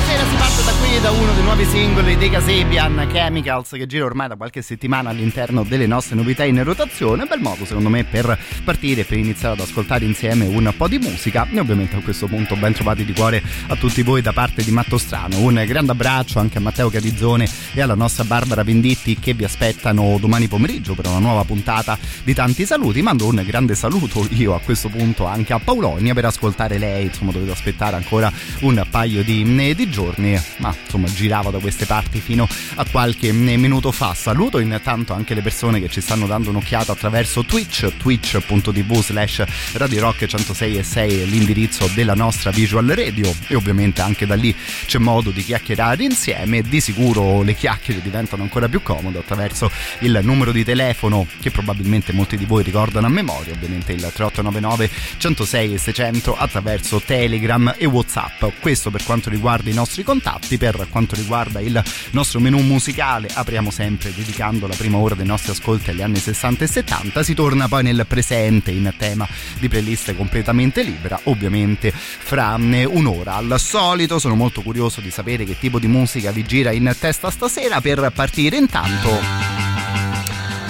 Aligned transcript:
Stasera 0.00 0.24
si 0.30 0.36
parte 0.36 0.62
da 0.64 0.72
qui 0.72 1.00
da 1.00 1.10
uno 1.10 1.34
dei 1.34 1.42
nuovi 1.42 1.64
singoli 1.66 2.16
dei 2.16 2.30
Casabian 2.30 3.06
Chemicals 3.12 3.68
che 3.72 3.86
gira 3.86 4.06
ormai 4.06 4.28
da 4.28 4.36
qualche 4.36 4.62
settimana 4.62 5.10
all'interno 5.10 5.62
delle 5.62 5.86
nostre 5.86 6.16
novità 6.16 6.42
in 6.44 6.64
rotazione. 6.64 7.26
Bel 7.26 7.40
modo 7.40 7.66
secondo 7.66 7.90
me 7.90 8.04
per 8.04 8.38
partire, 8.64 9.04
per 9.04 9.18
iniziare 9.18 9.54
ad 9.54 9.60
ascoltare 9.60 10.06
insieme 10.06 10.46
un 10.46 10.72
po' 10.74 10.88
di 10.88 10.98
musica 10.98 11.46
e 11.50 11.60
ovviamente 11.60 11.96
a 11.96 12.00
questo 12.00 12.26
punto 12.28 12.56
ben 12.56 12.72
trovati 12.72 13.04
di 13.04 13.12
cuore 13.12 13.42
a 13.68 13.76
tutti 13.76 14.02
voi 14.02 14.22
da 14.22 14.32
parte 14.32 14.62
di 14.62 14.70
Matto 14.70 14.96
Strano. 14.96 15.38
Un 15.40 15.62
grande 15.66 15.92
abbraccio 15.92 16.38
anche 16.38 16.56
a 16.56 16.60
Matteo 16.62 16.88
Carizzone 16.88 17.48
e 17.74 17.82
alla 17.82 17.94
nostra 17.94 18.24
Barbara 18.24 18.62
Venditti 18.62 19.18
che 19.18 19.34
vi 19.34 19.44
aspettano 19.44 20.16
domani 20.18 20.48
pomeriggio 20.48 20.94
per 20.94 21.08
una 21.08 21.18
nuova 21.18 21.44
puntata 21.44 21.98
di 22.24 22.32
tanti 22.32 22.64
saluti. 22.64 23.02
Mando 23.02 23.26
un 23.26 23.42
grande 23.44 23.74
saluto 23.74 24.26
io 24.30 24.54
a 24.54 24.60
questo 24.60 24.88
punto 24.88 25.26
anche 25.26 25.52
a 25.52 25.58
Paulonia 25.58 26.14
per 26.14 26.24
ascoltare 26.24 26.78
lei, 26.78 27.04
insomma 27.04 27.32
dovete 27.32 27.52
aspettare 27.52 27.96
ancora 27.96 28.32
un 28.60 28.82
paio 28.90 29.22
di 29.22 29.44
di 29.74 29.89
giorni, 29.90 30.40
ma 30.58 30.74
insomma 30.82 31.08
girava 31.12 31.50
da 31.50 31.58
queste 31.58 31.84
parti 31.84 32.20
fino 32.20 32.48
a 32.76 32.86
qualche 32.90 33.32
minuto 33.32 33.92
fa. 33.92 34.14
Saluto 34.14 34.58
intanto 34.58 35.12
anche 35.12 35.34
le 35.34 35.42
persone 35.42 35.80
che 35.80 35.88
ci 35.88 36.00
stanno 36.00 36.26
dando 36.26 36.50
un'occhiata 36.50 36.92
attraverso 36.92 37.44
Twitch, 37.44 37.96
twitch.tv 37.96 39.02
slash 39.02 39.44
Radio 39.74 40.00
Rock 40.00 40.26
106 40.26 40.78
e 40.78 40.82
6 40.82 41.28
l'indirizzo 41.28 41.90
della 41.94 42.14
nostra 42.14 42.50
visual 42.50 42.86
radio 42.86 43.32
e 43.48 43.54
ovviamente 43.54 44.00
anche 44.00 44.26
da 44.26 44.34
lì 44.34 44.54
c'è 44.86 44.98
modo 44.98 45.30
di 45.30 45.44
chiacchierare 45.44 46.04
insieme. 46.04 46.62
Di 46.62 46.80
sicuro 46.80 47.42
le 47.42 47.54
chiacchiere 47.54 48.00
diventano 48.00 48.42
ancora 48.42 48.68
più 48.68 48.82
comode 48.82 49.18
attraverso 49.18 49.70
il 50.00 50.18
numero 50.22 50.52
di 50.52 50.64
telefono 50.64 51.26
che 51.40 51.50
probabilmente 51.50 52.12
molti 52.12 52.36
di 52.36 52.44
voi 52.44 52.62
ricordano 52.62 53.06
a 53.06 53.10
memoria, 53.10 53.52
ovviamente 53.52 53.92
il 53.92 54.00
3899 54.00 54.90
106 55.18 55.74
e 55.74 55.78
600 55.78 56.36
attraverso 56.36 57.00
Telegram 57.04 57.74
e 57.76 57.86
Whatsapp. 57.86 58.44
Questo 58.60 58.90
per 58.90 59.04
quanto 59.04 59.30
riguarda 59.30 59.70
i 59.70 59.74
nostri 59.80 60.02
contatti. 60.02 60.58
Per 60.58 60.86
quanto 60.90 61.14
riguarda 61.14 61.60
il 61.60 61.82
nostro 62.10 62.38
menu 62.38 62.60
musicale, 62.60 63.28
apriamo 63.32 63.70
sempre 63.70 64.12
dedicando 64.14 64.66
la 64.66 64.74
prima 64.74 64.98
ora 64.98 65.14
dei 65.14 65.26
nostri 65.26 65.52
ascolti 65.52 65.90
agli 65.90 66.02
anni 66.02 66.18
60 66.18 66.64
e 66.64 66.66
70. 66.66 67.22
Si 67.22 67.34
torna 67.34 67.66
poi 67.66 67.82
nel 67.82 68.04
presente 68.06 68.70
in 68.70 68.92
tema 68.96 69.26
di 69.58 69.68
playlist 69.68 70.14
completamente 70.14 70.82
libera, 70.82 71.18
ovviamente 71.24 71.92
fra 71.92 72.56
un'ora. 72.58 73.36
Al 73.36 73.56
solito 73.58 74.18
sono 74.18 74.34
molto 74.34 74.60
curioso 74.60 75.00
di 75.00 75.10
sapere 75.10 75.44
che 75.44 75.58
tipo 75.58 75.78
di 75.78 75.86
musica 75.86 76.30
vi 76.30 76.44
gira 76.44 76.72
in 76.72 76.94
testa 76.98 77.30
stasera 77.30 77.80
per 77.80 78.12
partire 78.14 78.56
intanto. 78.56 79.08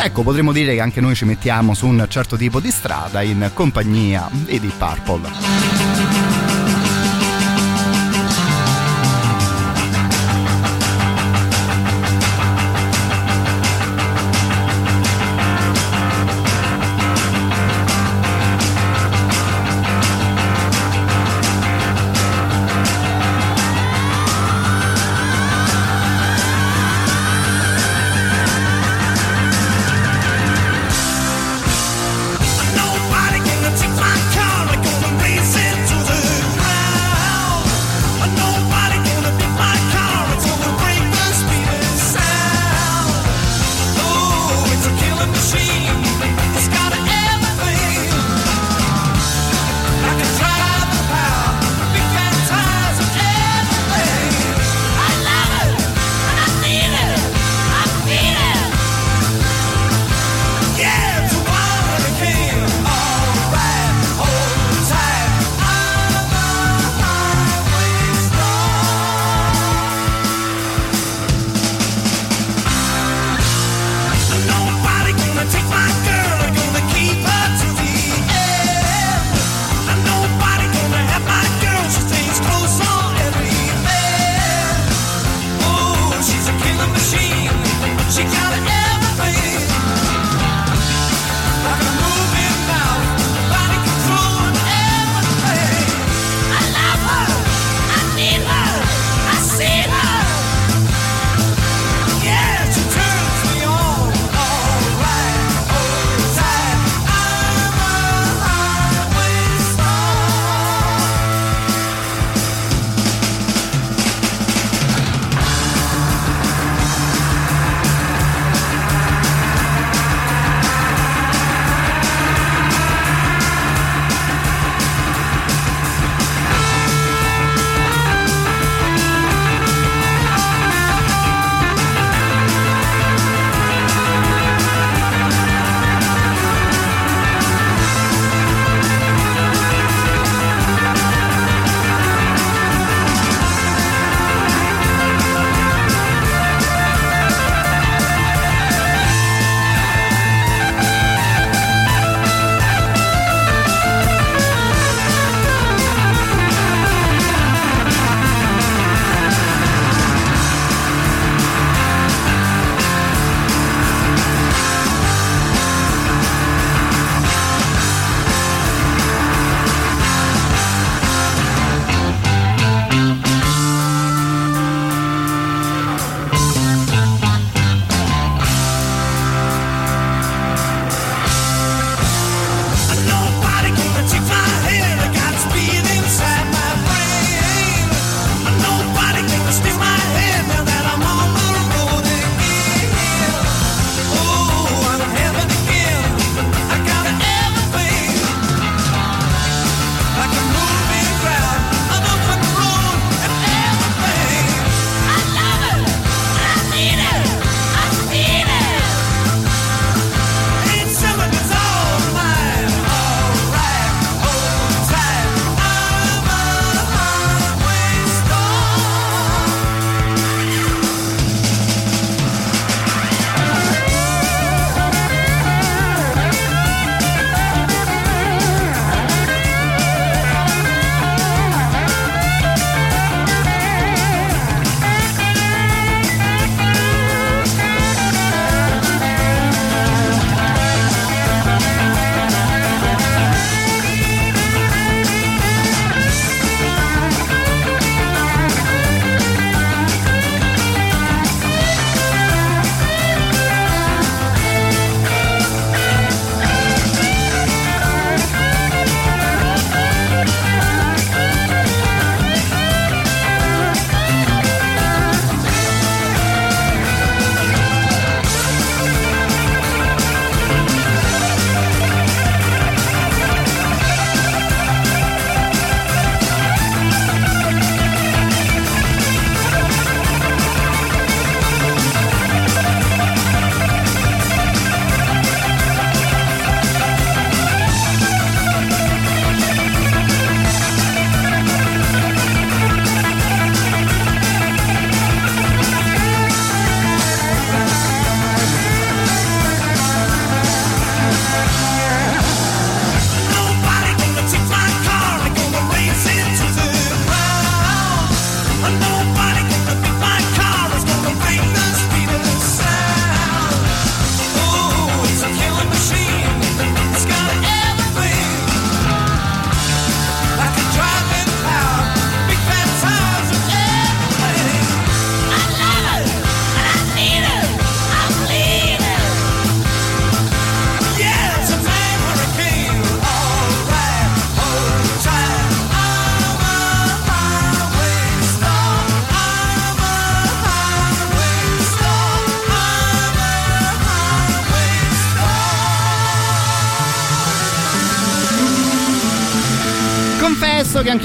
Ecco, 0.03 0.23
potremmo 0.23 0.53
dire 0.53 0.75
che 0.75 0.81
anche 0.81 1.01
noi 1.01 1.15
ci 1.15 1.25
mettiamo 1.25 1.75
su 1.75 1.87
un 1.87 2.07
certo 2.09 2.37
tipo 2.37 2.61
di 2.61 2.71
strada 2.71 3.21
in 3.23 3.51
compagnia 3.53 4.31
di 4.31 4.59
Deep 4.59 4.79
Purple. 4.79 5.90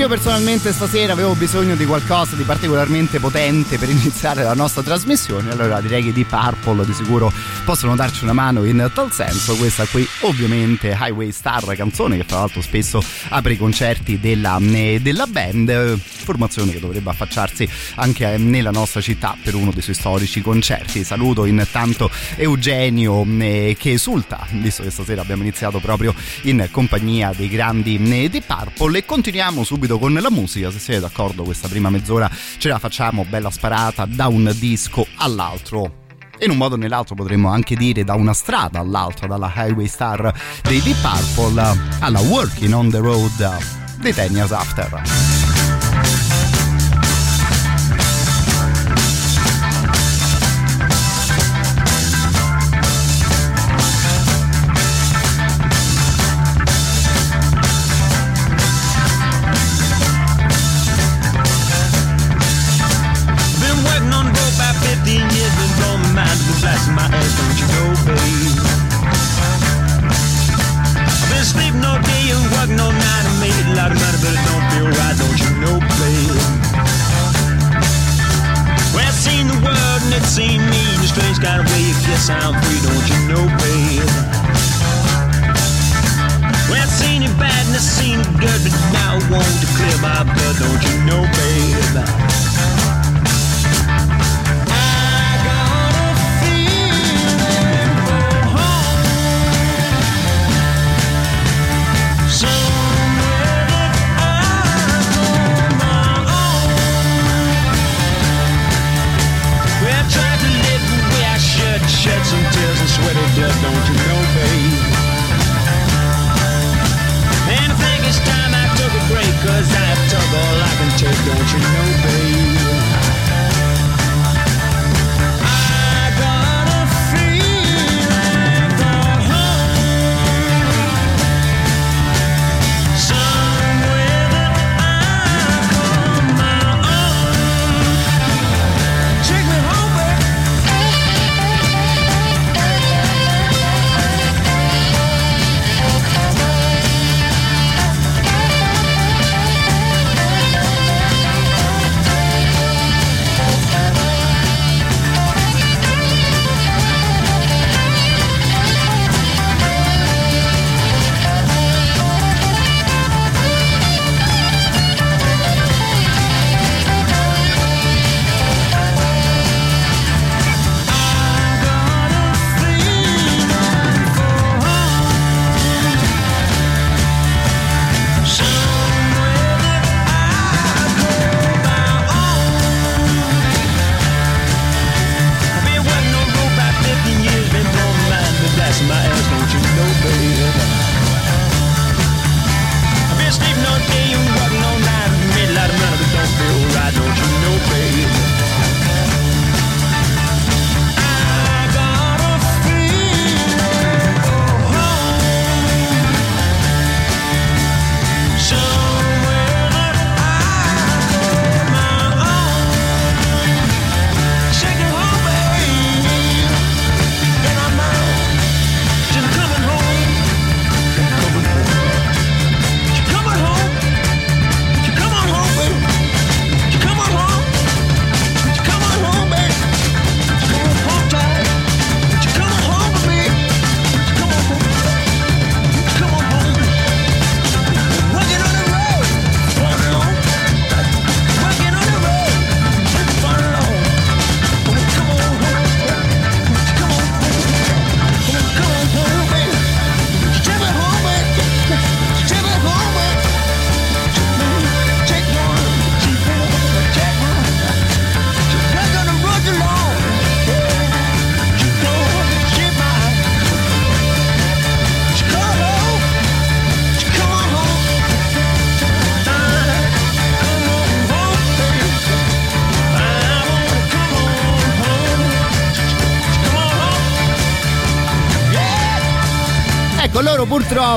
Anch'io 0.06 0.07
personalmente 0.07 0.72
stasera 0.72 1.13
avevo 1.13 1.34
bisogno 1.34 1.75
di 1.75 1.86
qualcosa 1.86 2.36
di 2.36 2.44
particolarmente 2.44 3.19
potente 3.19 3.78
per 3.78 3.90
iniziare 3.96 4.44
la 4.44 4.54
nostra 4.54 4.84
trasmissione, 4.84 5.52
allora 5.52 5.81
direi 5.81 6.04
che 6.04 6.13
di 6.13 6.24
Purple 6.24 6.86
di 6.86 6.94
sicuro 6.94 7.31
possono 7.63 7.96
darci 7.96 8.24
una 8.24 8.34
mano 8.34 8.63
in 8.63 8.90
tal 8.94 9.12
senso. 9.12 9.56
Questa 9.56 9.86
qui 9.86 10.07
ovviamente 10.22 10.96
Highway 11.00 11.31
Star, 11.31 11.63
canzone 11.75 12.18
che 12.18 12.25
tra 12.25 12.40
l'altro 12.40 12.62
spesso 12.62 13.04
apre 13.30 13.54
i 13.54 13.57
concerti 13.57 14.19
della, 14.19 14.57
eh, 14.60 15.00
della 15.02 15.25
band, 15.28 15.98
formazione 15.98 16.72
che 16.72 16.80
dovrebbe 16.80 17.10
affacciarsi 17.10 17.68
anche 17.96 18.34
eh, 18.34 18.38
nella 18.38 18.72
nostra 18.72 19.01
città 19.01 19.36
per 19.42 19.56
uno 19.56 19.72
dei 19.72 19.81
suoi 19.81 19.96
storici 19.96 20.42
concerti. 20.42 21.04
Saluto 21.04 21.46
intanto 21.46 22.10
Eugenio 22.36 23.25
eh, 23.40 23.75
che 23.80 23.94
esulta, 23.94 24.35
visto 24.62 24.83
che 24.83 24.89
stasera 24.89 25.21
abbiamo 25.21 25.44
iniziato 25.44 25.80
proprio 25.80 26.13
in 26.44 26.68
compagnia 26.71 27.33
dei 27.36 27.50
grandi 27.50 27.97
di 27.97 28.42
Purple 28.45 29.00
e 29.00 29.06
continuiamo 29.06 29.63
subito 29.63 29.97
con 29.97 30.13
la 30.13 30.30
musica, 30.30 30.71
se 30.71 30.80
siete 30.80 31.00
d'accordo 31.00 31.44
questa 31.44 31.68
prima 31.68 31.89
mezz'ora 31.89 32.30
ce 32.57 32.68
la 32.69 32.80
facciamo 32.80 33.25
bella 33.27 33.50
sparata 33.50 34.06
da 34.06 34.27
un 34.27 34.53
disco 34.57 35.06
all'altro 35.18 36.03
in 36.39 36.51
un 36.51 36.57
modo 36.57 36.75
o 36.75 36.77
nell'altro 36.77 37.15
potremmo 37.15 37.50
anche 37.50 37.75
dire 37.75 38.03
da 38.03 38.15
una 38.15 38.33
strada 38.33 38.80
all'altra, 38.80 39.27
dalla 39.27 39.51
Highway 39.56 39.88
Star 39.88 40.33
dei 40.63 40.81
Deep 40.81 40.98
Purple 41.01 41.77
alla 42.00 42.19
Working 42.19 42.74
on 42.74 42.89
the 42.89 43.00
Road 43.00 43.57
dei 44.00 44.13
Ten 44.13 44.33
Years 44.33 44.51
After. 44.51 45.25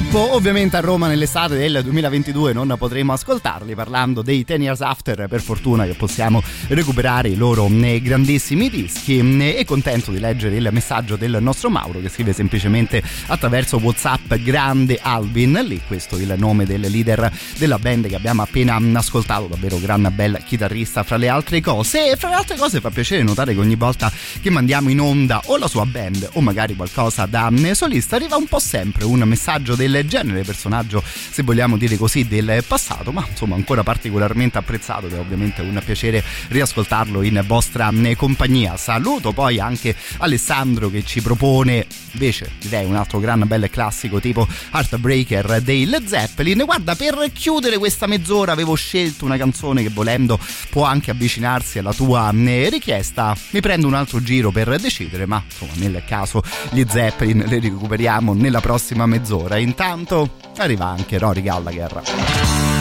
Purtroppo, 0.01 0.35
ovviamente 0.35 0.77
a 0.77 0.81
Roma 0.81 1.09
nell'estate 1.09 1.57
del 1.57 1.81
2022 1.83 2.53
non 2.53 2.73
potremo 2.79 3.15
ascoltarli 3.15 3.75
parlando 3.75 4.23
dei 4.23 4.45
Ten 4.45 4.63
Years 4.63 4.81
After, 4.81 5.27
per 5.29 5.41
fortuna 5.41 5.87
che 5.87 5.95
possiamo 5.95 6.41
recuperare 6.69 7.31
i 7.31 7.35
loro 7.35 7.67
eh, 7.67 8.01
grandissimi 8.01 8.71
dischi 8.71 9.19
eh, 9.19 9.57
e 9.59 9.65
contento 9.65 10.13
di 10.13 10.21
leggere 10.21 10.57
il 10.57 10.69
messaggio 10.71 11.17
del 11.17 11.39
nostro 11.41 11.69
Mauro 11.69 12.01
che 12.01 12.11
scrive 12.11 12.33
semplicemente 12.33 13.03
attraverso 13.27 13.79
Whatsapp 13.79 14.35
Grande 14.35 15.01
Alvin, 15.03 15.61
lì 15.67 15.81
questo 15.85 16.17
è 16.17 16.21
il 16.21 16.35
nome 16.37 16.65
del 16.65 16.83
leader 16.83 17.33
della 17.57 17.79
band 17.79 18.07
che 18.07 18.15
abbiamo 18.15 18.43
appena 18.43 18.81
ascoltato, 18.95 19.47
davvero 19.47 19.81
gran 19.81 20.13
bel 20.15 20.41
chitarrista 20.45 21.03
fra 21.03 21.17
le 21.17 21.29
altre 21.29 21.61
cose. 21.61 22.13
E 22.13 22.17
fra 22.17 22.29
le 22.29 22.37
altre 22.37 22.57
cose 22.57 22.81
fa 22.81 22.91
piacere 22.91 23.25
notare 23.25 23.53
che 23.53 23.59
ogni 23.59 23.75
volta 23.75 24.13
che 24.41 24.51
mandiamo 24.51 24.89
in 24.89 25.01
onda 25.01 25.41
o 25.47 25.57
la 25.57 25.69
sua 25.69 25.85
band 25.87 26.31
o 26.35 26.41
magari 26.41 26.75
qualcosa 26.75 27.27
da 27.27 27.51
solista 27.73 28.17
arriva 28.17 28.37
un 28.37 28.47
po' 28.47 28.59
sempre 28.59 29.05
un 29.05 29.21
messaggio 29.21 29.75
del 29.75 30.05
genere, 30.07 30.43
personaggio 30.43 31.03
se 31.05 31.43
vogliamo 31.43 31.77
dire 31.77 31.97
così 31.97 32.27
del 32.27 32.65
passato, 32.67 33.13
ma 33.13 33.27
insomma 33.29 33.55
ancora 33.55 33.83
particolarmente 33.83 34.59
apprezzato 34.59 35.07
ed 35.07 35.15
è 35.15 35.19
ovviamente 35.19 35.63
un 35.63 35.81
piacere 35.85 36.23
riascoltarlo 36.49 37.23
in 37.23 37.43
vostra 37.47 37.91
eh, 37.91 38.17
compagnia. 38.17 38.77
Saluto 38.77 39.33
poi 39.33 39.59
anche 39.59 39.95
Alessandro 40.19 40.91
che 40.91 41.05
ci 41.05 41.21
propone 41.23 41.87
invece 42.13 42.51
direi 42.61 42.85
un 42.85 42.97
altro 42.97 43.21
gran 43.21 43.45
bel 43.47 43.69
classico 43.71 44.21
tipo 44.21 44.47
Heartbreaker 44.73 45.61
dei 45.63 45.87
Led 45.87 46.07
Zeppelin. 46.07 46.65
Guarda, 46.65 46.95
per 46.95 47.31
chiudere 47.33 47.79
questa 47.79 48.07
mezz'ora 48.07 48.53
avevo 48.53 48.75
scelto 48.75 49.25
una 49.25 49.37
canzone 49.37 49.83
che 49.83 49.91
volendo 49.91 50.39
può 50.71 50.85
anche 50.85 51.11
avvicinarsi 51.11 51.79
alla 51.79 51.93
tua 51.93 52.31
eh, 52.33 52.69
richiesta. 52.71 53.37
Mi 53.51 53.61
prendo 53.61 53.87
un 53.87 53.95
altro 53.95 54.21
giro 54.29 54.51
per 54.51 54.79
decidere, 54.79 55.25
ma 55.25 55.43
insomma 55.43 55.73
nel 55.77 56.05
caso 56.07 56.43
gli 56.71 56.85
Zeppelin 56.87 57.45
le 57.47 57.61
recuperiamo 57.61 58.35
nella 58.35 58.61
prossima 58.61 59.07
mezz'ora. 59.07 59.57
Intanto 59.57 60.37
arriva 60.59 60.85
anche 60.85 61.17
Rory 61.17 61.41
Gallagher. 61.41 62.78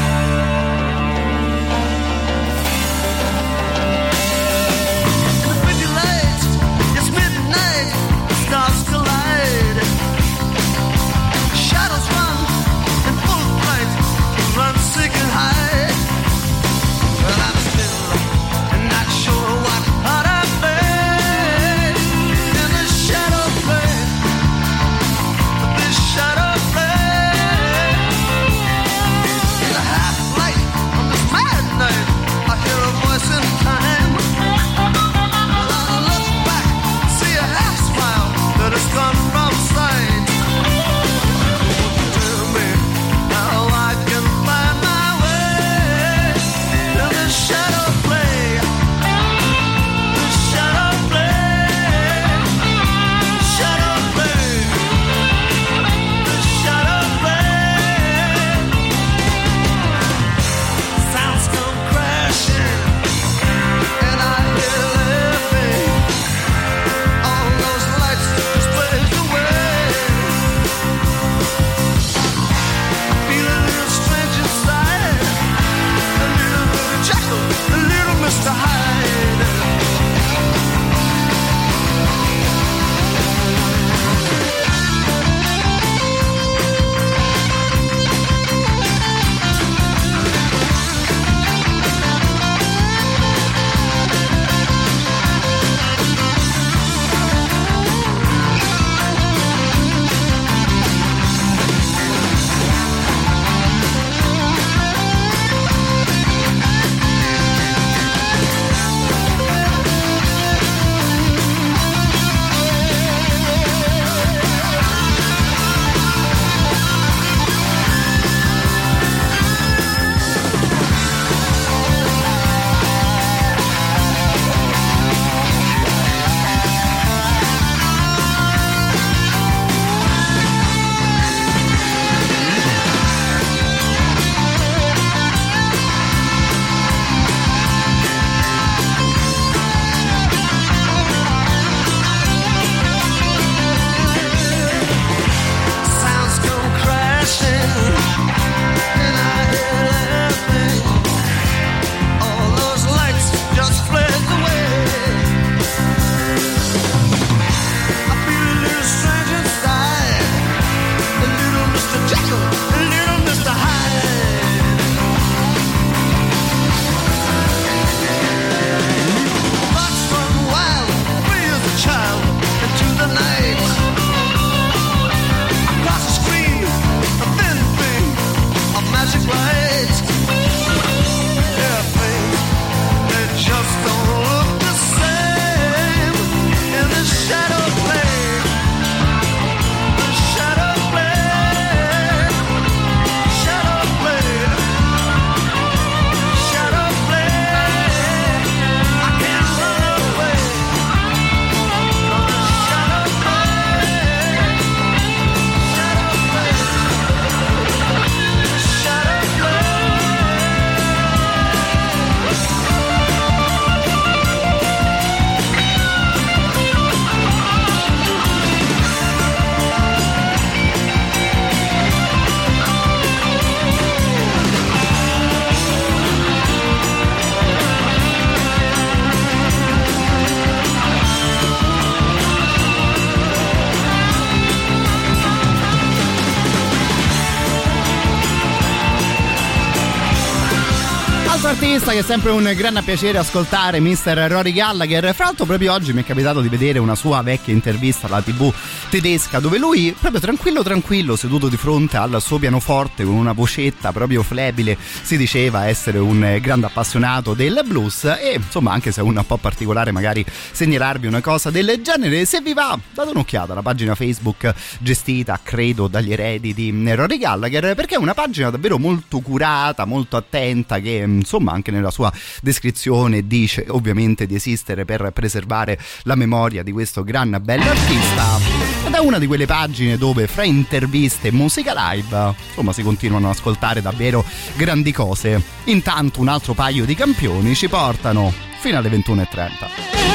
Artista 241.87 241.91
che 241.91 241.99
è 241.99 242.03
sempre 242.03 242.31
un 242.31 242.51
grande 242.55 242.81
piacere 242.81 243.17
ascoltare, 243.17 243.79
Mr. 243.79 244.27
Rory 244.29 244.51
Gallagher. 244.51 245.13
Fra 245.13 245.25
l'altro, 245.25 245.45
proprio 245.45 245.73
oggi 245.73 245.93
mi 245.93 246.01
è 246.01 246.05
capitato 246.05 246.41
di 246.41 246.49
vedere 246.49 246.79
una 246.79 246.95
sua 246.95 247.21
vecchia 247.21 247.53
intervista 247.53 248.07
alla 248.07 248.21
TV 248.21 248.53
tedesca, 248.89 249.39
dove 249.39 249.57
lui, 249.57 249.93
proprio 249.97 250.21
tranquillo, 250.21 250.63
tranquillo, 250.63 251.15
seduto 251.15 251.47
di 251.49 251.57
fronte 251.57 251.97
al 251.97 252.21
suo 252.21 252.37
pianoforte 252.37 253.03
con 253.03 253.13
una 253.13 253.33
vocetta 253.33 253.91
proprio 253.91 254.23
flebile, 254.23 254.77
si 254.79 255.17
diceva 255.17 255.67
essere 255.67 255.97
un 255.97 256.37
grande 256.41 256.67
appassionato 256.67 257.33
del 257.33 257.61
blues. 257.65 258.05
E 258.05 258.33
insomma, 258.35 258.71
anche 258.71 258.91
se 258.91 259.01
è 259.01 259.03
un 259.03 259.21
po' 259.25 259.37
particolare, 259.37 259.91
magari 259.91 260.25
segnalarvi 260.51 261.07
una 261.07 261.21
cosa 261.21 261.49
del 261.49 261.79
genere, 261.81 262.25
se 262.25 262.41
vi 262.41 262.53
va, 262.53 262.77
date 262.93 263.09
un'occhiata 263.09 263.51
alla 263.51 263.61
pagina 263.61 263.95
Facebook 263.95 264.53
gestita, 264.79 265.39
credo, 265.43 265.87
dagli 265.87 266.11
eredi 266.11 266.53
di 266.53 266.93
Rory 266.93 267.17
Gallagher, 267.17 267.75
perché 267.75 267.95
è 267.95 267.97
una 267.97 268.13
pagina 268.13 268.49
davvero 268.49 268.77
molto 268.77 269.19
curata, 269.19 269.85
molto 269.85 270.17
attenta, 270.17 270.79
che 270.79 271.03
insomma 271.05 271.51
anche 271.51 271.71
nella 271.71 271.91
sua 271.91 272.11
descrizione 272.41 273.27
dice 273.27 273.65
ovviamente 273.67 274.25
di 274.25 274.35
esistere 274.35 274.85
per 274.85 275.11
preservare 275.13 275.79
la 276.03 276.15
memoria 276.15 276.63
di 276.63 276.71
questo 276.71 277.03
gran 277.03 277.37
bell'artista 277.41 278.76
ed 278.85 278.93
è 278.93 278.99
una 278.99 279.19
di 279.19 279.27
quelle 279.27 279.45
pagine 279.45 279.97
dove 279.97 280.27
fra 280.27 280.43
interviste 280.43 281.29
e 281.29 281.31
musica 281.31 281.73
live 281.75 282.33
insomma 282.47 282.73
si 282.73 282.83
continuano 282.83 283.29
ad 283.29 283.35
ascoltare 283.35 283.81
davvero 283.81 284.23
grandi 284.55 284.91
cose. 284.91 285.41
Intanto 285.65 286.21
un 286.21 286.27
altro 286.27 286.53
paio 286.53 286.85
di 286.85 286.95
campioni 286.95 287.55
ci 287.55 287.67
portano 287.67 288.33
fino 288.59 288.77
alle 288.77 288.89
21.30 288.89 290.06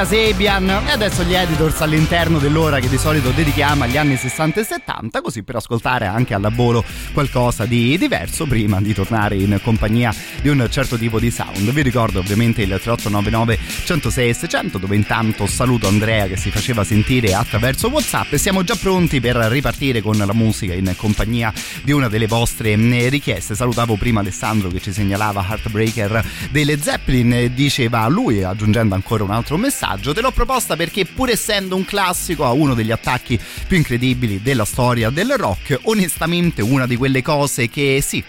Kasabian 0.00 0.66
e 0.86 0.92
adesso 0.92 1.24
gli 1.24 1.34
editors 1.34 1.78
all'interno 1.82 2.38
dell'ora 2.38 2.80
che 2.80 2.88
di 2.88 2.96
solito 2.96 3.32
dedichiamo 3.32 3.84
agli 3.84 3.98
anni 3.98 4.16
60 4.16 4.60
e 4.60 4.64
70 4.64 5.20
così 5.20 5.42
per 5.42 5.56
ascoltare 5.56 6.06
anche 6.06 6.32
al 6.32 6.40
lavoro 6.40 6.82
qualcosa 7.12 7.66
di 7.66 7.98
diverso 7.98 8.46
prima 8.46 8.80
di 8.80 8.94
tornare 8.94 9.34
in 9.34 9.60
compagnia 9.62 10.10
di 10.40 10.48
un 10.48 10.66
certo 10.70 10.96
tipo 10.96 11.20
di 11.20 11.30
sound. 11.30 11.70
Vi 11.70 11.82
ricordo 11.82 12.20
ovviamente 12.20 12.62
il 12.62 12.68
3899 12.68 13.58
106 13.84 14.32
600 14.32 14.78
dove 14.78 14.96
intanto 14.96 15.46
saluto 15.46 15.86
Andrea 15.86 16.26
che 16.28 16.38
si 16.38 16.50
faceva 16.50 16.82
sentire 16.82 17.34
attraverso 17.34 17.88
Whatsapp. 17.88 18.32
E 18.32 18.38
siamo 18.38 18.64
già 18.64 18.76
pronti 18.76 19.20
per 19.20 19.36
ripartire 19.36 20.00
con 20.00 20.16
la 20.16 20.32
musica 20.32 20.72
in 20.72 20.94
compagnia 20.96 21.52
di 21.90 21.96
una 21.96 22.08
delle 22.08 22.28
vostre 22.28 22.76
richieste 23.08 23.56
salutavo 23.56 23.96
prima 23.96 24.20
Alessandro 24.20 24.68
che 24.68 24.80
ci 24.80 24.92
segnalava 24.92 25.44
Heartbreaker 25.48 26.24
delle 26.52 26.80
Zeppelin 26.80 27.50
diceva 27.52 28.06
lui 28.06 28.44
aggiungendo 28.44 28.94
ancora 28.94 29.24
un 29.24 29.32
altro 29.32 29.56
messaggio. 29.56 30.14
Te 30.14 30.20
l'ho 30.20 30.30
proposta 30.30 30.76
perché, 30.76 31.04
pur 31.04 31.30
essendo 31.30 31.74
un 31.74 31.84
classico, 31.84 32.44
ha 32.44 32.52
uno 32.52 32.74
degli 32.74 32.92
attacchi 32.92 33.40
più 33.66 33.76
incredibili 33.76 34.40
della 34.40 34.64
storia 34.64 35.10
del 35.10 35.34
rock. 35.36 35.80
Onestamente, 35.82 36.62
una 36.62 36.86
di 36.86 36.94
quelle 36.94 37.22
cose 37.22 37.68
che 37.68 38.00
sì, 38.06 38.22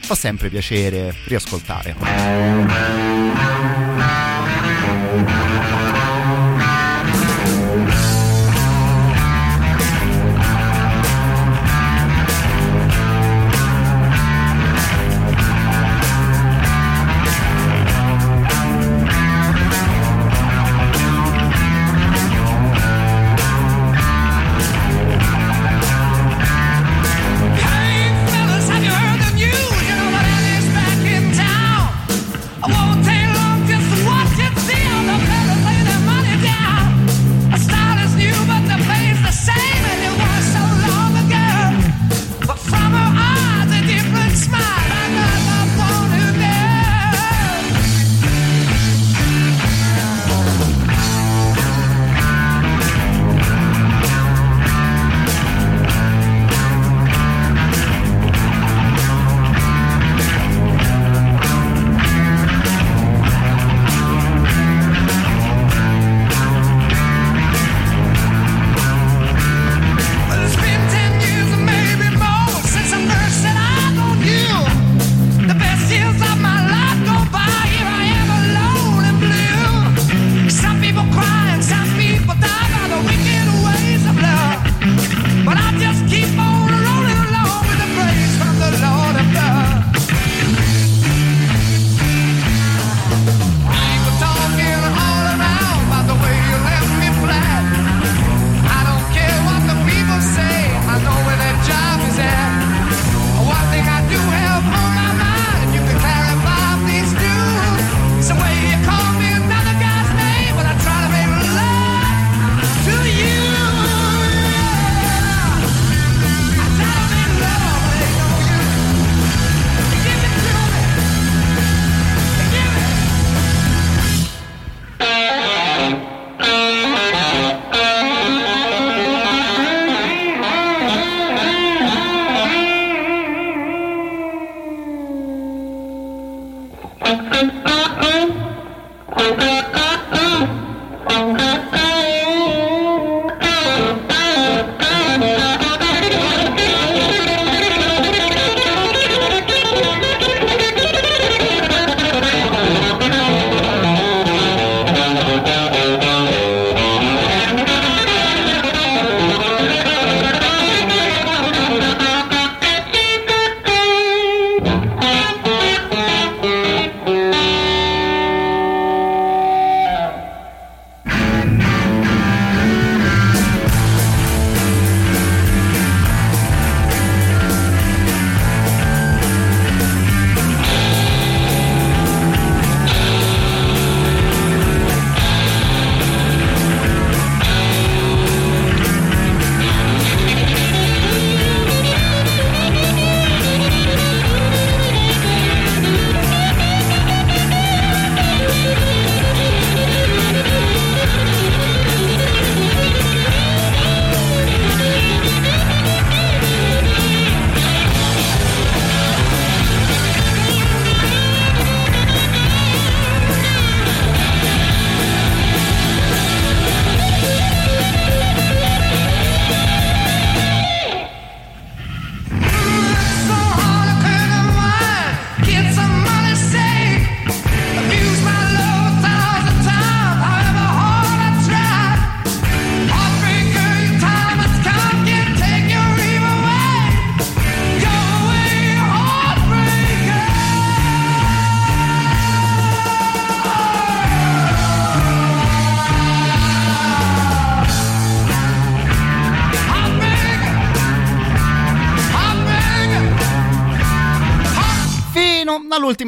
fa 0.00 0.14
sempre 0.14 0.48
piacere 0.48 1.12
riascoltare. 1.24 3.07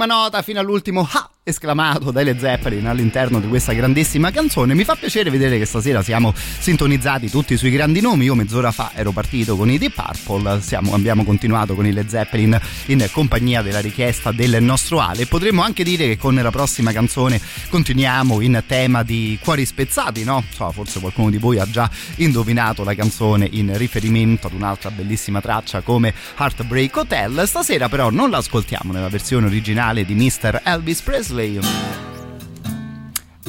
Fino 0.01 0.07
all'ultima 0.07 0.07
nota, 0.07 0.43
fino 0.43 0.61
all'ultimo 0.61 1.09
ha 1.11 1.31
esclamato 1.43 2.11
dai 2.11 2.39
Zeppelin 2.39 2.87
all'interno 2.87 3.41
di 3.41 3.49
questa 3.49 3.73
grandissima 3.73 4.31
canzone. 4.31 4.75
Mi 4.75 4.85
fa 4.85 4.95
piacere 4.95 5.31
vedere 5.31 5.59
che 5.59 5.67
stasera 5.67 6.03
siamo 6.03 6.33
sintonizzati 6.35 7.29
tutti 7.29 7.57
sui 7.57 7.71
grandi 7.71 8.01
nomi. 8.01 8.25
Io 8.25 8.35
mezz'ora 8.35 8.71
fa 8.71 8.93
ero 8.95 9.11
partito 9.11 9.57
con 9.57 9.69
i 9.71 9.79
Deep 9.79 9.99
Purple, 10.31 10.61
siamo, 10.61 10.95
abbiamo 10.95 11.25
continuato 11.25 11.75
con 11.75 11.87
i 11.87 11.93
Led 11.93 12.07
Zeppelin 12.07 12.57
in 12.87 13.09
compagnia 13.11 13.63
della 13.63 13.81
richiesta 13.81 14.31
del 14.31 14.63
nostro 14.63 15.01
Ale. 15.01 15.27
Potremmo 15.27 15.63
anche 15.63 15.83
dire 15.83 16.07
che 16.07 16.17
con 16.17 16.37
la 16.37 16.51
prossima 16.51 16.93
canzone 16.93 17.41
continuiamo 17.69 18.41
in 18.41 18.63
tema 18.65 19.03
di 19.03 19.37
cuori 19.43 19.67
spezzati, 19.67 20.23
no? 20.23 20.45
So, 20.55 20.71
forse 20.71 21.01
qualcuno 21.01 21.31
di 21.31 21.39
voi 21.39 21.59
ha 21.59 21.69
già 21.69 21.91
indovinato 22.17 22.85
la 22.85 22.95
canzone 22.95 23.49
in 23.51 23.77
riferimento 23.77 24.47
ad 24.47 24.53
un'altra 24.53 24.93
bellissima 24.93 25.41
traccia 25.41 25.81
come 25.81 26.15
Heartbreak 26.39 26.97
Hotel. 26.97 27.43
Stasera 27.47 27.89
però 27.89 28.11
non 28.11 28.31
l'ascoltiamo 28.31 28.93
nella 28.93 29.09
versione 29.09 29.47
originale 29.47 30.05
di 30.05 30.15
Mr. 30.15 30.61
Elvis 30.63 31.01
Presley. 31.01 32.00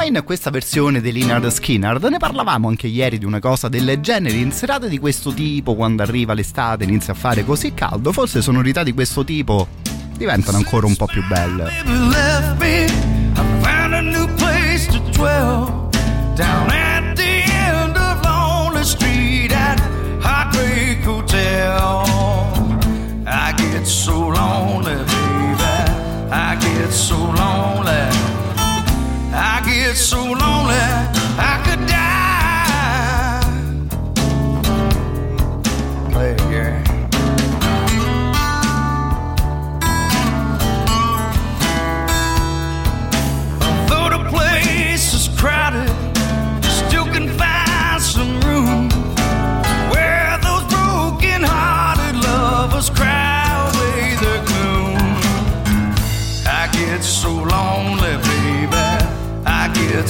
Ma 0.02 0.08
in 0.08 0.24
questa 0.26 0.50
versione 0.50 1.00
di 1.00 1.12
Leonard 1.12 1.48
Skinner 1.50 2.02
ne 2.10 2.18
parlavamo 2.18 2.68
anche 2.68 2.88
ieri 2.88 3.20
di 3.20 3.26
una 3.26 3.38
cosa 3.38 3.70
del 3.70 4.00
genere, 4.00 4.36
in 4.36 4.52
serate 4.52 4.90
di 4.90 4.98
questo 4.98 5.32
tipo, 5.32 5.76
quando 5.76 6.02
arriva 6.02 6.34
l'estate, 6.34 6.86
inizia 6.86 7.14
a 7.14 7.16
fare 7.16 7.46
così 7.46 7.76
caldo, 7.76 8.12
forse 8.12 8.42
sonorità 8.42 8.82
di 8.82 8.94
questo 8.94 9.24
tipo 9.24 9.68
diventano 10.18 10.58
ancora 10.58 10.88
un 10.88 10.96
po' 10.96 11.06
più 11.06 11.24
belle. 11.28 11.70
Down 16.34 16.72
at 16.72 16.92
baby. 29.92 29.98
I 29.98 29.98
get 29.98 29.98
so 29.98 30.24
lonely. 30.24 30.61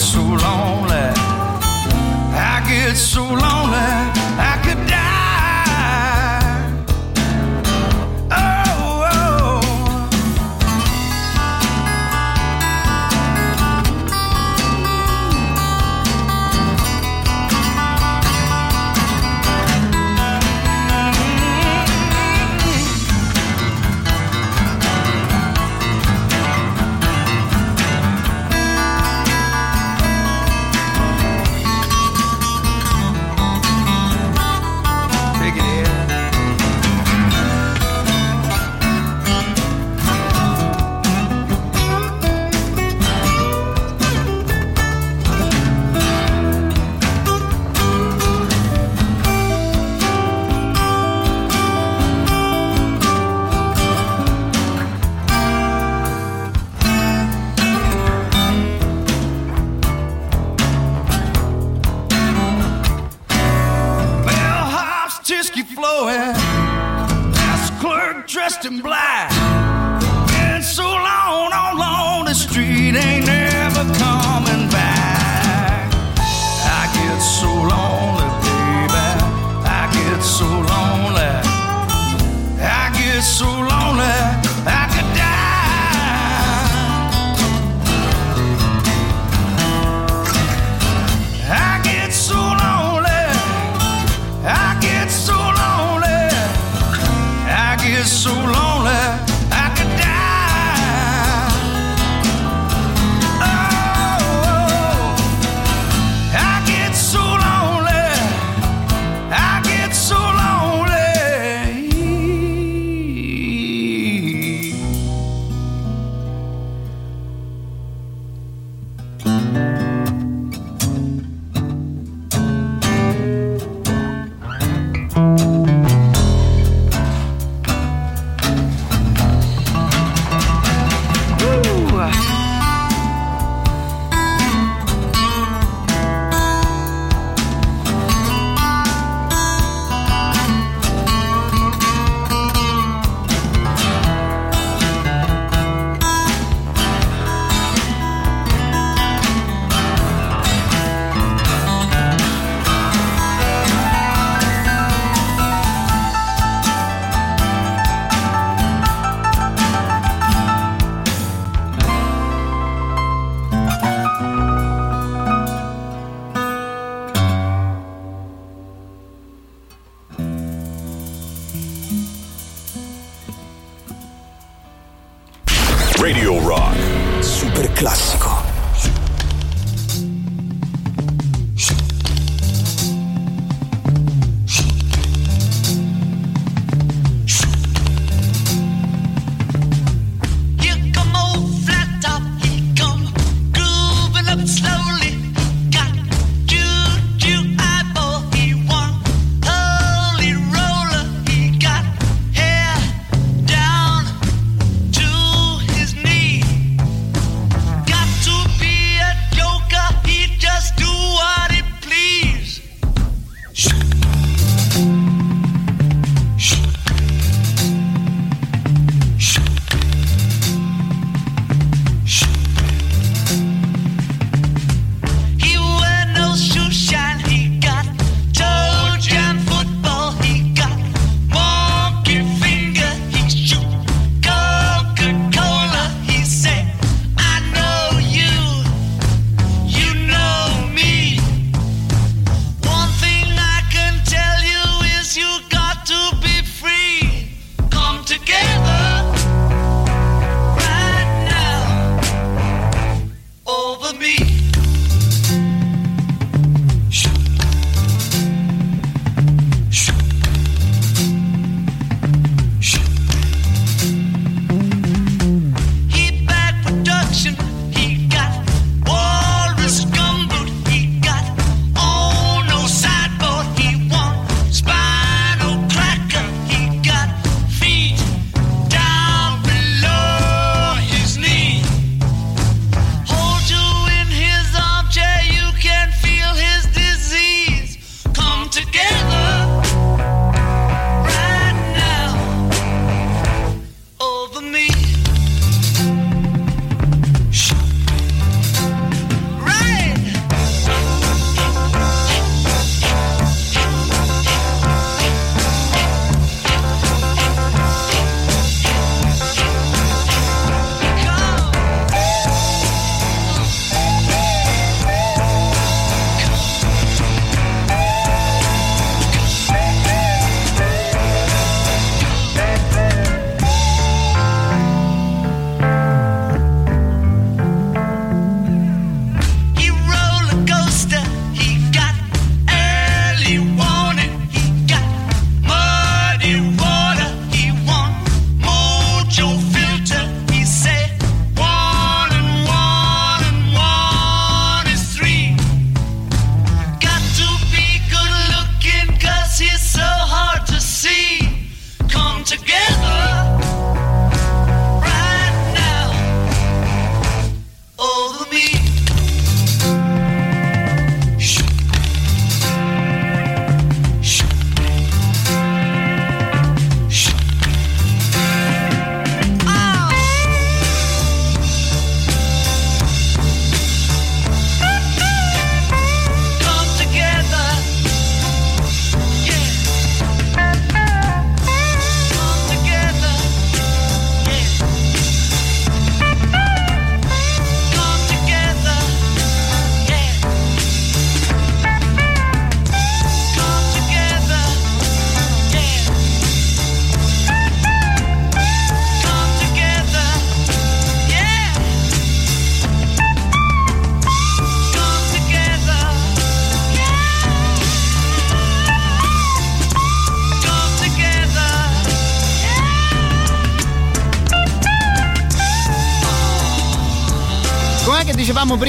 So 0.01 0.19
lonely. 0.19 0.60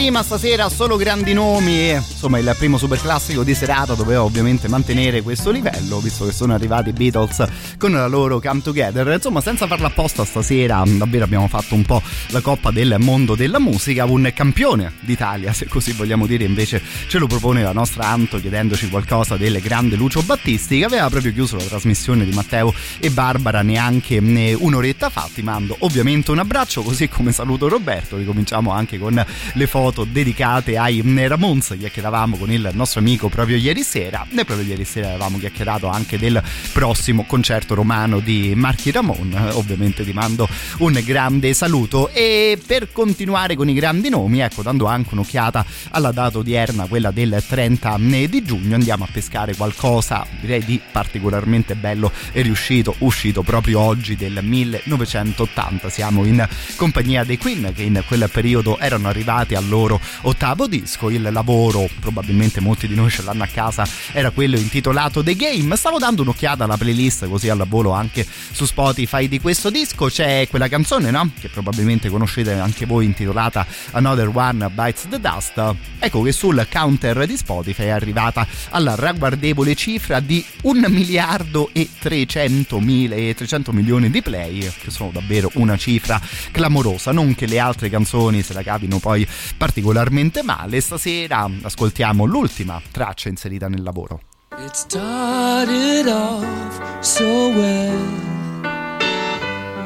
Prima, 0.02 0.24
stasera 0.24 0.68
solo 0.68 0.96
grandi 0.96 1.32
nomi. 1.32 1.90
Insomma, 1.90 2.40
il 2.40 2.52
primo 2.58 2.76
super 2.76 3.00
classico 3.00 3.44
di 3.44 3.54
serata 3.54 3.94
doveva 3.94 4.24
ovviamente 4.24 4.66
mantenere 4.66 5.22
questo 5.22 5.52
livello, 5.52 6.00
visto 6.00 6.24
che 6.24 6.32
sono 6.32 6.54
arrivati 6.54 6.88
i 6.88 6.92
Beatles 6.92 7.44
con 7.78 7.92
la 7.92 8.08
loro 8.08 8.40
Come 8.40 8.62
Together. 8.62 9.06
Insomma, 9.06 9.40
senza 9.40 9.68
farla 9.68 9.86
apposta 9.86 10.24
stasera, 10.24 10.82
davvero 10.84 11.22
abbiamo 11.22 11.46
fatto 11.46 11.76
un 11.76 11.84
po' 11.84 12.02
la 12.32 12.40
coppa 12.40 12.70
del 12.70 12.96
mondo 12.98 13.34
della 13.34 13.58
musica. 13.58 14.04
Un 14.04 14.30
campione 14.34 14.92
d'Italia, 15.00 15.52
se 15.52 15.66
così 15.66 15.92
vogliamo 15.92 16.26
dire, 16.26 16.44
invece 16.44 16.82
ce 17.06 17.18
lo 17.18 17.26
propone 17.26 17.62
la 17.62 17.72
nostra 17.72 18.08
Anto 18.08 18.40
chiedendoci 18.40 18.88
qualcosa 18.88 19.36
del 19.36 19.60
grande 19.60 19.96
Lucio 19.96 20.22
Battisti, 20.22 20.78
che 20.78 20.84
aveva 20.84 21.08
proprio 21.08 21.32
chiuso 21.32 21.56
la 21.56 21.64
trasmissione 21.64 22.24
di 22.24 22.32
Matteo 22.32 22.74
e 22.98 23.10
Barbara 23.10 23.62
neanche 23.62 24.18
un'oretta 24.18 25.10
fa. 25.10 25.28
Ti 25.32 25.42
mando 25.42 25.76
ovviamente 25.80 26.30
un 26.30 26.38
abbraccio, 26.38 26.82
così 26.82 27.08
come 27.08 27.32
saluto 27.32 27.68
Roberto. 27.68 28.16
Ricominciamo 28.16 28.70
anche 28.70 28.98
con 28.98 29.24
le 29.52 29.66
foto 29.66 30.04
dedicate 30.04 30.78
ai 30.78 31.02
Ramones. 31.28 31.76
Chiacchieravamo 31.78 32.36
con 32.36 32.50
il 32.50 32.70
nostro 32.72 33.00
amico 33.00 33.28
proprio 33.28 33.56
ieri 33.56 33.82
sera. 33.82 34.26
E 34.34 34.44
proprio 34.44 34.66
ieri 34.66 34.84
sera 34.84 35.08
avevamo 35.08 35.38
chiacchierato 35.38 35.88
anche 35.88 36.18
del 36.18 36.42
prossimo 36.72 37.24
concerto 37.24 37.74
romano 37.74 38.20
di 38.20 38.54
Marchi 38.54 38.90
Ramon. 38.90 39.50
Ovviamente 39.52 40.04
ti 40.04 40.12
mando 40.12 40.48
un 40.78 40.98
grande 41.04 41.52
saluto. 41.52 42.10
E 42.12 42.21
per 42.66 42.92
continuare 42.92 43.54
con 43.56 43.68
i 43.68 43.74
grandi 43.74 44.08
nomi, 44.08 44.40
ecco, 44.40 44.62
dando 44.62 44.86
anche 44.86 45.10
un'occhiata 45.12 45.64
alla 45.90 46.12
data 46.12 46.38
odierna, 46.38 46.86
quella 46.86 47.10
del 47.10 47.42
30 47.46 47.96
di 48.28 48.42
giugno, 48.42 48.74
andiamo 48.74 49.04
a 49.04 49.08
pescare 49.10 49.54
qualcosa, 49.54 50.26
direi 50.40 50.64
di 50.64 50.80
particolarmente 50.90 51.74
bello 51.74 52.10
e 52.32 52.42
riuscito, 52.42 52.94
uscito 52.98 53.42
proprio 53.42 53.80
oggi 53.80 54.16
del 54.16 54.38
1980. 54.42 55.88
Siamo 55.88 56.24
in 56.24 56.46
compagnia 56.76 57.24
dei 57.24 57.38
Queen 57.38 57.72
che 57.74 57.82
in 57.82 58.02
quel 58.06 58.28
periodo 58.30 58.78
erano 58.78 59.08
arrivati 59.08 59.54
al 59.54 59.68
loro 59.68 60.00
ottavo 60.22 60.66
disco. 60.66 61.10
Il 61.10 61.28
lavoro, 61.30 61.88
probabilmente 62.00 62.60
molti 62.60 62.86
di 62.86 62.94
noi 62.94 63.10
ce 63.10 63.22
l'hanno 63.22 63.44
a 63.44 63.48
casa, 63.52 63.86
era 64.12 64.30
quello 64.30 64.56
intitolato 64.56 65.22
The 65.22 65.34
Game. 65.34 65.76
Stavo 65.76 65.98
dando 65.98 66.22
un'occhiata 66.22 66.64
alla 66.64 66.76
playlist 66.76 67.28
così 67.28 67.48
al 67.48 67.64
volo 67.66 67.92
anche 67.92 68.26
su 68.26 68.64
Spotify 68.64 69.28
di 69.28 69.40
questo 69.40 69.70
disco. 69.70 70.06
C'è 70.06 70.46
quella 70.48 70.68
canzone, 70.68 71.10
no? 71.10 71.30
Che 71.38 71.48
probabilmente 71.48 72.08
conoscete 72.12 72.52
anche 72.52 72.86
voi, 72.86 73.06
intitolata 73.06 73.66
Another 73.90 74.30
One 74.32 74.70
Bites 74.70 75.08
the 75.08 75.18
Dust. 75.18 75.74
Ecco 75.98 76.22
che 76.22 76.30
sul 76.30 76.64
counter 76.70 77.26
di 77.26 77.36
Spotify 77.36 77.84
è 77.84 77.88
arrivata 77.88 78.46
alla 78.70 78.94
ragguardevole 78.94 79.74
cifra 79.74 80.20
di 80.20 80.44
1 80.62 80.88
miliardo 80.88 81.70
e 81.72 81.88
300, 81.98 82.78
mila, 82.78 83.16
300 83.16 83.72
milioni 83.72 84.10
di 84.10 84.22
play, 84.22 84.70
che 84.80 84.90
sono 84.90 85.10
davvero 85.12 85.50
una 85.54 85.76
cifra 85.76 86.20
clamorosa. 86.52 87.10
Non 87.10 87.34
che 87.34 87.46
le 87.46 87.58
altre 87.58 87.90
canzoni 87.90 88.42
se 88.42 88.52
la 88.52 88.62
cavino 88.62 88.98
poi 88.98 89.26
particolarmente 89.56 90.42
male. 90.42 90.80
Stasera 90.80 91.50
ascoltiamo 91.62 92.24
l'ultima 92.24 92.80
traccia 92.90 93.28
inserita 93.28 93.68
nel 93.68 93.82
lavoro. 93.82 94.20
It 94.58 94.74
started 94.74 96.06
off 96.08 97.02
so 97.02 97.24
well. 97.24 98.30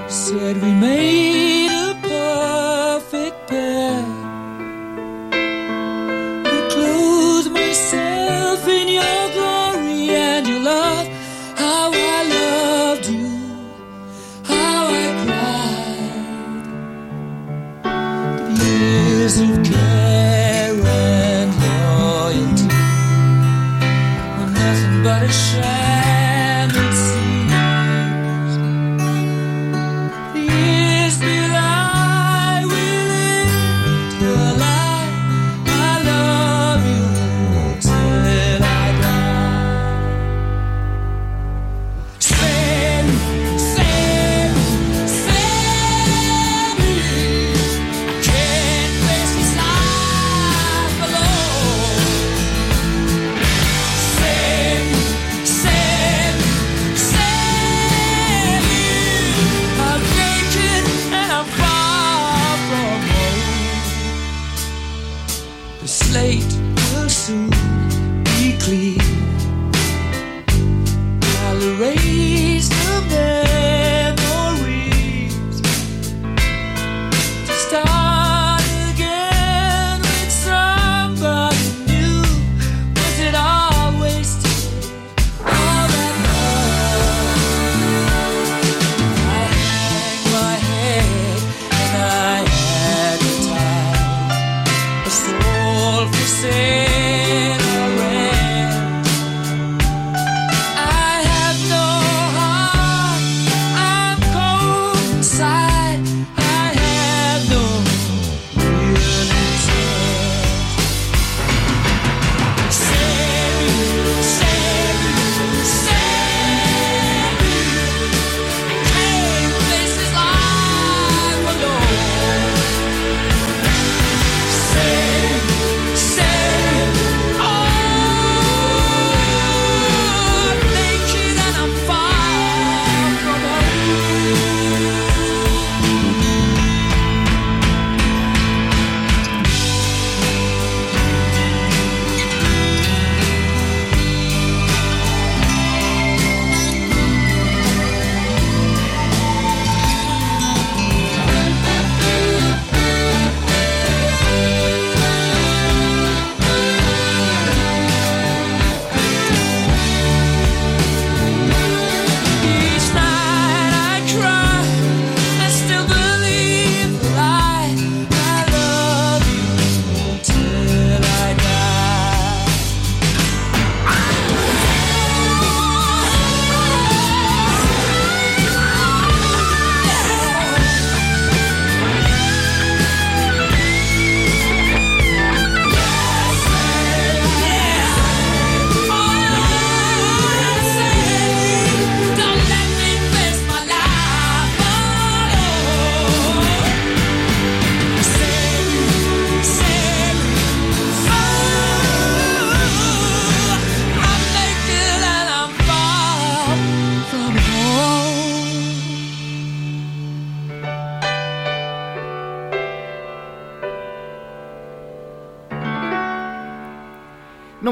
Said 0.08 0.60
we 0.60 0.72
made 0.72 1.70
a 1.70 1.86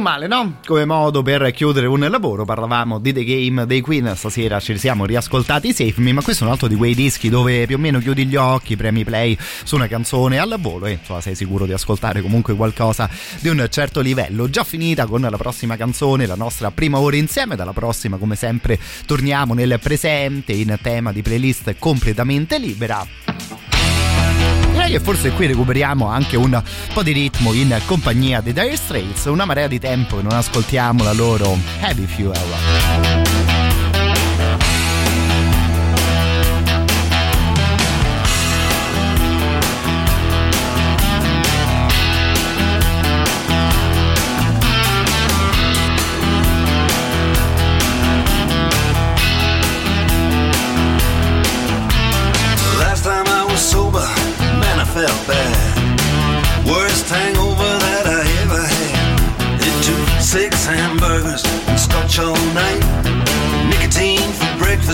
male, 0.05 0.27
no? 0.27 0.59
Come 0.67 0.85
modo 0.85 1.23
per 1.23 1.51
chiudere 1.53 1.87
un 1.87 2.07
lavoro, 2.11 2.45
parlavamo 2.45 2.99
di 2.99 3.15
The 3.15 3.25
Game 3.25 3.65
dei 3.65 3.81
Queen, 3.81 4.13
stasera 4.15 4.61
ci 4.61 4.77
siamo 4.77 5.07
riascoltati 5.07 5.73
Save 5.73 5.95
Me, 5.97 6.13
ma 6.13 6.23
questo 6.23 6.45
è 6.45 6.47
un 6.47 6.53
altro 6.53 6.69
di 6.69 6.75
quei 6.75 6.95
dischi 6.95 7.31
dove 7.31 7.65
più 7.65 7.77
o 7.77 7.79
meno 7.79 8.01
chiudi 8.01 8.27
gli 8.27 8.37
occhi, 8.37 8.77
premi 8.77 9.03
play 9.03 9.35
su 9.65 9.77
una 9.77 9.87
canzone 9.87 10.39
al 10.39 10.57
volo 10.61 10.85
e 10.85 10.93
insomma, 10.93 11.23
sei 11.23 11.35
sicuro 11.35 11.65
di 11.65 11.73
ascoltare 11.73 12.21
comunque 12.21 12.55
qualcosa 12.55 13.09
di 13.41 13.49
un 13.49 13.67
certo 13.71 14.01
livello. 14.01 14.51
Già 14.51 14.63
finita 14.63 15.07
con 15.07 15.23
la 15.23 15.37
prossima 15.39 15.75
canzone, 15.75 16.27
la 16.27 16.37
nostra 16.37 16.71
prima 16.71 16.99
ora 16.99 17.17
insieme, 17.17 17.57
dalla 17.57 17.73
prossima 17.73 18.19
come 18.19 18.37
sempre 18.37 18.79
torniamo 19.07 19.55
nel 19.55 19.79
presente 19.81 20.53
in 20.53 20.77
tema 20.83 21.13
di 21.13 21.23
playlist 21.23 21.77
completamente 21.79 22.59
libera. 22.59 23.34
Che 24.87 25.01
forse 25.01 25.31
qui 25.33 25.47
recuperiamo 25.47 26.07
anche 26.07 26.37
un 26.37 26.63
po' 26.93 27.03
di 27.03 27.13
ritmo 27.13 27.53
in 27.53 27.81
compagnia 27.85 28.41
dei 28.41 28.53
Dire 28.53 28.77
Straits, 28.77 29.25
una 29.25 29.45
marea 29.45 29.67
di 29.67 29.81
tempo 29.81 30.17
che 30.17 30.23
non 30.23 30.33
ascoltiamo 30.33 31.03
la 31.03 31.13
loro 31.13 31.59
Heavy 31.81 32.07
Fuel. 32.07 32.84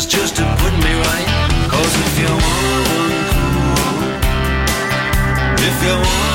Breakfast 0.01 0.11
just 0.11 0.37
to 0.37 0.43
put 0.59 0.73
me 0.73 0.93
right. 0.95 1.27
Cause 1.69 1.95
if 2.07 2.19
you 2.19 2.29
wanna 2.29 2.85
cool, 3.33 3.99
if 5.67 5.83
you 5.85 5.95
wanna 5.95 6.30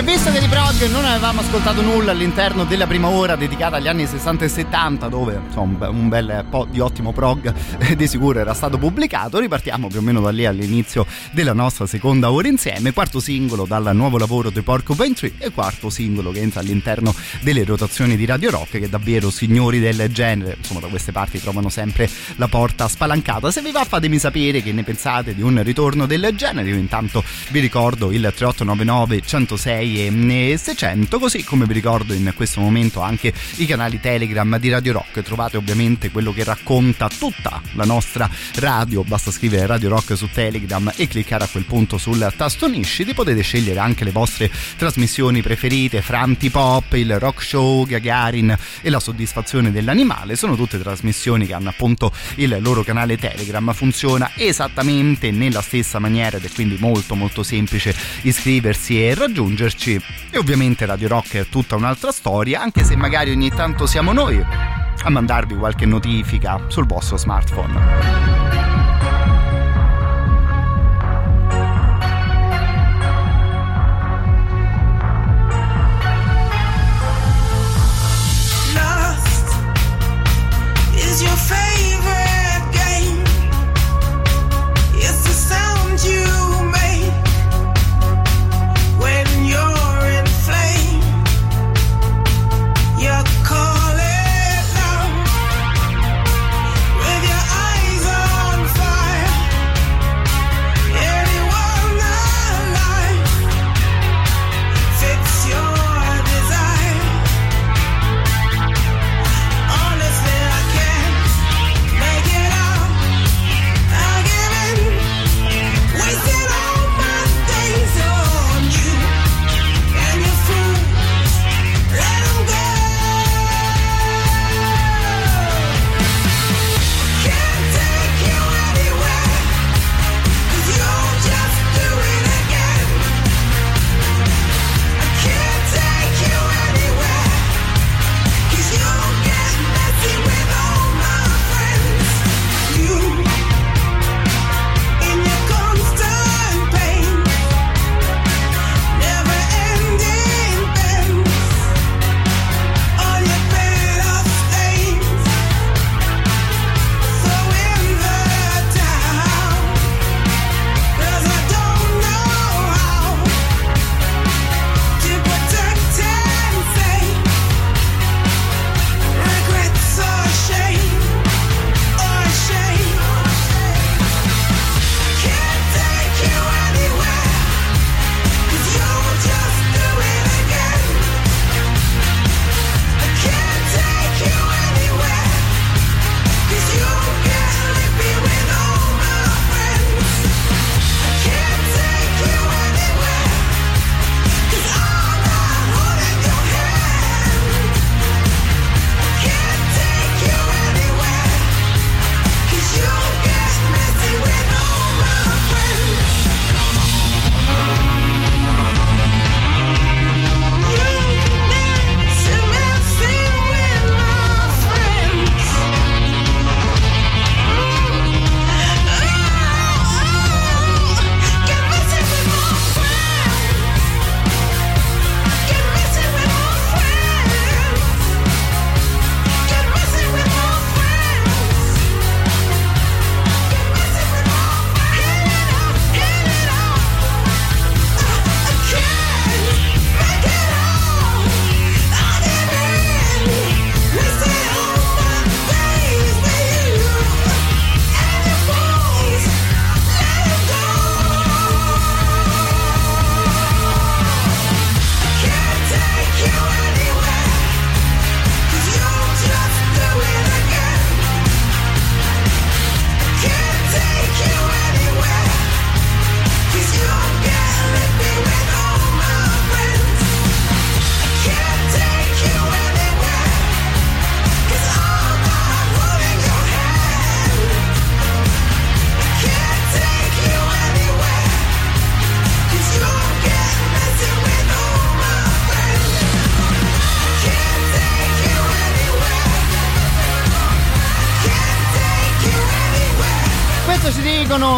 Che 0.00 0.06
visto 0.06 0.32
che 0.32 0.40
di 0.40 0.48
non 0.90 1.04
avevamo 1.04 1.40
ascoltato 1.42 1.82
nulla 1.82 2.12
all'interno 2.12 2.64
della 2.64 2.86
prima 2.86 3.08
ora 3.08 3.36
dedicata 3.36 3.76
agli 3.76 3.86
anni 3.86 4.06
60 4.06 4.46
e 4.46 4.48
70, 4.48 5.08
dove 5.08 5.38
insomma, 5.46 5.90
un 5.90 6.08
bel 6.08 6.46
po' 6.48 6.66
di 6.70 6.80
ottimo 6.80 7.12
prog 7.12 7.52
eh, 7.80 7.96
di 7.96 8.06
sicuro 8.06 8.38
era 8.38 8.54
stato 8.54 8.78
pubblicato, 8.78 9.38
ripartiamo 9.38 9.88
più 9.88 9.98
o 9.98 10.00
meno 10.00 10.20
da 10.20 10.30
lì 10.30 10.46
all'inizio 10.46 11.06
della 11.32 11.52
nostra 11.52 11.84
seconda 11.84 12.32
ora 12.32 12.48
insieme. 12.48 12.94
Quarto 12.94 13.20
singolo 13.20 13.66
dal 13.66 13.90
nuovo 13.92 14.16
lavoro 14.16 14.48
di 14.48 14.62
Porcupine 14.62 15.12
Tree 15.12 15.34
e 15.36 15.50
quarto 15.50 15.90
singolo 15.90 16.30
che 16.30 16.40
entra 16.40 16.60
all'interno 16.60 17.14
delle 17.42 17.62
rotazioni 17.64 18.16
di 18.16 18.24
Radio 18.24 18.50
Rock, 18.50 18.78
che 18.78 18.88
davvero 18.88 19.28
signori 19.28 19.80
del 19.80 20.10
genere, 20.10 20.54
insomma, 20.56 20.80
da 20.80 20.86
queste 20.86 21.12
parti 21.12 21.42
trovano 21.42 21.68
sempre 21.68 22.08
la 22.36 22.48
porta 22.48 22.88
spalancata. 22.88 23.50
Se 23.50 23.60
vi 23.60 23.70
va, 23.70 23.84
fatemi 23.84 24.18
sapere 24.18 24.62
che 24.62 24.72
ne 24.72 24.82
pensate 24.82 25.34
di 25.34 25.42
un 25.42 25.62
ritorno 25.62 26.06
del 26.06 26.32
genere. 26.36 26.70
Io 26.70 26.76
intanto 26.76 27.22
vi 27.50 27.60
ricordo 27.60 28.10
il 28.10 28.22
3899 28.22 29.20
106 29.20 29.88
e 30.06 30.56
600 30.56 31.18
così 31.18 31.44
come 31.44 31.66
vi 31.66 31.74
ricordo 31.74 32.14
in 32.14 32.32
questo 32.34 32.60
momento 32.60 33.00
anche 33.00 33.32
i 33.56 33.66
canali 33.66 34.00
Telegram 34.00 34.58
di 34.58 34.68
Radio 34.70 34.92
Rock. 34.92 35.22
Trovate 35.22 35.56
ovviamente 35.56 36.10
quello 36.10 36.32
che 36.32 36.44
racconta 36.44 37.08
tutta 37.08 37.60
la 37.72 37.84
nostra 37.84 38.28
radio. 38.54 39.02
Basta 39.02 39.30
scrivere 39.30 39.66
Radio 39.66 39.90
Rock 39.90 40.16
su 40.16 40.28
Telegram 40.32 40.90
e 40.96 41.08
cliccare 41.08 41.44
a 41.44 41.48
quel 41.48 41.64
punto 41.64 41.98
sul 41.98 42.32
tasto 42.36 42.68
Nisciti 42.68 43.14
potete 43.14 43.42
scegliere 43.42 43.80
anche 43.80 44.04
le 44.04 44.12
vostre 44.12 44.50
trasmissioni 44.76 45.42
preferite 45.42 46.02
fra 46.02 46.20
Antipop, 46.20 46.92
il 46.94 47.18
Rock 47.18 47.42
Show, 47.42 47.84
Gagarin 47.86 48.56
e 48.80 48.90
la 48.90 49.00
soddisfazione 49.00 49.72
dell'animale. 49.72 50.36
Sono 50.36 50.56
tutte 50.56 50.78
trasmissioni 50.78 51.46
che 51.46 51.54
hanno 51.54 51.68
appunto 51.68 52.12
il 52.36 52.56
loro 52.60 52.82
canale 52.82 53.18
Telegram. 53.18 53.72
Funziona 53.72 54.30
esattamente 54.36 55.30
nella 55.30 55.62
stessa 55.62 55.98
maniera 55.98 56.36
ed 56.36 56.44
è 56.44 56.50
quindi 56.50 56.76
molto 56.78 57.14
molto 57.14 57.42
semplice 57.42 57.94
iscriversi 58.22 59.02
e 59.02 59.14
raggiungerci 59.14 59.79
e 59.88 60.38
ovviamente 60.38 60.84
Radio 60.84 61.08
Rock 61.08 61.36
è 61.36 61.46
tutta 61.48 61.76
un'altra 61.76 62.12
storia 62.12 62.60
anche 62.60 62.84
se 62.84 62.96
magari 62.96 63.30
ogni 63.30 63.50
tanto 63.50 63.86
siamo 63.86 64.12
noi 64.12 64.38
a 65.02 65.10
mandarvi 65.10 65.54
qualche 65.54 65.86
notifica 65.86 66.60
sul 66.68 66.86
vostro 66.86 67.16
smartphone. 67.16 68.69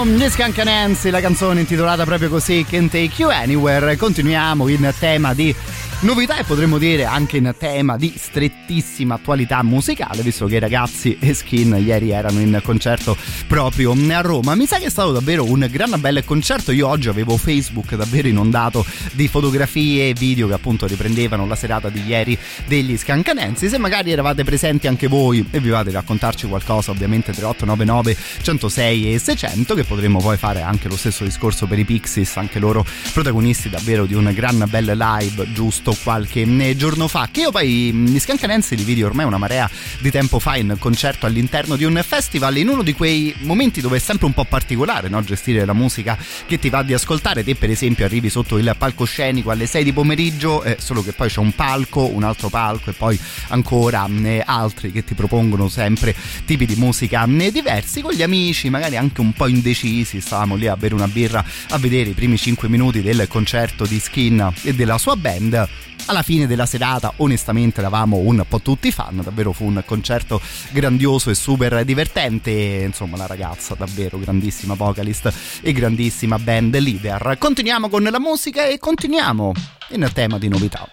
Proseguono 0.03 0.27
gli 0.27 0.31
Scancanensi, 0.31 1.11
la 1.11 1.21
canzone 1.21 1.61
intitolata 1.61 2.05
proprio 2.05 2.29
così, 2.29 2.67
Can't 2.69 2.91
Take 2.91 3.23
You 3.23 3.31
Anywhere. 3.31 3.97
Continuiamo 3.97 4.67
in 4.67 4.93
tema 4.99 5.33
di 5.33 5.55
novità 6.03 6.37
e 6.37 6.45
potremmo 6.45 6.79
dire 6.79 7.05
anche 7.05 7.37
in 7.37 7.55
tema 7.57 7.97
di 7.97 8.13
strettissima 8.17 9.15
attualità 9.15 9.63
musicale, 9.63 10.23
visto 10.23 10.47
che 10.47 10.57
i 10.57 10.59
ragazzi 10.59 11.17
e 11.21 11.33
Skin 11.33 11.77
ieri 11.79 12.11
erano 12.11 12.41
in 12.41 12.61
concerto 12.63 13.17
proprio 13.47 13.93
a 13.93 14.21
Roma. 14.21 14.57
Mi 14.57 14.67
sa 14.67 14.79
che 14.79 14.87
è 14.87 14.91
stato 14.91 15.13
davvero 15.13 15.45
un 15.45 15.67
gran 15.71 15.95
bel 16.01 16.25
concerto. 16.25 16.73
Io 16.73 16.89
oggi 16.89 17.09
avevo 17.09 17.37
Facebook 17.37 17.95
davvero 17.95 18.27
inondato 18.27 18.85
di 19.13 19.29
fotografie 19.29 20.09
e 20.09 20.13
video 20.15 20.49
che 20.49 20.55
appunto 20.55 20.87
riprendevano 20.87 21.47
la 21.47 21.55
serata 21.55 21.89
di 21.89 22.03
ieri 22.05 22.37
degli 22.67 22.97
Scancanensi. 22.97 23.69
Se 23.69 23.79
magari 23.79 24.11
eravate 24.11 24.43
presenti 24.43 24.89
anche 24.89 25.07
voi 25.07 25.47
e 25.51 25.61
vi 25.61 25.69
vate 25.69 25.91
a 25.91 25.93
raccontarci 25.93 26.49
qualcosa, 26.49 26.91
ovviamente 26.91 27.33
3899 27.33 28.17
106 28.43 29.15
e 29.15 29.19
600, 29.21 29.75
che 29.75 29.85
potremmo 29.85 30.19
poi 30.19 30.37
fare 30.37 30.63
anche 30.63 30.89
lo 30.89 30.97
stesso 30.97 31.23
discorso 31.23 31.67
per 31.67 31.79
i 31.79 31.85
Pixies, 31.85 32.37
anche 32.39 32.59
loro 32.59 32.85
protagonisti 33.13 33.71
davvero 33.71 34.05
di 34.05 34.15
un 34.15 34.33
gran 34.35 34.67
bel 34.69 34.97
live 34.97 35.53
giusto 35.53 35.92
qualche 36.03 36.43
eh, 36.43 36.77
giorno 36.77 37.09
fa. 37.09 37.29
Che 37.31 37.41
io 37.41 37.51
poi 37.51 37.93
gli 37.93 38.19
Scancanensi 38.19 38.77
li 38.77 38.85
vidi 38.85 39.03
ormai 39.03 39.27
una 39.27 39.39
marea 39.39 39.69
di 40.01 40.11
tempo 40.11 40.39
fa 40.39 40.57
in 40.57 40.77
concerto 40.79 41.27
all'interno 41.27 41.77
di 41.77 41.85
un 41.85 42.01
festival, 42.07 42.57
in 42.57 42.69
uno 42.69 42.83
di 42.83 42.93
quei 42.93 43.35
momenti 43.41 43.81
dove 43.81 43.97
è 43.97 44.01
sempre 44.01 44.27
un 44.27 44.33
po' 44.33 44.45
particolare 44.45 45.09
no? 45.09 45.23
gestire 45.23 45.65
la 45.65 45.73
musica 45.73 46.17
che 46.47 46.59
ti 46.59 46.71
va 46.71 46.83
di 46.83 46.95
ascoltare. 46.95 47.45
Te, 47.45 47.55
per 47.55 47.71
esempio, 47.71 48.05
arrivi 48.05 48.31
sotto 48.31 48.59
il 48.59 48.75
palcoscenico 48.77 49.51
alle 49.51 49.67
6 49.67 49.85
di 49.85 49.93
pomeriggio, 49.93 50.63
eh, 50.63 50.77
solo 50.79 51.03
che 51.03 51.13
poi 51.13 51.29
c'è 51.29 51.41
un 51.41 51.53
palco, 51.53 52.07
un 52.07 52.23
altro 52.23 52.49
palco 52.49 52.91
e 52.91 52.93
poi 52.93 53.19
ancora 53.49 54.09
eh, 54.23 54.43
altri 54.45 54.93
che 54.93 55.05
ti 55.05 55.15
propongono 55.15 55.69
sempre 55.69 56.15
tipi 56.45 56.67
di 56.67 56.75
musica 56.77 57.25
eh, 57.25 57.51
diversi 57.51 58.01
con 58.01 58.13
gli 58.13 58.23
amici, 58.23 58.71
magari 58.71 58.97
anche 58.97 59.21
un 59.21 59.33
po' 59.33 59.47
indecisi. 59.47 60.21
Stavamo 60.21 60.57
lì 60.57 60.67
a 60.67 60.77
bere 60.77 60.95
una 60.95 61.09
birra 61.09 61.45
a 61.69 61.79
vedere 61.79 62.11
i 62.11 62.15
primi 62.15 62.37
5 62.37 62.69
minuti 62.69 63.03
del 63.03 63.27
concerto 63.29 63.85
di 63.87 63.99
Skin 63.99 64.53
e 64.63 64.75
della 64.75 64.99
sua 64.99 65.17
band 65.17 65.69
alla 66.07 66.23
fine 66.23 66.47
della 66.47 66.67
serata 66.67 67.13
onestamente 67.17 67.81
eravamo 67.81 68.17
un 68.17 68.45
po' 68.49 68.61
tutti 68.61 68.91
fan 68.91 69.21
davvero 69.23 69.53
fu 69.53 69.65
un 69.67 69.83
concerto 69.87 70.41
grandioso 70.71 71.31
e 71.31 71.35
super 71.35 71.85
divertente. 71.85 72.51
Insomma 72.51 73.17
la 73.17 73.27
ragazza 73.27 73.75
davvero 73.75 74.19
grandissima 74.19 74.75
vocalist 74.75 75.33
e 75.63 75.73
grandissima 75.73 76.39
band 76.39 76.77
leader. 76.79 77.37
Continuiamo 77.39 77.89
con 77.89 78.03
la 78.03 78.21
musica 78.21 78.67
e 78.67 78.79
continuiamo 78.79 79.53
in 79.91 80.11
tema 80.13 80.39
di 80.39 80.49
novità 80.49 80.89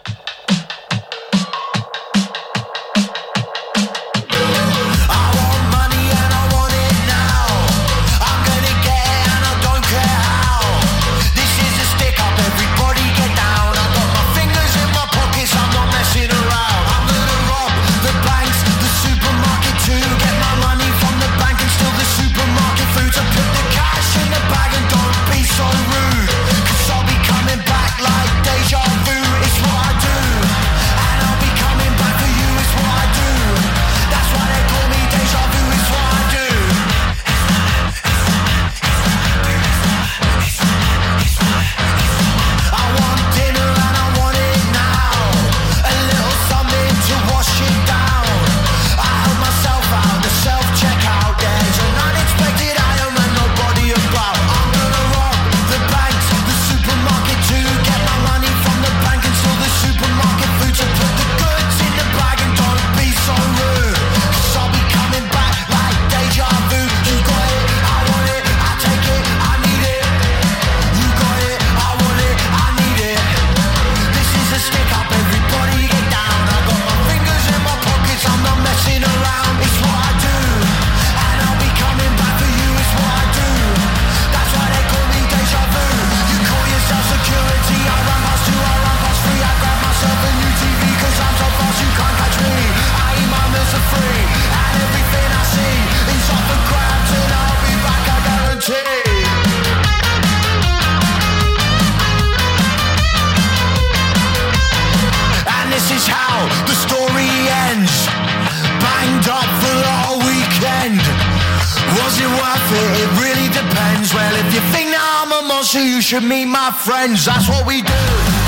should 116.10 116.24
meet 116.24 116.46
my 116.46 116.72
friends. 116.72 117.26
That's 117.26 117.48
what 117.48 117.68
we 117.68 117.84
do. 117.84 118.39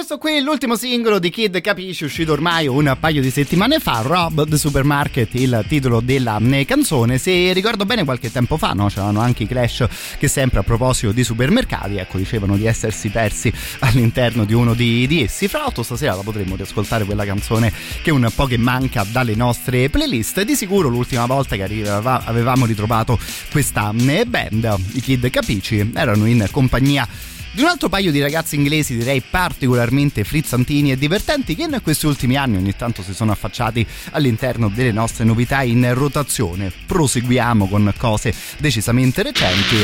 Questo 0.00 0.16
qui 0.16 0.38
è 0.38 0.40
l'ultimo 0.40 0.76
singolo 0.76 1.18
di 1.18 1.28
Kid 1.28 1.60
Capisci, 1.60 2.04
uscito 2.04 2.32
ormai 2.32 2.66
un 2.66 2.96
paio 2.98 3.20
di 3.20 3.30
settimane 3.30 3.80
fa, 3.80 4.00
Rob 4.00 4.48
the 4.48 4.56
Supermarket, 4.56 5.34
il 5.34 5.62
titolo 5.68 6.00
della 6.00 6.40
eh, 6.40 6.64
canzone. 6.64 7.18
Se 7.18 7.52
ricordo 7.52 7.84
bene 7.84 8.04
qualche 8.04 8.32
tempo 8.32 8.56
fa, 8.56 8.72
no? 8.72 8.86
c'erano 8.86 9.20
anche 9.20 9.42
i 9.42 9.46
Clash 9.46 9.86
che 10.18 10.26
sempre 10.26 10.60
a 10.60 10.62
proposito 10.62 11.12
di 11.12 11.22
supermercati, 11.22 11.98
ecco, 11.98 12.16
dicevano 12.16 12.56
di 12.56 12.64
essersi 12.64 13.10
persi 13.10 13.52
all'interno 13.80 14.46
di 14.46 14.54
uno 14.54 14.72
di, 14.72 15.06
di 15.06 15.22
essi. 15.22 15.48
Fra 15.48 15.58
l'altro 15.58 15.82
stasera 15.82 16.14
la 16.14 16.22
potremmo 16.22 16.56
riascoltare 16.56 17.04
quella 17.04 17.26
canzone 17.26 17.70
che 18.02 18.10
un 18.10 18.26
po' 18.34 18.46
che 18.46 18.56
manca 18.56 19.04
dalle 19.06 19.34
nostre 19.34 19.90
playlist. 19.90 20.40
Di 20.44 20.54
sicuro 20.54 20.88
l'ultima 20.88 21.26
volta 21.26 21.56
che 21.56 21.62
arriva- 21.62 22.24
avevamo 22.24 22.64
ritrovato 22.64 23.18
questa 23.50 23.92
eh, 23.94 24.24
band, 24.24 24.76
i 24.92 25.00
Kid 25.02 25.28
Capisci, 25.28 25.90
erano 25.94 26.24
in 26.24 26.48
compagnia 26.50 27.06
di 27.52 27.62
un 27.62 27.68
altro 27.68 27.88
paio 27.88 28.12
di 28.12 28.20
ragazzi 28.20 28.54
inglesi 28.54 28.96
direi 28.96 29.22
particolarmente 29.28 30.24
frizzantini 30.24 30.92
e 30.92 30.96
divertenti 30.96 31.56
che 31.56 31.64
in 31.64 31.80
questi 31.82 32.06
ultimi 32.06 32.36
anni 32.36 32.56
ogni 32.56 32.76
tanto 32.76 33.02
si 33.02 33.12
sono 33.12 33.32
affacciati 33.32 33.84
all'interno 34.12 34.68
delle 34.68 34.92
nostre 34.92 35.24
novità 35.24 35.62
in 35.62 35.92
rotazione. 35.94 36.72
Proseguiamo 36.86 37.66
con 37.68 37.92
cose 37.96 38.32
decisamente 38.58 39.22
recenti 39.22 39.76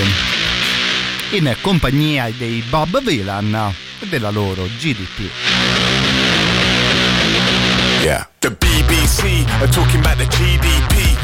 in 1.30 1.56
compagnia 1.60 2.30
dei 2.36 2.62
Bob 2.68 3.00
Dylan 3.02 3.74
e 4.00 4.06
della 4.06 4.30
loro 4.30 4.64
GDP. 4.78 5.30
Yeah. 8.02 8.28
The 8.38 8.50
BBC 8.50 9.44
are 9.60 9.68
talking 9.68 9.98
about 9.98 10.18
the 10.18 10.26
GDP. 10.26 11.15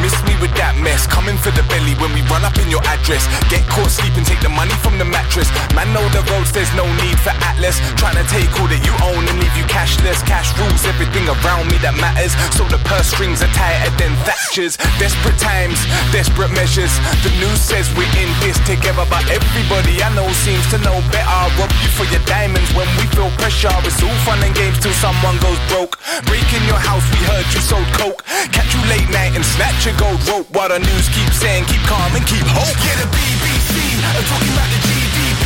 Miss 0.00 0.16
me 0.24 0.32
with 0.40 0.56
that 0.56 0.72
mess. 0.80 1.04
Coming 1.04 1.36
for 1.36 1.52
the 1.52 1.60
belly 1.68 1.92
when 2.00 2.08
we 2.16 2.24
run 2.32 2.48
up 2.48 2.56
in 2.56 2.72
your 2.72 2.80
address. 2.88 3.28
Get 3.52 3.60
caught 3.68 3.92
sleeping, 3.92 4.24
take 4.24 4.40
the 4.40 4.48
money 4.48 4.72
from 4.80 4.96
the 4.96 5.04
mattress. 5.04 5.52
Man, 5.76 5.92
know 5.92 6.04
the 6.16 6.24
roads, 6.32 6.48
there's 6.48 6.72
no 6.72 6.88
need 7.04 7.20
for 7.20 7.36
Atlas. 7.44 7.76
Trying 8.00 8.16
to 8.16 8.24
take 8.32 8.48
all 8.56 8.68
that 8.72 8.80
you 8.80 8.94
own 9.04 9.28
and 9.28 9.36
leave 9.36 9.52
you 9.60 9.68
cashless. 9.68 10.24
Cash 10.24 10.56
rules 10.56 10.88
everything 10.88 11.28
around 11.28 11.68
me 11.68 11.76
that 11.84 11.92
matters. 12.00 12.32
So 12.56 12.64
the 12.72 12.80
purse 12.88 13.12
strings 13.12 13.44
are 13.44 13.52
tighter 13.52 13.92
than 14.00 14.16
Thatcher's. 14.24 14.80
Desperate 14.96 15.36
times, 15.36 15.76
desperate 16.08 16.52
measures. 16.56 16.92
The 17.20 17.32
news 17.36 17.60
says 17.60 17.92
we're 17.92 18.08
in 18.16 18.32
this 18.40 18.56
together, 18.64 19.04
but 19.12 19.28
everybody 19.28 20.00
I 20.00 20.08
know 20.16 20.28
seems 20.40 20.64
to 20.72 20.80
know 20.80 21.04
better. 21.12 21.28
Rob 21.60 21.68
you 21.84 21.90
for 21.92 22.08
your 22.08 22.24
diamonds 22.24 22.72
when 22.72 22.88
we 22.96 23.04
feel 23.12 23.28
pressure. 23.36 23.72
It's 23.84 24.00
all 24.00 24.18
fun 24.24 24.40
and 24.40 24.56
games 24.56 24.80
till 24.80 24.96
someone 24.96 25.36
goes 25.44 25.60
broke. 25.68 26.00
Break 26.24 26.48
in 26.56 26.64
your 26.64 26.80
house, 26.80 27.04
we 27.12 27.20
heard 27.28 27.44
you 27.52 27.60
sold 27.60 27.88
coke. 28.00 28.24
Catch 28.56 28.72
you 28.72 28.82
late 28.88 29.08
night 29.12 29.36
and 29.36 29.44
snatch 29.56 29.86
your 29.86 29.96
gold 29.98 30.20
rope. 30.30 30.46
While 30.54 30.70
the 30.70 30.78
news 30.78 31.06
keeps 31.10 31.42
saying 31.42 31.66
keep 31.66 31.82
calm 31.86 32.14
and 32.14 32.24
keep 32.26 32.44
hope. 32.46 32.76
Yeah, 32.86 32.96
the 33.02 33.08
BBC 33.10 33.74
are 34.14 34.26
talking 34.26 34.52
about 34.54 34.68
the 34.70 34.80
GDP. 34.86 35.44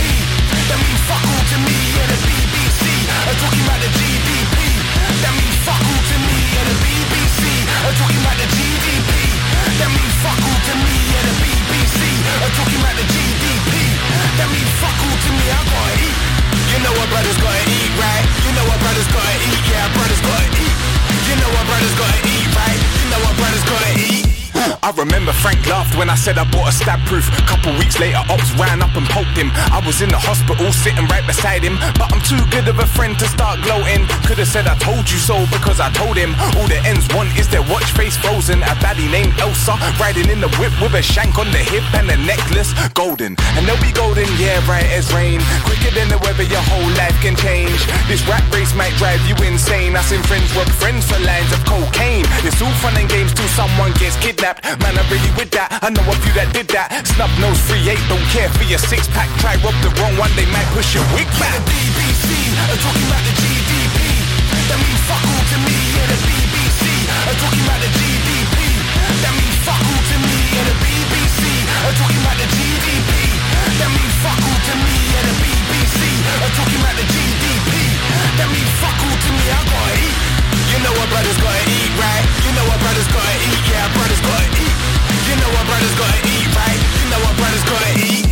That 0.68 0.78
means 0.80 1.00
fuck 1.08 1.24
all 1.24 1.44
to 1.52 1.58
me, 1.64 1.76
yeah, 1.96 2.08
the 2.08 2.18
BBC. 2.24 2.84
I'm 2.84 3.36
talking 3.40 3.64
about 3.64 3.80
the 3.80 3.90
GDP. 3.96 4.56
That 5.24 5.32
means 5.36 5.56
fuck 5.64 5.80
all 5.80 6.02
to 6.04 6.16
me, 6.20 6.36
yeah, 6.52 6.64
the 6.68 6.76
BBC. 6.84 7.42
I'm 7.84 7.94
talking 8.00 8.20
about 8.20 8.38
the 8.40 8.48
GDP. 8.48 9.12
That 9.80 9.90
means 9.92 10.14
fuck 10.24 10.40
all 10.40 10.60
to 10.68 10.74
me, 10.84 10.94
yeah, 11.12 11.24
the 11.24 11.34
BBC. 11.40 12.00
I'm 12.44 12.52
talking 12.56 12.80
about 12.80 12.96
the 12.96 13.06
GDP. 13.08 13.72
That 14.40 14.48
means 14.52 14.72
fuck 14.80 14.98
all 15.04 15.16
to 15.16 15.30
me, 15.32 15.46
I 15.48 15.60
gotta 15.64 15.94
eat. 16.04 16.18
You 16.72 16.78
know 16.82 16.94
what 16.96 17.08
brothers 17.12 17.38
gotta 17.38 17.64
eat, 17.70 17.92
right? 18.00 18.24
You 18.44 18.52
know 18.56 18.66
what 18.68 18.78
brothers 18.80 19.08
gotta 19.12 19.36
eat, 19.48 19.62
yeah, 19.68 19.86
brothers 19.94 20.22
gotta 20.24 20.48
eat. 20.60 20.76
You 21.28 21.34
know 21.40 21.50
what 21.54 21.64
brothers 21.68 21.94
gotta 21.96 22.20
eat, 22.24 22.48
right? 22.56 22.83
spreader's 23.44 23.64
gonna 23.64 23.98
eat. 23.98 24.23
I 24.84 24.92
remember 25.00 25.32
Frank 25.32 25.64
laughed 25.64 25.96
when 25.96 26.12
I 26.12 26.14
said 26.14 26.36
I 26.36 26.44
bought 26.44 26.68
a 26.68 26.74
stab 26.76 27.00
proof. 27.08 27.24
Couple 27.48 27.72
weeks 27.80 27.96
later, 27.96 28.20
Ops 28.28 28.52
ran 28.60 28.84
up 28.84 28.92
and 29.00 29.08
poked 29.08 29.32
him. 29.32 29.48
I 29.72 29.80
was 29.80 30.04
in 30.04 30.12
the 30.12 30.20
hospital 30.20 30.68
sitting 30.76 31.08
right 31.08 31.24
beside 31.24 31.64
him. 31.64 31.80
But 31.96 32.12
I'm 32.12 32.20
too 32.20 32.44
good 32.52 32.68
of 32.68 32.76
a 32.76 32.84
friend 32.84 33.16
to 33.16 33.24
start 33.24 33.64
gloating. 33.64 34.04
Could've 34.28 34.44
said 34.44 34.68
I 34.68 34.76
told 34.76 35.08
you 35.08 35.16
so 35.16 35.48
because 35.48 35.80
I 35.80 35.88
told 35.96 36.20
him. 36.20 36.36
All 36.60 36.68
the 36.68 36.76
ends 36.84 37.08
want 37.16 37.32
is 37.40 37.48
their 37.48 37.64
watch 37.72 37.96
face 37.96 38.20
frozen. 38.20 38.60
A 38.60 38.76
baddie 38.84 39.08
named 39.08 39.32
Elsa 39.40 39.72
riding 39.96 40.28
in 40.28 40.44
the 40.44 40.52
whip 40.60 40.76
with 40.84 40.92
a 40.92 41.00
shank 41.00 41.40
on 41.40 41.48
the 41.48 41.64
hip 41.64 41.88
and 41.96 42.12
a 42.12 42.20
necklace 42.20 42.76
golden. 42.92 43.40
And 43.56 43.64
they'll 43.64 43.80
be 43.80 43.92
golden, 43.96 44.28
yeah, 44.36 44.60
right 44.68 44.84
as 44.92 45.08
rain. 45.16 45.40
Quicker 45.64 45.96
than 45.96 46.12
the 46.12 46.20
weather, 46.20 46.44
your 46.44 46.60
whole 46.60 46.92
life 47.00 47.16
can 47.24 47.40
change. 47.40 47.88
This 48.04 48.20
rap 48.28 48.44
race 48.52 48.76
might 48.76 48.92
drive 49.00 49.24
you 49.24 49.36
insane. 49.48 49.96
Us 49.96 50.12
in 50.12 50.20
friends 50.28 50.52
rob 50.52 50.68
friends 50.76 51.08
for 51.08 51.16
lines 51.24 51.48
of 51.56 51.64
cocaine. 51.64 52.28
It's 52.44 52.60
all 52.60 52.76
fun 52.84 53.00
and 53.00 53.08
games 53.08 53.32
till 53.32 53.48
someone 53.56 53.96
gets 53.96 54.20
kidnapped. 54.20 54.73
Man, 54.82 54.98
I'm 54.98 55.06
really 55.06 55.30
with 55.38 55.54
that. 55.54 55.70
I 55.86 55.88
know 55.94 56.02
a 56.02 56.14
few 56.18 56.34
that 56.34 56.50
did 56.50 56.66
that. 56.74 56.90
Snub 57.06 57.30
nose, 57.38 57.60
free 57.62 57.86
eight, 57.86 58.02
don't 58.10 58.22
care 58.34 58.50
for 58.50 58.66
your 58.66 58.82
six 58.82 59.06
pack. 59.06 59.30
Try 59.38 59.54
rob 59.62 59.76
the 59.86 59.90
wrong 60.02 60.18
one, 60.18 60.34
they 60.34 60.48
might 60.50 60.66
push 60.74 60.98
your 60.98 61.06
wig 61.14 61.30
back. 61.38 61.54
The 61.62 61.70
BBC, 61.70 62.26
I'm 62.58 62.74
talking 62.82 63.06
about 63.06 63.22
the 63.22 63.34
GDP. 63.38 63.98
That 64.66 64.78
means 64.82 65.00
fuck 65.06 65.22
all 65.22 65.44
to 65.46 65.58
me, 65.62 65.76
yeah, 65.94 66.10
the 66.10 66.18
BBC. 66.26 66.82
I'm 67.06 67.36
talking 67.38 67.62
about 67.62 67.80
the 67.86 67.90
GDP. 67.94 68.56
That 69.22 69.32
means 69.38 69.56
fuck 69.62 69.78
all 69.78 70.02
to 70.10 70.16
me, 70.26 70.38
yeah, 70.58 70.66
the 70.66 70.76
BBC. 70.82 71.42
I'm 71.84 71.94
talking 71.94 72.22
about 72.24 72.38
the 72.42 72.48
GDP. 72.50 73.10
That 73.78 73.90
means 73.94 74.14
fuck 74.26 74.40
all 74.42 74.58
to 74.58 74.74
me, 74.74 74.96
yeah, 75.14 75.22
the 75.22 75.34
BBC. 75.38 76.00
I'm 76.34 76.52
talking 76.58 76.80
about 76.82 76.96
the 76.98 77.06
GDP. 77.14 77.72
That 78.42 78.48
means 78.50 78.72
fuck 78.82 78.98
all 79.06 79.18
to 79.22 79.30
me, 79.38 79.44
I 79.54 79.60
gotta 79.70 79.94
eat. 80.02 80.18
You 80.74 80.78
know 80.82 80.94
what 80.98 81.06
brothers 81.14 81.38
gotta 81.38 81.62
eat, 81.62 81.92
right? 81.94 82.24
You 82.42 82.52
know 82.58 82.66
what 82.66 82.78
brothers 82.82 83.06
gotta 83.14 83.36
eat, 83.46 83.62
yeah, 83.70 83.86
brothers 83.94 84.18
gotta 84.18 84.48
eat. 84.58 84.63
Know 85.54 85.60
what 85.60 85.68
brothers 85.68 85.94
gotta 85.94 86.18
eat, 86.26 86.56
right? 86.56 86.80
You 86.98 87.10
know 87.10 87.20
what 87.22 87.36
brothers 87.36 87.62
gotta 87.62 88.00
eat. 88.00 88.23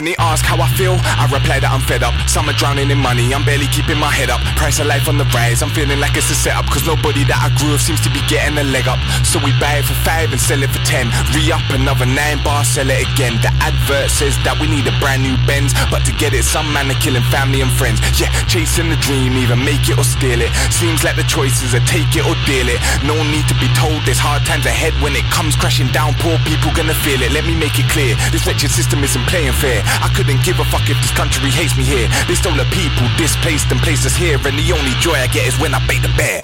When 0.00 0.08
they 0.08 0.16
ask 0.16 0.40
how 0.48 0.56
I 0.56 0.64
feel, 0.80 0.96
I 0.96 1.28
reply 1.28 1.60
that 1.60 1.68
I'm 1.68 1.84
fed 1.84 2.00
up. 2.00 2.16
Some 2.24 2.48
are 2.48 2.56
drowning 2.56 2.88
in 2.88 2.96
money, 2.96 3.36
I'm 3.36 3.44
barely 3.44 3.68
keeping 3.68 4.00
my 4.00 4.08
head 4.08 4.32
up. 4.32 4.40
Price 4.56 4.80
of 4.80 4.88
life 4.88 5.12
on 5.12 5.20
the 5.20 5.28
rise, 5.36 5.60
I'm 5.60 5.68
feeling 5.76 6.00
like 6.00 6.16
it's 6.16 6.32
a 6.32 6.38
setup. 6.40 6.64
Cause 6.72 6.88
nobody 6.88 7.20
that 7.28 7.36
I 7.36 7.52
grew 7.60 7.76
with 7.76 7.84
seems 7.84 8.00
to 8.08 8.10
be 8.10 8.24
getting 8.24 8.56
a 8.56 8.64
leg 8.64 8.88
up. 8.88 8.96
So 9.28 9.36
we 9.44 9.52
buy 9.60 9.76
it 9.76 9.84
for 9.84 9.92
five 10.00 10.32
and 10.32 10.40
sell 10.40 10.64
it 10.64 10.72
for 10.72 10.80
ten. 10.88 11.12
Re 11.36 11.52
up 11.52 11.60
another 11.68 12.08
nine 12.08 12.40
bar, 12.40 12.64
sell 12.64 12.88
it 12.88 12.96
again. 13.12 13.44
The 13.44 13.52
advert 13.60 14.08
says 14.08 14.40
that 14.40 14.56
we 14.56 14.72
need 14.72 14.88
a 14.88 14.96
brand 15.04 15.20
new 15.20 15.36
Benz. 15.44 15.76
But 15.92 16.08
to 16.08 16.16
get 16.16 16.32
it, 16.32 16.48
some 16.48 16.72
man 16.72 16.88
are 16.88 16.96
killing 16.96 17.26
family 17.28 17.60
and 17.60 17.68
friends. 17.68 18.00
Yeah, 18.16 18.32
chasing 18.48 18.88
the 18.88 18.96
dream, 19.04 19.36
either 19.36 19.52
make 19.52 19.92
it 19.92 20.00
or 20.00 20.06
steal 20.08 20.40
it. 20.40 20.48
Seems 20.72 21.04
like 21.04 21.20
the 21.20 21.28
choices 21.28 21.76
are 21.76 21.84
take 21.84 22.16
it 22.16 22.24
or 22.24 22.32
deal 22.48 22.72
it. 22.72 22.80
No 23.04 23.20
need 23.28 23.44
to 23.52 23.56
be 23.60 23.68
told 23.76 24.00
there's 24.08 24.16
hard 24.16 24.48
times 24.48 24.64
ahead 24.64 24.96
when 25.04 25.12
it 25.12 25.28
comes 25.28 25.60
crashing 25.60 25.92
down. 25.92 26.16
Poor 26.24 26.40
people 26.48 26.72
gonna 26.72 26.96
feel 26.96 27.20
it. 27.20 27.36
Let 27.36 27.44
me 27.44 27.52
make 27.52 27.76
it 27.76 27.84
clear. 27.92 28.16
This 28.32 28.48
wretched 28.48 28.72
system 28.72 29.04
isn't 29.04 29.28
playing 29.28 29.52
fair. 29.52 29.84
I 29.98 30.08
couldn't 30.14 30.42
give 30.44 30.58
a 30.60 30.64
fuck 30.64 30.88
if 30.88 30.98
this 31.02 31.12
country 31.12 31.50
hates 31.50 31.76
me 31.76 31.84
here. 31.84 32.08
They 32.28 32.34
stole 32.34 32.54
the 32.54 32.68
people, 32.70 33.06
displaced 33.16 33.70
and 33.70 33.80
placed 33.80 34.06
us 34.06 34.16
here. 34.16 34.36
And 34.36 34.58
the 34.58 34.72
only 34.72 34.94
joy 35.00 35.14
I 35.14 35.26
get 35.26 35.46
is 35.46 35.58
when 35.58 35.74
I 35.74 35.80
bait 35.86 36.02
the 36.02 36.12
bear. 36.16 36.42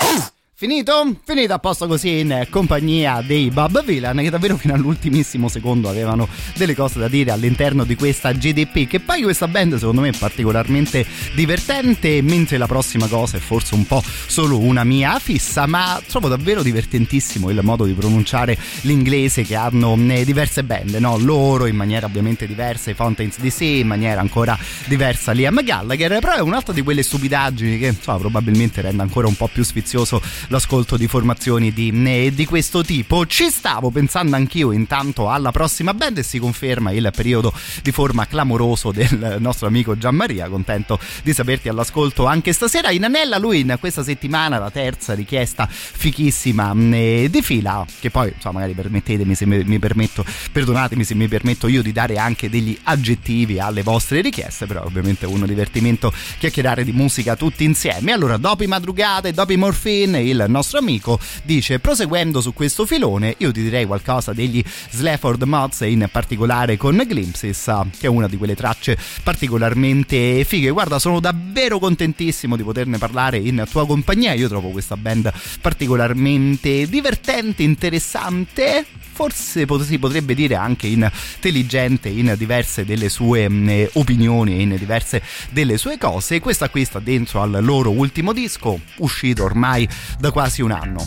Finito? 0.59 1.15
Finito 1.23 1.53
a 1.53 1.59
posto 1.59 1.87
così 1.87 2.21
in 2.21 2.47
compagnia 2.49 3.21
dei 3.21 3.51
Bob 3.51 3.85
Villain 3.85 4.17
che 4.17 4.31
davvero 4.31 4.57
fino 4.57 4.73
all'ultimissimo 4.73 5.49
secondo 5.49 5.91
avevano 5.91 6.27
delle 6.57 6.75
cose 6.75 6.99
da 6.99 7.09
dire 7.09 7.31
all'interno 7.31 7.85
di 7.85 7.95
questa 7.95 8.33
GDP 8.33 8.87
che 8.87 9.01
poi 9.01 9.21
questa 9.21 9.49
band 9.49 9.77
secondo 9.77 10.01
me 10.01 10.09
è 10.09 10.17
particolarmente 10.17 11.05
divertente 11.35 12.23
mentre 12.23 12.57
la 12.57 12.67
prossima 12.67 13.07
cosa 13.07 13.37
è 13.37 13.41
forse 13.41 13.75
un 13.75 13.87
po' 13.87 14.03
solo 14.03 14.59
una 14.59 14.83
mia 14.83 15.19
fissa 15.19 15.67
ma 15.67 16.01
trovo 16.07 16.29
davvero 16.29 16.63
divertentissimo 16.63 17.51
il 17.51 17.61
modo 17.63 17.85
di 17.85 17.93
pronunciare 17.93 18.57
l'inglese 18.81 19.43
che 19.43 19.57
hanno 19.57 19.95
eh, 20.09 20.25
diverse 20.25 20.65
band 20.65 20.95
no? 20.95 21.19
loro 21.19 21.67
in 21.67 21.77
maniera 21.77 22.07
ovviamente 22.07 22.47
diversa 22.47 22.89
i 22.91 22.95
Fountains 22.95 23.39
DC 23.41 23.61
in 23.61 23.89
maniera 23.89 24.23
ancora 24.23 24.59
diversa 24.87 25.33
Liam 25.33 25.63
Gallagher 25.63 26.19
però 26.19 26.37
è 26.37 26.41
un'altra 26.41 26.73
di 26.73 26.81
quelle 26.81 27.03
stupidaggini 27.03 27.77
che 27.77 27.89
insomma, 27.89 28.17
probabilmente 28.17 28.81
rende 28.81 29.03
ancora 29.03 29.27
un 29.27 29.37
po' 29.37 29.49
più 29.49 29.63
sfizioso 29.63 30.23
l'ascolto 30.49 30.97
di 30.97 31.07
formazioni 31.07 31.73
di, 31.73 32.33
di 32.35 32.45
questo 32.45 32.83
tipo. 32.83 33.27
Ci 33.27 33.51
stavo 33.51 33.91
pensando 33.91 34.37
anch'io 34.37 34.73
intanto 34.73 35.31
alla 35.31 35.51
prossima 35.51 35.95
band 35.95 36.19
e 36.19 36.23
si 36.23 36.39
conferma 36.39 36.91
il 36.93 37.11
periodo 37.15 37.53
di 37.83 37.93
forma 37.93 38.27
clamoroso 38.27 38.93
del 38.93 39.37
nostro 39.39 39.67
amico 39.67 39.97
Gianmaria. 39.97 40.49
Contento 40.49 40.99
di 41.23 41.33
saperti 41.33 41.69
all'ascolto 41.69 42.27
anche 42.27 42.53
stasera. 42.53 42.91
In 42.91 43.05
Anella, 43.05 43.39
lui 43.39 43.61
in 43.61 43.77
questa 43.81 44.03
settimana 44.03 44.59
la 44.59 44.71
terza 44.71 45.15
richiesta 45.15 45.69
fichissima 45.71 46.75
eh, 46.93 47.29
di 47.31 47.43
fila. 47.43 47.85
Che 47.99 48.11
poi, 48.11 48.33
insomma, 48.35 48.61
magari 48.61 48.75
permettetemi 48.75 49.35
se 49.35 49.47
mi, 49.47 49.63
mi 49.65 49.79
permetto, 49.79 50.25
perdonatemi 50.53 51.05
se 51.05 51.15
mi 51.15 51.29
permetto 51.29 51.69
io 51.69 51.83
di 51.83 51.93
dare 51.93 52.19
anche 52.19 52.49
degli 52.49 52.77
aggettivi 52.85 53.59
alle 53.59 53.83
vostre 53.83 54.21
richieste. 54.21 54.67
Però, 54.67 54.85
ovviamente, 54.85 55.27
è 55.27 55.29
uno 55.29 55.47
divertimento 55.47 56.13
chiacchierare 56.39 56.85
di 56.85 56.93
musica 56.93 57.37
tutti 57.37 57.65
insieme. 57.65 58.13
Allora, 58.13 58.37
dopo 58.37 58.63
i 58.63 58.67
madrugate, 58.67 59.33
dopo 59.33 59.53
i 59.53 59.57
morfin, 59.57 60.15
il 60.15 60.36
nostro 60.49 60.79
amico 60.79 61.19
dice 61.43 61.79
proseguendo 61.79 62.41
su 62.41 62.53
questo 62.53 62.87
filone 62.87 63.35
io 63.39 63.53
ti 63.53 63.63
direi 63.63 63.87
qualcosa 63.87 64.33
degli 64.33 64.63
Slafford 64.91 65.43
Mods 65.43 65.81
in 65.81 66.09
particolare 66.11 66.77
con 66.77 66.97
Glimpses 66.97 67.71
che 67.99 68.07
è 68.07 68.09
una 68.09 68.29
di 68.29 68.37
quelle 68.37 68.55
tracce 68.55 68.97
particolarmente 69.23 70.45
fighe. 70.45 70.71
Guarda 70.71 70.99
sono 70.99 71.21
davvero 71.21 71.79
contentissimo 71.79 72.57
di 72.57 72.63
poterne 72.63 72.99
parlare 72.99 73.39
in 73.39 73.65
tua 73.71 73.87
compagnia. 73.87 74.33
Io 74.35 74.49
trovo 74.49 74.71
questa 74.71 74.97
band 74.97 75.33
particolarmente 75.61 76.89
divertente 76.89 77.63
interessante 77.63 78.85
forse 79.17 79.67
si 79.85 79.99
potrebbe 79.99 80.35
dire 80.35 80.57
anche 80.57 80.89
intelligente 80.89 82.11
in 82.11 82.35
diverse 82.37 82.85
delle 82.85 83.09
sue 83.09 83.49
mh, 83.49 83.89
opinioni 83.95 84.59
e 84.59 84.61
in 84.61 84.77
diverse 84.77 85.23
delle 85.51 85.79
sue 85.79 85.97
cose. 85.97 86.39
Questa 86.39 86.69
qui 86.69 86.85
sta 86.85 86.99
dentro 86.99 87.41
al 87.41 87.59
loro 87.63 87.91
ultimo 87.91 88.35
disco 88.35 88.79
uscito 88.99 89.45
ormai 89.45 89.89
da 90.19 90.26
quasi 90.31 90.63
un 90.63 90.73
anno 90.73 91.05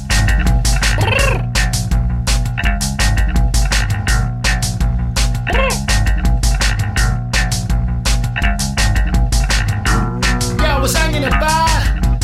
Yeah, 10.58 10.78
I 10.78 10.80
was 10.80 10.94
hanging 10.94 11.24
about. 11.24 11.70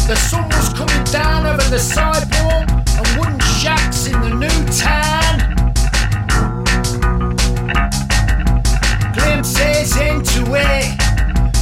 The 0.07 0.15
sun 0.15 0.47
was 0.49 0.69
coming 0.73 1.03
down 1.05 1.45
over 1.45 1.69
the 1.69 1.79
sidewalk 1.79 2.69
and 2.69 3.07
wooden 3.17 3.39
shacks 3.39 4.07
in 4.07 4.19
the 4.21 4.29
new 4.29 4.59
town. 4.69 5.55
Glimpses 9.13 9.97
into 9.97 10.53
it. 10.53 10.97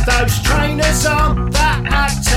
Those 0.06 0.42
trainers 0.44 1.06
on 1.06 1.50
that 1.52 1.86
actor. 1.88 2.33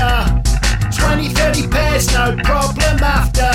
20, 1.17 1.33
30 1.33 1.67
pairs, 1.69 2.13
no 2.13 2.35
problem 2.43 2.99
after. 3.01 3.49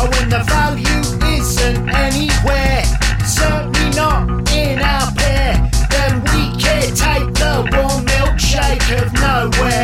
Oh, 0.00 0.08
when 0.12 0.30
the 0.30 0.42
value 0.46 1.00
isn't 1.36 1.90
anywhere, 1.90 2.84
certainly 3.22 3.90
not 3.94 4.50
in 4.50 4.78
our 4.78 5.12
pair, 5.12 5.70
then 5.90 6.22
we 6.32 6.56
can 6.58 6.94
take 6.94 7.28
the 7.34 7.68
warm 7.70 8.06
milkshake 8.06 8.88
of 9.02 9.12
nowhere. 9.12 9.77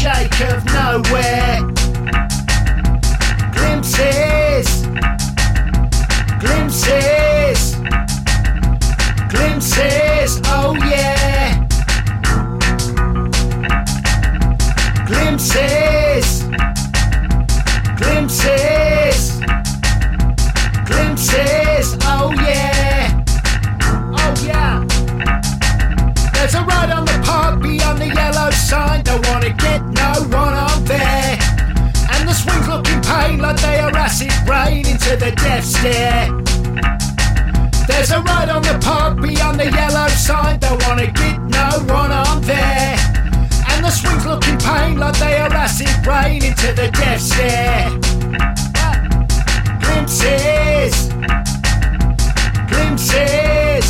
Milkshake 0.00 0.40
of 0.54 0.64
nowhere. 0.64 1.60
Glimpses, 3.52 4.86
glimpses, 6.38 7.74
glimpses, 9.28 10.40
oh 10.46 10.74
yeah. 10.84 11.66
Glimpses, 15.06 16.44
glimpses, 17.96 19.40
glimpses, 20.86 21.96
oh 22.02 22.32
yeah, 22.36 23.24
oh 24.16 24.34
yeah. 24.46 24.84
There's 26.32 26.54
a 26.54 26.60
road 26.60 26.99
sign. 28.70 29.02
Don't 29.02 29.26
wanna 29.28 29.52
get 29.66 29.80
no 30.02 30.10
one 30.40 30.54
on 30.68 30.84
there. 30.84 31.36
And 32.12 32.22
the 32.28 32.34
swings 32.40 32.68
look 32.68 32.86
in 32.88 33.00
pain 33.02 33.38
like 33.44 33.58
they 33.66 33.78
are 33.84 33.94
acid 34.06 34.32
rain 34.48 34.86
into 34.92 35.12
the 35.22 35.32
death 35.44 35.64
stare. 35.64 36.26
There's 37.88 38.12
a 38.18 38.20
road 38.28 38.48
on 38.56 38.62
the 38.70 38.76
park 38.88 39.20
beyond 39.20 39.58
the 39.58 39.68
yellow 39.78 40.08
sign. 40.26 40.60
Don't 40.60 40.80
wanna 40.86 41.08
get 41.22 41.36
no 41.58 41.68
one 42.00 42.12
on 42.24 42.36
there. 42.42 42.96
And 43.70 43.80
the 43.84 43.90
swings 43.90 44.24
look 44.24 44.46
in 44.46 44.56
pain 44.58 44.98
like 45.02 45.18
they 45.18 45.36
are 45.44 45.52
acid 45.64 45.94
rain 46.06 46.40
into 46.50 46.68
the 46.80 46.88
death 47.00 47.22
stare. 47.30 47.90
Glimpses, 49.84 50.94
glimpses, 52.70 53.86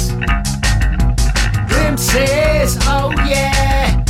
glimpses, 1.71 2.71
oh 2.95 3.13
yeah. 3.29 4.10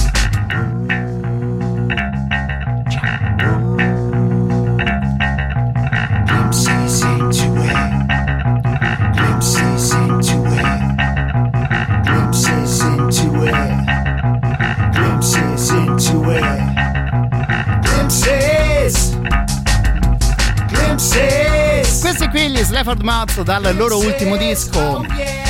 Questi 21.12 22.28
qui 22.28 22.50
gli 22.50 22.62
Slafford 22.62 23.02
Mats 23.02 23.40
dal 23.42 23.74
loro 23.76 23.98
ultimo 23.98 24.36
disco. 24.36 25.49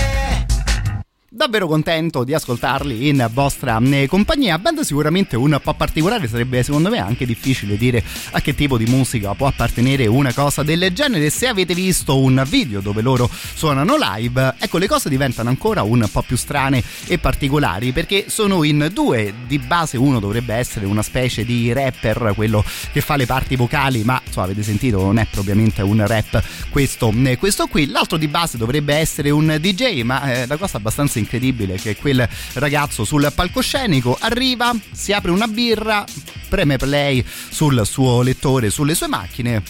Davvero 1.41 1.67
contento 1.67 2.23
di 2.23 2.35
ascoltarli 2.35 3.09
in 3.09 3.27
vostra 3.33 3.81
eh, 3.81 4.07
compagnia. 4.09 4.59
Band 4.59 4.81
sicuramente 4.81 5.37
un 5.37 5.59
po' 5.63 5.73
particolare, 5.73 6.29
sarebbe 6.29 6.63
secondo 6.63 6.91
me 6.91 6.99
anche 6.99 7.25
difficile 7.25 7.79
dire 7.79 8.05
a 8.33 8.43
che 8.43 8.55
tipo 8.55 8.77
di 8.77 8.85
musica 8.85 9.33
può 9.33 9.47
appartenere 9.47 10.07
una 10.07 10.35
cosa 10.35 10.63
del 10.63 10.93
genere. 10.93 11.31
Se 11.31 11.47
avete 11.47 11.73
visto 11.73 12.19
un 12.19 12.45
video 12.47 12.81
dove 12.81 13.01
loro 13.01 13.27
suonano 13.55 13.97
live, 13.99 14.57
ecco 14.59 14.77
le 14.77 14.87
cose 14.87 15.09
diventano 15.09 15.49
ancora 15.49 15.83
un 15.83 16.07
po' 16.13 16.21
più 16.21 16.37
strane 16.37 16.85
e 17.07 17.17
particolari 17.17 17.93
perché 17.93 18.27
sono 18.29 18.63
in 18.63 18.91
due. 18.93 19.33
Di 19.47 19.59
base 19.59 19.97
uno 19.97 20.21
dovrebbe 20.21 20.53
essere 20.53 20.85
una 20.85 21.03
specie 21.03 21.47
di 21.47 21.73
rapper, 21.73 22.35
quello 22.35 22.63
che 22.93 23.01
fa 23.01 23.17
le 23.17 23.25
parti 23.25 23.57
vocali, 23.57 24.05
ma 24.05 24.21
so, 24.29 24.43
avete 24.43 24.63
sentito, 24.63 25.01
non 25.01 25.17
è 25.17 25.27
propriamente 25.31 25.81
un 25.81 26.07
rap 26.07 26.43
questo, 26.69 27.11
eh, 27.25 27.39
questo 27.39 27.67
qui. 27.67 27.87
L'altro 27.87 28.19
di 28.19 28.29
base 28.29 28.59
dovrebbe 28.59 28.95
essere 28.95 29.31
un 29.31 29.57
DJ, 29.59 30.03
ma 30.03 30.35
eh, 30.35 30.47
la 30.47 30.59
cosa 30.59 30.77
abbastanza 30.77 31.13
incredibile 31.13 31.29
è 31.39 31.79
che 31.79 31.97
quel 31.97 32.29
ragazzo 32.55 33.05
sul 33.05 33.31
palcoscenico 33.35 34.17
arriva, 34.21 34.75
si 34.93 35.13
apre 35.13 35.31
una 35.31 35.47
birra, 35.47 36.05
preme 36.49 36.77
play 36.77 37.25
sul 37.51 37.87
suo 37.87 38.23
lettore, 38.23 38.71
sulle 38.71 38.95
sue 38.95 39.09
macchine 39.09 39.63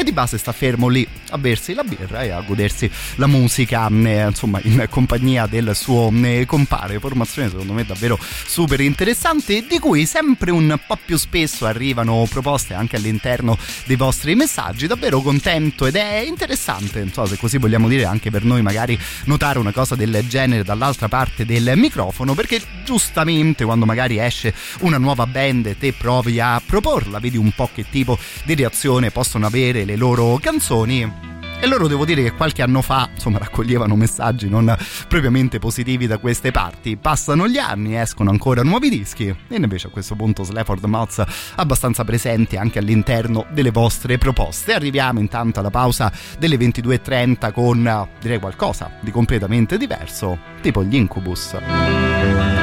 e 0.00 0.04
di 0.04 0.12
base 0.12 0.38
sta 0.38 0.52
fermo 0.52 0.88
lì 0.88 1.06
a 1.28 1.36
bersi 1.38 1.74
la 1.74 1.84
birra 1.84 2.22
e 2.22 2.30
a 2.30 2.40
godersi 2.40 2.90
la 3.16 3.26
musica 3.26 3.86
eh, 3.88 4.26
insomma 4.26 4.58
in 4.62 4.86
compagnia 4.88 5.46
del 5.46 5.76
suo 5.76 6.10
eh, 6.22 6.44
compare. 6.46 6.98
Formazione 6.98 7.50
secondo 7.50 7.74
me 7.74 7.84
davvero 7.84 8.18
super 8.46 8.80
interessante 8.80 9.66
di 9.66 9.78
cui 9.78 10.06
sempre 10.06 10.50
un 10.50 10.78
po' 10.86 10.98
più 11.04 11.18
spesso 11.18 11.66
arrivano 11.66 12.26
proposte 12.30 12.72
anche 12.72 12.96
all'interno 12.96 13.58
dei 13.84 13.96
vostri 13.96 14.34
messaggi. 14.34 14.86
Davvero 14.86 15.20
contento 15.20 15.84
ed 15.84 15.96
è 15.96 16.24
interessante 16.26 17.00
non 17.00 17.12
so 17.12 17.26
se 17.26 17.36
così 17.36 17.58
vogliamo 17.58 17.86
dire 17.86 18.06
anche 18.06 18.30
per 18.30 18.42
noi 18.44 18.62
magari 18.62 18.98
notare 19.24 19.58
una 19.58 19.72
cosa 19.72 19.94
del 19.94 20.24
genere 20.28 20.64
dall'altra 20.64 21.08
parte 21.08 21.44
del 21.44 21.72
microfono 21.76 22.34
perché 22.34 22.60
giustamente 22.84 23.64
quando 23.64 23.84
magari 23.84 24.18
esce 24.18 24.54
una 24.80 24.96
nuova 24.96 25.26
band 25.26 25.66
e 25.66 25.76
te 25.76 25.92
provi 25.92 26.40
a 26.40 26.60
proporla 26.64 27.18
vedi 27.18 27.36
un 27.36 27.52
po' 27.52 27.68
che 27.72 27.84
tipo 27.90 28.18
di 28.44 28.54
reazione 28.54 29.10
possono 29.10 29.46
avere 29.46 29.84
le 29.90 29.96
loro 29.96 30.38
canzoni. 30.40 31.28
E 31.62 31.66
loro 31.66 31.88
devo 31.88 32.06
dire 32.06 32.22
che 32.22 32.32
qualche 32.32 32.62
anno 32.62 32.80
fa 32.80 33.10
insomma 33.12 33.36
raccoglievano 33.36 33.94
messaggi 33.94 34.48
non 34.48 34.74
propriamente 35.08 35.58
positivi 35.58 36.06
da 36.06 36.16
queste 36.16 36.52
parti. 36.52 36.96
Passano 36.96 37.46
gli 37.46 37.58
anni 37.58 37.98
escono 37.98 38.30
ancora 38.30 38.62
nuovi 38.62 38.88
dischi 38.88 39.26
e 39.26 39.56
invece 39.56 39.88
a 39.88 39.90
questo 39.90 40.14
punto 40.14 40.42
Slafford 40.42 40.84
Mods 40.84 41.22
abbastanza 41.56 42.02
presenti 42.04 42.56
anche 42.56 42.78
all'interno 42.78 43.44
delle 43.52 43.72
vostre 43.72 44.16
proposte. 44.16 44.72
Arriviamo 44.72 45.18
intanto 45.18 45.60
alla 45.60 45.70
pausa 45.70 46.10
delle 46.38 46.56
22.30 46.56 47.52
con 47.52 48.08
direi 48.20 48.38
qualcosa 48.38 48.92
di 49.00 49.10
completamente 49.10 49.76
diverso 49.76 50.38
tipo 50.62 50.82
gli 50.82 50.94
Incubus 50.94 52.59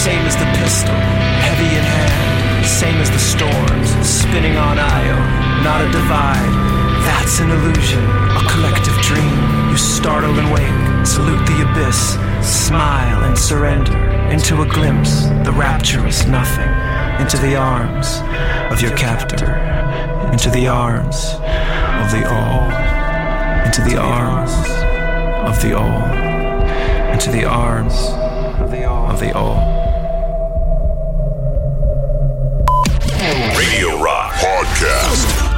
same 0.00 0.24
as 0.24 0.34
the 0.34 0.48
pistol, 0.56 0.94
heavy 1.44 1.76
in 1.76 1.84
hand, 1.84 2.66
same 2.66 2.96
as 3.04 3.10
the 3.10 3.18
storms, 3.18 3.88
spinning 4.00 4.56
on 4.56 4.78
Io, 4.78 5.18
not 5.62 5.84
a 5.84 5.92
divide. 5.92 6.52
That's 7.04 7.38
an 7.40 7.50
illusion, 7.50 8.02
a 8.02 8.42
collective 8.48 8.96
dream. 9.02 9.36
You 9.68 9.76
startle 9.76 10.38
and 10.38 10.50
wake, 10.50 11.06
salute 11.06 11.44
the 11.46 11.68
abyss, 11.68 12.16
smile 12.40 13.24
and 13.24 13.36
surrender 13.36 13.98
into 14.32 14.62
a 14.62 14.66
glimpse, 14.66 15.24
the 15.44 15.52
rapturous 15.52 16.24
nothing, 16.26 16.70
into 17.20 17.36
the 17.36 17.56
arms 17.56 18.22
of 18.72 18.80
your 18.80 18.96
captor, 18.96 19.52
into 20.32 20.48
the 20.50 20.66
arms 20.66 21.34
of 22.00 22.08
the 22.10 22.24
all, 22.26 22.70
into 23.66 23.82
the 23.82 23.98
arms 24.00 24.54
of 25.46 25.60
the 25.60 25.76
all, 25.76 26.08
into 27.12 27.30
the 27.30 27.44
arms 27.44 28.29
of 28.72 28.78
the 28.78 28.88
all. 28.88 29.10
Of 29.10 29.20
the 29.20 29.32
all. 29.36 29.56
Radio 33.56 34.00
Rock 34.02 34.32
Podcast. 34.34 35.49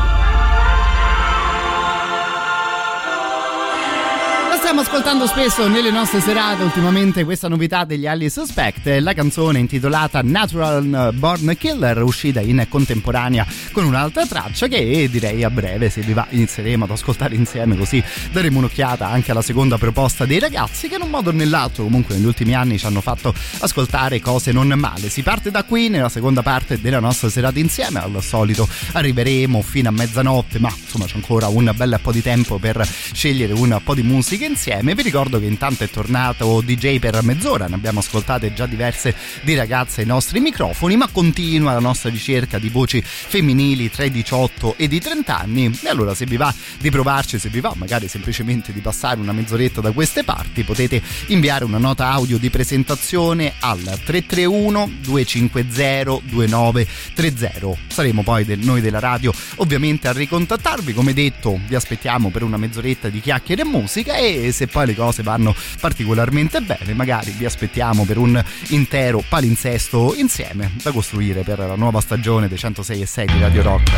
Stiamo 4.72 4.88
ascoltando 4.88 5.26
spesso 5.26 5.68
nelle 5.68 5.90
nostre 5.90 6.20
serate 6.20 6.62
ultimamente 6.62 7.24
questa 7.24 7.46
novità 7.46 7.84
degli 7.84 8.06
Ali 8.06 8.30
Suspect, 8.30 8.86
la 9.00 9.12
canzone 9.12 9.58
intitolata 9.58 10.22
Natural 10.22 11.12
Born 11.12 11.54
Killer 11.58 12.02
uscita 12.02 12.40
in 12.40 12.64
contemporanea 12.70 13.46
con 13.70 13.84
un'altra 13.84 14.24
traccia 14.24 14.68
che 14.68 15.10
direi 15.10 15.44
a 15.44 15.50
breve 15.50 15.90
se 15.90 16.00
vi 16.00 16.14
va 16.14 16.26
inizieremo 16.26 16.84
ad 16.84 16.90
ascoltare 16.90 17.34
insieme 17.34 17.76
così 17.76 18.02
daremo 18.30 18.60
un'occhiata 18.60 19.06
anche 19.06 19.32
alla 19.32 19.42
seconda 19.42 19.76
proposta 19.76 20.24
dei 20.24 20.38
ragazzi 20.38 20.88
che 20.88 20.94
in 20.94 21.02
un 21.02 21.10
modo 21.10 21.28
o 21.28 21.32
nell'altro 21.34 21.82
comunque 21.82 22.14
negli 22.14 22.24
ultimi 22.24 22.54
anni 22.54 22.78
ci 22.78 22.86
hanno 22.86 23.02
fatto 23.02 23.34
ascoltare 23.58 24.20
cose 24.20 24.52
non 24.52 24.68
male. 24.68 25.10
Si 25.10 25.22
parte 25.22 25.50
da 25.50 25.64
qui 25.64 25.90
nella 25.90 26.08
seconda 26.08 26.40
parte 26.40 26.80
della 26.80 27.00
nostra 27.00 27.28
serata 27.28 27.58
insieme, 27.58 27.98
al 27.98 28.22
solito 28.22 28.66
arriveremo 28.92 29.60
fino 29.60 29.90
a 29.90 29.92
mezzanotte 29.92 30.58
ma 30.58 30.72
insomma 30.74 31.04
c'è 31.04 31.16
ancora 31.16 31.48
un 31.48 31.70
bel 31.76 31.98
po' 32.00 32.10
di 32.10 32.22
tempo 32.22 32.56
per 32.56 32.88
scegliere 33.12 33.52
un 33.52 33.78
po' 33.84 33.94
di 33.94 34.02
musica 34.02 34.46
insieme. 34.46 34.61
Vi 34.64 35.02
ricordo 35.02 35.40
che 35.40 35.46
intanto 35.46 35.82
è 35.82 35.90
tornato 35.90 36.60
DJ 36.60 37.00
per 37.00 37.20
mezz'ora, 37.24 37.66
ne 37.66 37.74
abbiamo 37.74 37.98
ascoltate 37.98 38.52
già 38.52 38.66
diverse 38.66 39.12
di 39.42 39.56
ragazze 39.56 40.02
ai 40.02 40.06
nostri 40.06 40.38
microfoni, 40.38 40.96
ma 40.96 41.08
continua 41.08 41.72
la 41.72 41.80
nostra 41.80 42.10
ricerca 42.10 42.58
di 42.60 42.68
voci 42.68 43.02
femminili 43.02 43.90
tra 43.90 44.04
i 44.04 44.12
18 44.12 44.76
e 44.76 44.84
i 44.84 45.00
30 45.00 45.36
anni. 45.36 45.78
E 45.82 45.88
allora 45.88 46.14
se 46.14 46.26
vi 46.26 46.36
va 46.36 46.54
di 46.78 46.90
provarci, 46.90 47.40
se 47.40 47.48
vi 47.48 47.58
va 47.58 47.72
magari 47.76 48.06
semplicemente 48.06 48.72
di 48.72 48.78
passare 48.78 49.18
una 49.18 49.32
mezz'oretta 49.32 49.80
da 49.80 49.90
queste 49.90 50.22
parti, 50.22 50.62
potete 50.62 51.02
inviare 51.26 51.64
una 51.64 51.78
nota 51.78 52.10
audio 52.10 52.38
di 52.38 52.48
presentazione 52.48 53.54
al 53.58 53.80
331 53.80 54.90
250 55.00 56.20
2930. 56.22 57.78
Saremo 57.88 58.22
poi 58.22 58.44
del- 58.44 58.60
noi 58.60 58.80
della 58.80 59.00
radio 59.00 59.32
ovviamente 59.56 60.06
a 60.06 60.12
ricontattarvi, 60.12 60.92
come 60.92 61.12
detto 61.12 61.58
vi 61.66 61.74
aspettiamo 61.74 62.30
per 62.30 62.44
una 62.44 62.56
mezz'oretta 62.56 63.08
di 63.08 63.20
chiacchiere 63.20 63.62
e 63.62 63.64
musica 63.64 64.14
e 64.14 64.50
se 64.52 64.66
poi 64.66 64.86
le 64.86 64.94
cose 64.94 65.22
vanno 65.22 65.54
particolarmente 65.80 66.60
bene 66.60 66.94
magari 66.94 67.30
vi 67.32 67.44
aspettiamo 67.44 68.04
per 68.04 68.18
un 68.18 68.42
intero 68.68 69.22
palinsesto 69.28 70.14
insieme 70.16 70.72
da 70.82 70.92
costruire 70.92 71.42
per 71.42 71.58
la 71.58 71.76
nuova 71.76 72.00
stagione 72.00 72.48
dei 72.48 72.58
106 72.58 73.00
e 73.00 73.06
6 73.06 73.26
di 73.26 73.40
Radio 73.40 73.62
Rock. 73.62 73.90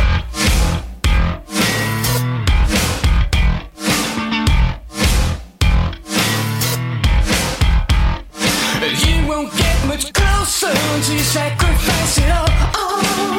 You 9.05 9.27
won't 9.27 9.51
get 9.55 9.85
much 9.87 10.11
closer 10.13 10.71
it 12.17 12.31
all. 12.31 12.47
Oh, 12.75 13.34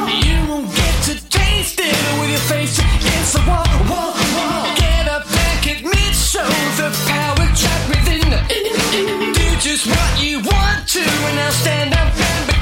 Just 9.76 9.88
what 9.88 10.22
you 10.22 10.38
want 10.38 10.88
to, 10.88 11.00
and 11.00 11.36
now 11.36 11.50
stand 11.50 11.92
up 11.92 12.18
and 12.18 12.46
begin. 12.46 12.55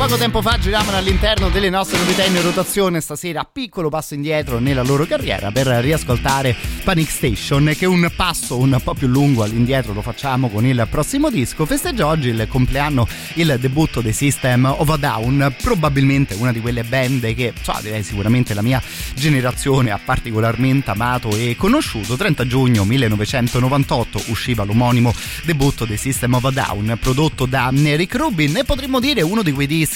Poco 0.00 0.16
tempo 0.16 0.40
fa 0.40 0.56
giravano 0.56 0.96
all'interno 0.96 1.50
delle 1.50 1.68
nostre 1.68 1.98
novità 1.98 2.24
in 2.24 2.40
rotazione, 2.40 3.02
stasera 3.02 3.44
piccolo 3.44 3.90
passo 3.90 4.14
indietro 4.14 4.58
nella 4.58 4.82
loro 4.82 5.04
carriera 5.04 5.52
per 5.52 5.66
riascoltare 5.66 6.56
Panic 6.82 7.10
Station, 7.10 7.74
che 7.76 7.84
un 7.84 8.10
passo 8.16 8.56
un 8.56 8.80
po' 8.82 8.94
più 8.94 9.08
lungo 9.08 9.42
all'indietro 9.42 9.92
lo 9.92 10.00
facciamo 10.00 10.48
con 10.48 10.64
il 10.64 10.86
prossimo 10.88 11.28
disco. 11.28 11.66
Festeggia 11.66 12.06
oggi 12.06 12.28
il 12.28 12.46
compleanno, 12.48 13.06
il 13.34 13.58
debutto 13.60 14.00
dei 14.00 14.14
System 14.14 14.64
of 14.64 14.88
a 14.88 14.96
Down, 14.96 15.54
probabilmente 15.60 16.32
una 16.32 16.52
di 16.52 16.62
quelle 16.62 16.82
band 16.82 17.34
che, 17.34 17.52
so, 17.60 17.76
direi 17.82 18.02
sicuramente 18.02 18.54
la 18.54 18.62
mia 18.62 18.82
generazione 19.14 19.90
ha 19.90 20.00
particolarmente 20.02 20.92
amato 20.92 21.28
e 21.36 21.56
conosciuto. 21.58 22.16
30 22.16 22.46
giugno 22.46 22.86
1998 22.86 24.22
usciva 24.28 24.64
l'omonimo 24.64 25.12
debutto 25.44 25.84
dei 25.84 25.98
System 25.98 26.32
of 26.32 26.44
a 26.46 26.50
Down, 26.50 26.96
prodotto 26.98 27.44
da 27.44 27.70
Eric 27.70 28.14
Rubin 28.14 28.56
e 28.56 28.64
potremmo 28.64 28.98
dire 28.98 29.20
uno 29.20 29.42
di 29.42 29.52
quei 29.52 29.66
dischi 29.66 29.88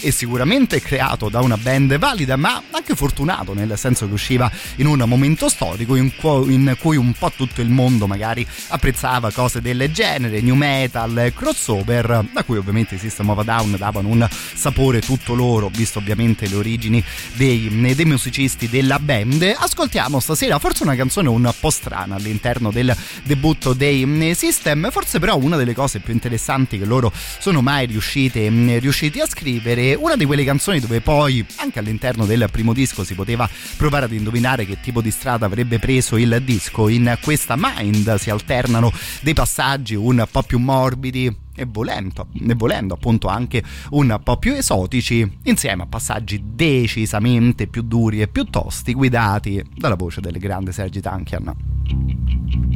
e 0.00 0.10
sicuramente 0.10 0.80
creato 0.80 1.28
da 1.28 1.40
una 1.40 1.56
band 1.56 1.98
valida 1.98 2.36
ma 2.36 2.62
anche 2.70 2.94
fortunato 2.94 3.54
nel 3.54 3.76
senso 3.76 4.06
che 4.06 4.12
usciva 4.12 4.50
in 4.76 4.86
un 4.86 5.02
momento 5.06 5.48
storico 5.48 5.96
in, 5.96 6.14
cu- 6.14 6.48
in 6.48 6.76
cui 6.78 6.96
un 6.96 7.12
po' 7.12 7.32
tutto 7.34 7.60
il 7.60 7.68
mondo 7.68 8.06
magari 8.06 8.46
apprezzava 8.68 9.30
cose 9.30 9.60
del 9.60 9.90
genere, 9.92 10.40
new 10.40 10.54
metal, 10.54 11.32
crossover, 11.34 12.24
da 12.32 12.44
cui 12.44 12.56
ovviamente 12.56 12.94
i 12.94 12.98
System 12.98 13.30
of 13.30 13.38
a 13.38 13.42
Down 13.42 13.76
davano 13.76 14.08
un 14.08 14.26
sapore 14.54 15.00
tutto 15.00 15.34
loro, 15.34 15.68
visto 15.68 15.98
ovviamente 15.98 16.48
le 16.48 16.56
origini 16.56 17.02
dei, 17.34 17.94
dei 17.94 18.04
musicisti 18.04 18.68
della 18.68 18.98
band. 18.98 19.54
Ascoltiamo 19.56 20.20
stasera 20.20 20.58
forse 20.58 20.82
una 20.82 20.96
canzone 20.96 21.28
un 21.28 21.52
po' 21.58 21.70
strana 21.70 22.16
all'interno 22.16 22.70
del 22.70 22.94
debutto 23.22 23.72
dei 23.72 24.34
System, 24.34 24.90
forse 24.90 25.18
però 25.18 25.36
una 25.36 25.56
delle 25.56 25.74
cose 25.74 26.00
più 26.00 26.12
interessanti 26.12 26.78
che 26.78 26.84
loro 26.84 27.12
sono 27.38 27.62
mai 27.62 27.86
riuscite, 27.86 28.48
riusciti 28.78 29.15
a 29.20 29.26
scrivere, 29.26 29.94
una 29.94 30.16
di 30.16 30.24
quelle 30.24 30.44
canzoni 30.44 30.80
dove 30.80 31.00
poi 31.00 31.44
anche 31.56 31.78
all'interno 31.78 32.26
del 32.26 32.48
primo 32.50 32.72
disco 32.72 33.04
si 33.04 33.14
poteva 33.14 33.48
provare 33.76 34.06
ad 34.06 34.12
indovinare 34.12 34.66
che 34.66 34.80
tipo 34.80 35.00
di 35.00 35.10
strada 35.10 35.46
avrebbe 35.46 35.78
preso 35.78 36.16
il 36.16 36.42
disco. 36.44 36.88
In 36.88 37.16
questa 37.22 37.54
Mind 37.56 38.14
si 38.16 38.30
alternano 38.30 38.92
dei 39.22 39.34
passaggi 39.34 39.94
un 39.94 40.26
po' 40.30 40.42
più 40.42 40.58
morbidi 40.58 41.44
e 41.54 41.66
volendo, 41.66 42.28
e 42.32 42.54
volendo 42.54 42.94
appunto 42.94 43.28
anche 43.28 43.62
un 43.90 44.20
po' 44.22 44.36
più 44.36 44.52
esotici, 44.52 45.38
insieme 45.44 45.84
a 45.84 45.86
passaggi 45.86 46.42
decisamente 46.54 47.66
più 47.66 47.82
duri 47.82 48.20
e 48.20 48.28
più 48.28 48.44
tosti, 48.44 48.92
guidati 48.92 49.64
dalla 49.74 49.94
voce 49.94 50.20
del 50.20 50.38
grande 50.38 50.72
Sergi 50.72 51.00
Tankian. 51.00 52.75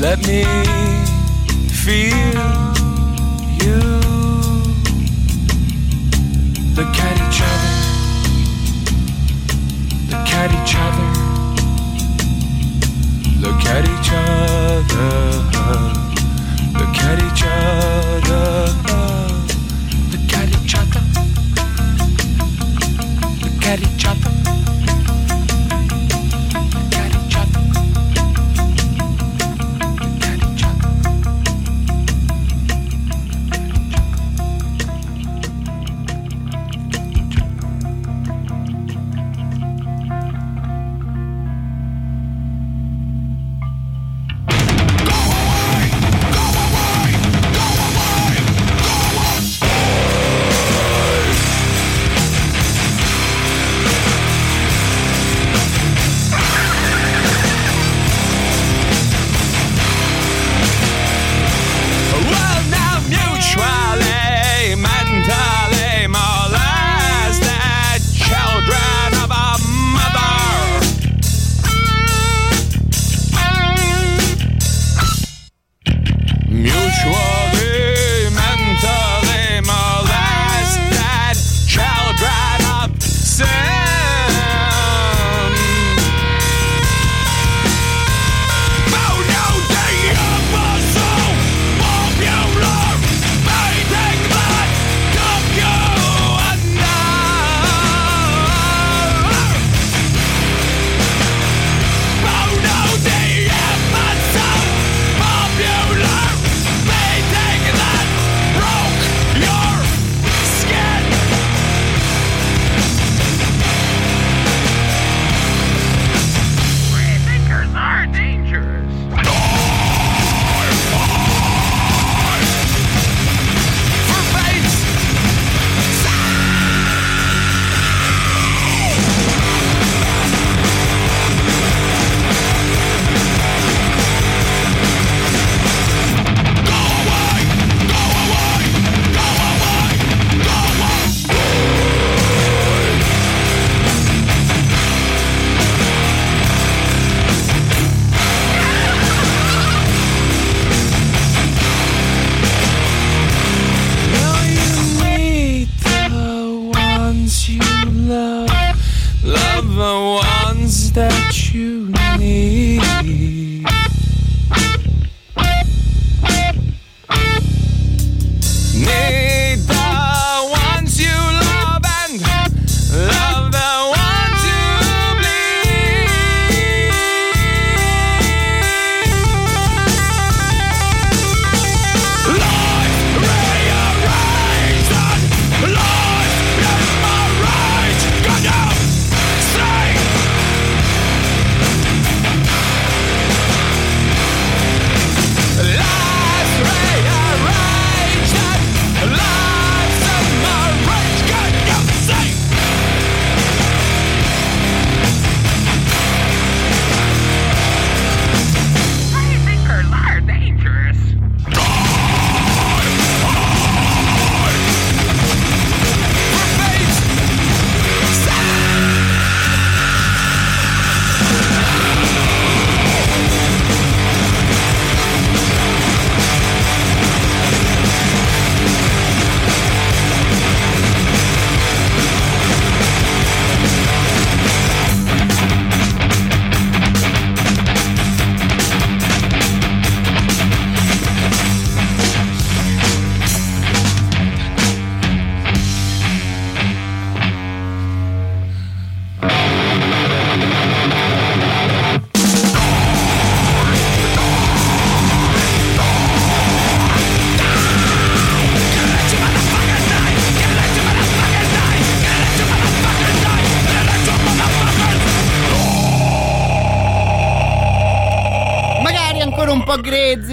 Let 0.00 0.18
me 0.26 0.44
feel 1.68 2.16
you. 3.60 3.80
Look 6.74 6.96
at 6.96 7.16
each 7.20 7.42
other. 7.50 7.72
Look 10.08 10.32
at 10.32 10.50
each 10.56 10.74
other. 10.86 11.08
Look 13.42 13.64
at 13.66 13.84
each 13.84 14.10
other. 14.10 15.10
Look 16.78 16.96
at 16.96 17.18
each 17.22 17.44
other. 17.44 18.70
Look 20.10 20.32
at 20.32 20.48
each 20.48 20.74
other. 20.76 21.02
Look 23.42 23.64
at 23.66 23.78
each 23.82 24.06
other. 24.06 24.39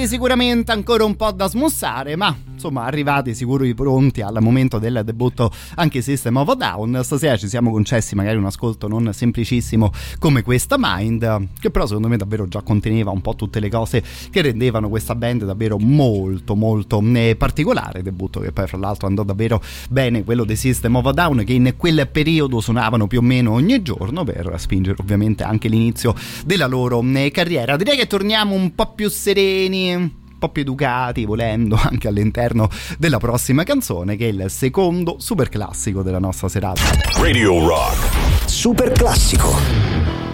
Sicuramente 0.07 0.71
ancora 0.71 1.03
un 1.03 1.15
po' 1.15 1.31
da 1.31 1.47
smussare, 1.47 2.15
ma 2.15 2.35
insomma 2.67 2.83
arrivati 2.83 3.33
sicuri 3.33 3.73
pronti 3.73 4.21
al 4.21 4.37
momento 4.41 4.77
del 4.77 5.01
debutto 5.05 5.51
anche 5.75 6.01
System 6.01 6.35
of 6.35 6.49
a 6.49 6.55
Down. 6.55 6.99
Stasera 7.01 7.37
ci 7.37 7.47
siamo 7.47 7.71
concessi 7.71 8.13
magari 8.13 8.37
un 8.37 8.45
ascolto 8.45 8.87
non 8.87 9.11
semplicissimo 9.13 9.91
come 10.19 10.41
questa 10.41 10.75
Mind, 10.77 11.47
che 11.59 11.71
però 11.71 11.85
secondo 11.85 12.09
me 12.09 12.17
davvero 12.17 12.47
già 12.47 12.61
conteneva 12.61 13.11
un 13.11 13.21
po' 13.21 13.35
tutte 13.35 13.59
le 13.59 13.69
cose 13.69 14.03
che 14.29 14.41
rendevano 14.41 14.89
questa 14.89 15.15
band 15.15 15.45
davvero 15.45 15.77
molto 15.77 16.55
molto 16.55 17.01
eh, 17.01 17.35
particolare. 17.37 18.03
Debutto 18.03 18.41
che 18.41 18.51
poi 18.51 18.67
fra 18.67 18.77
l'altro 18.77 19.07
andò 19.07 19.23
davvero 19.23 19.61
bene, 19.89 20.23
quello 20.23 20.43
dei 20.43 20.57
System 20.57 20.95
of 20.95 21.05
a 21.05 21.11
Down 21.13 21.43
che 21.45 21.53
in 21.53 21.73
quel 21.77 22.07
periodo 22.11 22.59
suonavano 22.59 23.07
più 23.07 23.19
o 23.19 23.23
meno 23.23 23.53
ogni 23.53 23.81
giorno 23.81 24.23
per 24.25 24.53
spingere 24.57 24.97
ovviamente 24.99 25.43
anche 25.43 25.69
l'inizio 25.69 26.13
della 26.45 26.67
loro 26.67 27.01
eh, 27.01 27.31
carriera. 27.31 27.77
Direi 27.77 27.95
che 27.95 28.07
torniamo 28.07 28.53
un 28.53 28.75
po' 28.75 28.93
più 28.93 29.09
sereni 29.09 30.25
po' 30.37 30.49
più 30.49 30.61
educati, 30.61 31.25
volendo 31.25 31.75
anche 31.81 32.07
all'interno 32.07 32.69
della 32.97 33.17
prossima 33.17 33.63
canzone, 33.63 34.15
che 34.15 34.27
è 34.27 34.31
il 34.31 34.45
secondo 34.49 35.17
super 35.19 35.49
classico 35.49 36.01
della 36.01 36.19
nostra 36.19 36.49
serata. 36.49 36.81
Radio 37.19 37.65
Rock. 37.65 38.49
Super 38.49 38.91
classico. 38.91 40.26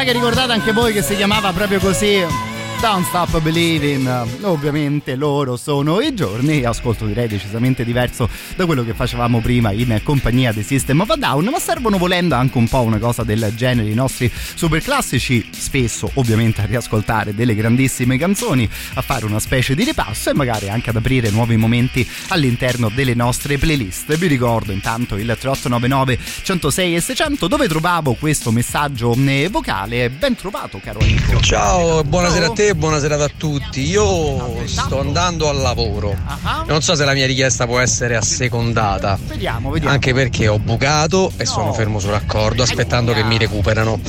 Sa 0.00 0.04
che 0.04 0.12
ricordate 0.12 0.52
anche 0.52 0.72
voi 0.72 0.92
che 0.92 1.02
si 1.02 1.14
chiamava 1.14 1.52
proprio 1.52 1.78
così. 1.78 2.49
Don't 2.80 3.04
Stop 3.04 3.42
Believing, 3.42 4.08
ovviamente 4.40 5.14
loro 5.14 5.58
sono 5.58 6.00
i 6.00 6.14
giorni, 6.14 6.64
ascolto 6.64 7.04
direi 7.04 7.28
decisamente 7.28 7.84
diverso 7.84 8.26
da 8.56 8.64
quello 8.64 8.82
che 8.82 8.94
facevamo 8.94 9.40
prima 9.40 9.70
in 9.70 10.00
compagnia 10.02 10.50
dei 10.50 10.62
System 10.62 11.00
of 11.00 11.10
a 11.10 11.16
Down, 11.16 11.44
ma 11.44 11.58
servono 11.58 11.98
volendo 11.98 12.36
anche 12.36 12.56
un 12.56 12.66
po' 12.68 12.80
una 12.80 12.96
cosa 12.96 13.22
del 13.22 13.52
genere, 13.54 13.90
i 13.90 13.94
nostri 13.94 14.32
super 14.32 14.82
classici, 14.82 15.46
spesso 15.52 16.10
ovviamente 16.14 16.62
a 16.62 16.64
riascoltare 16.64 17.34
delle 17.34 17.54
grandissime 17.54 18.16
canzoni, 18.16 18.66
a 18.94 19.02
fare 19.02 19.26
una 19.26 19.40
specie 19.40 19.74
di 19.74 19.84
ripasso 19.84 20.30
e 20.30 20.34
magari 20.34 20.70
anche 20.70 20.88
ad 20.88 20.96
aprire 20.96 21.28
nuovi 21.28 21.58
momenti 21.58 22.08
all'interno 22.28 22.88
delle 22.88 23.12
nostre 23.12 23.58
playlist. 23.58 24.16
Vi 24.16 24.26
ricordo 24.26 24.72
intanto 24.72 25.16
il 25.16 25.26
3899 25.26 26.18
106 26.42 26.96
e 26.96 27.00
600 27.02 27.46
dove 27.46 27.68
trovavo 27.68 28.14
questo 28.14 28.50
messaggio 28.50 29.14
eh, 29.14 29.48
vocale, 29.50 30.08
ben 30.08 30.34
trovato 30.34 30.80
caro 30.82 31.00
amico. 31.00 31.40
Ciao, 31.40 32.02
buonasera 32.02 32.46
a 32.46 32.50
te 32.52 32.68
e 32.70 32.74
buonasera 32.76 33.22
a 33.22 33.30
tutti. 33.36 33.88
Io 33.88 34.66
sto 34.66 35.00
andando 35.00 35.48
al 35.48 35.56
lavoro. 35.56 36.16
Non 36.66 36.82
so 36.82 36.94
se 36.94 37.04
la 37.04 37.12
mia 37.14 37.26
richiesta 37.26 37.66
può 37.66 37.80
essere 37.80 38.16
assecondata. 38.16 39.18
Vediamo, 39.20 39.70
vediamo. 39.70 39.92
Anche 39.92 40.14
perché 40.14 40.46
ho 40.46 40.58
bucato 40.58 41.32
e 41.36 41.46
sono 41.46 41.72
fermo 41.72 41.98
sull'accordo 41.98 42.62
aspettando 42.62 43.12
che 43.12 43.24
mi 43.24 43.38
recuperano. 43.38 44.00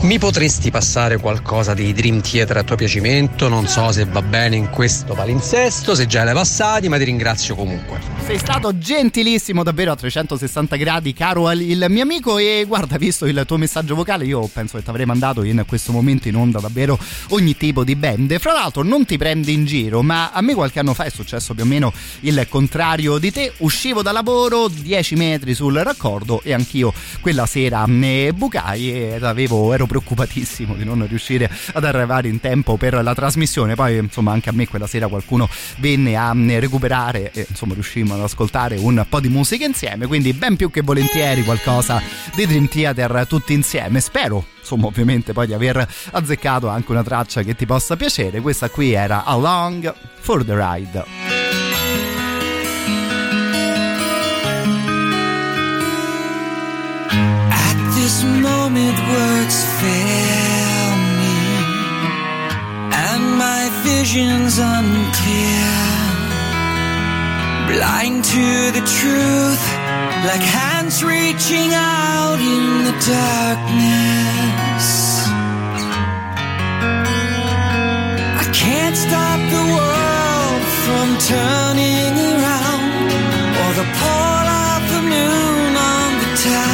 Mi 0.00 0.18
potresti 0.18 0.70
passare 0.70 1.18
qualcosa 1.18 1.74
dei 1.74 1.92
Dream 1.92 2.20
Theater 2.20 2.56
a 2.58 2.62
tuo 2.62 2.76
piacimento? 2.76 3.48
Non 3.48 3.68
so 3.68 3.92
se 3.92 4.04
va 4.04 4.22
bene 4.22 4.56
in 4.56 4.70
questo 4.70 5.14
palinsesto, 5.14 5.94
se 5.94 6.06
già 6.06 6.24
l'hai 6.24 6.34
passati, 6.34 6.88
ma 6.88 6.98
ti 6.98 7.04
ringrazio 7.04 7.54
comunque. 7.54 8.11
Sei 8.24 8.38
stato 8.38 8.78
gentilissimo 8.78 9.62
davvero 9.62 9.92
a 9.92 9.96
360 9.96 10.76
gradi, 10.76 11.12
caro 11.12 11.50
il 11.50 11.84
mio 11.90 12.02
amico. 12.02 12.38
E 12.38 12.64
guarda, 12.66 12.96
visto 12.96 13.26
il 13.26 13.42
tuo 13.46 13.58
messaggio 13.58 13.94
vocale, 13.94 14.24
io 14.24 14.48
penso 14.50 14.78
che 14.78 14.84
ti 14.84 14.88
avrei 14.88 15.04
mandato 15.04 15.42
in 15.42 15.62
questo 15.66 15.92
momento 15.92 16.28
in 16.28 16.36
onda 16.36 16.58
davvero 16.58 16.98
ogni 17.30 17.56
tipo 17.56 17.84
di 17.84 17.94
band. 17.94 18.38
Fra 18.38 18.52
l'altro, 18.52 18.82
non 18.82 19.04
ti 19.04 19.18
prendi 19.18 19.52
in 19.52 19.66
giro, 19.66 20.02
ma 20.02 20.30
a 20.30 20.40
me 20.40 20.54
qualche 20.54 20.78
anno 20.78 20.94
fa 20.94 21.04
è 21.04 21.10
successo 21.10 21.52
più 21.52 21.64
o 21.64 21.66
meno 21.66 21.92
il 22.20 22.46
contrario 22.48 23.18
di 23.18 23.30
te. 23.30 23.52
Uscivo 23.58 24.00
da 24.00 24.12
lavoro 24.12 24.68
10 24.68 25.14
metri 25.16 25.52
sul 25.52 25.74
raccordo 25.74 26.40
e 26.42 26.54
anch'io 26.54 26.94
quella 27.20 27.44
sera 27.44 27.84
ne 27.86 28.32
bucai 28.32 29.12
ed 29.12 29.24
avevo, 29.24 29.74
ero 29.74 29.84
preoccupatissimo 29.84 30.74
di 30.74 30.84
non 30.84 31.06
riuscire 31.06 31.50
ad 31.74 31.84
arrivare 31.84 32.28
in 32.28 32.40
tempo 32.40 32.78
per 32.78 33.02
la 33.02 33.14
trasmissione. 33.14 33.74
Poi, 33.74 33.98
insomma, 33.98 34.32
anche 34.32 34.48
a 34.48 34.52
me 34.52 34.66
quella 34.66 34.86
sera 34.86 35.08
qualcuno 35.08 35.50
venne 35.78 36.16
a 36.16 36.32
recuperare 36.32 37.30
e 37.32 37.46
insomma 37.48 37.74
riuscimmo 37.74 38.20
ad 38.22 38.30
ascoltare 38.30 38.76
un 38.76 39.04
po' 39.08 39.20
di 39.20 39.28
musica 39.28 39.64
insieme. 39.64 40.06
Quindi, 40.06 40.32
ben 40.32 40.56
più 40.56 40.70
che 40.70 40.82
volentieri 40.82 41.44
qualcosa 41.44 42.00
di 42.34 42.46
Dream 42.46 42.68
Theater 42.68 43.26
tutti 43.28 43.52
insieme. 43.52 44.00
Spero, 44.00 44.44
insomma, 44.58 44.86
ovviamente 44.86 45.32
poi 45.32 45.46
di 45.46 45.54
aver 45.54 45.86
azzeccato 46.12 46.68
anche 46.68 46.90
una 46.90 47.02
traccia 47.02 47.42
che 47.42 47.54
ti 47.54 47.66
possa 47.66 47.96
piacere. 47.96 48.40
Questa 48.40 48.70
qui 48.70 48.92
era 48.92 49.24
Along 49.24 49.92
for 50.20 50.44
the 50.44 50.54
Ride. 50.54 51.04
At 57.50 57.94
this 57.94 58.22
moment, 58.22 58.98
words 58.98 59.64
fail 59.80 60.96
me, 61.18 61.34
and 62.92 63.36
my 63.36 63.70
vision's 63.82 64.58
unclear. 64.58 65.81
Blind 67.72 68.22
to 68.22 68.70
the 68.76 68.84
truth, 68.98 69.64
like 70.28 70.42
hands 70.42 71.02
reaching 71.02 71.72
out 71.72 72.38
in 72.38 72.84
the 72.84 72.92
darkness. 73.14 74.88
I 78.42 78.44
can't 78.52 78.96
stop 78.96 79.40
the 79.56 79.64
world 79.76 80.62
from 80.84 81.06
turning 81.32 82.12
around, 82.32 83.08
or 83.60 83.70
the 83.80 83.86
pull 84.00 84.46
of 84.68 84.80
the 84.92 85.02
moon 85.12 85.76
on 85.94 86.10
the 86.20 86.30
tide. 86.44 86.71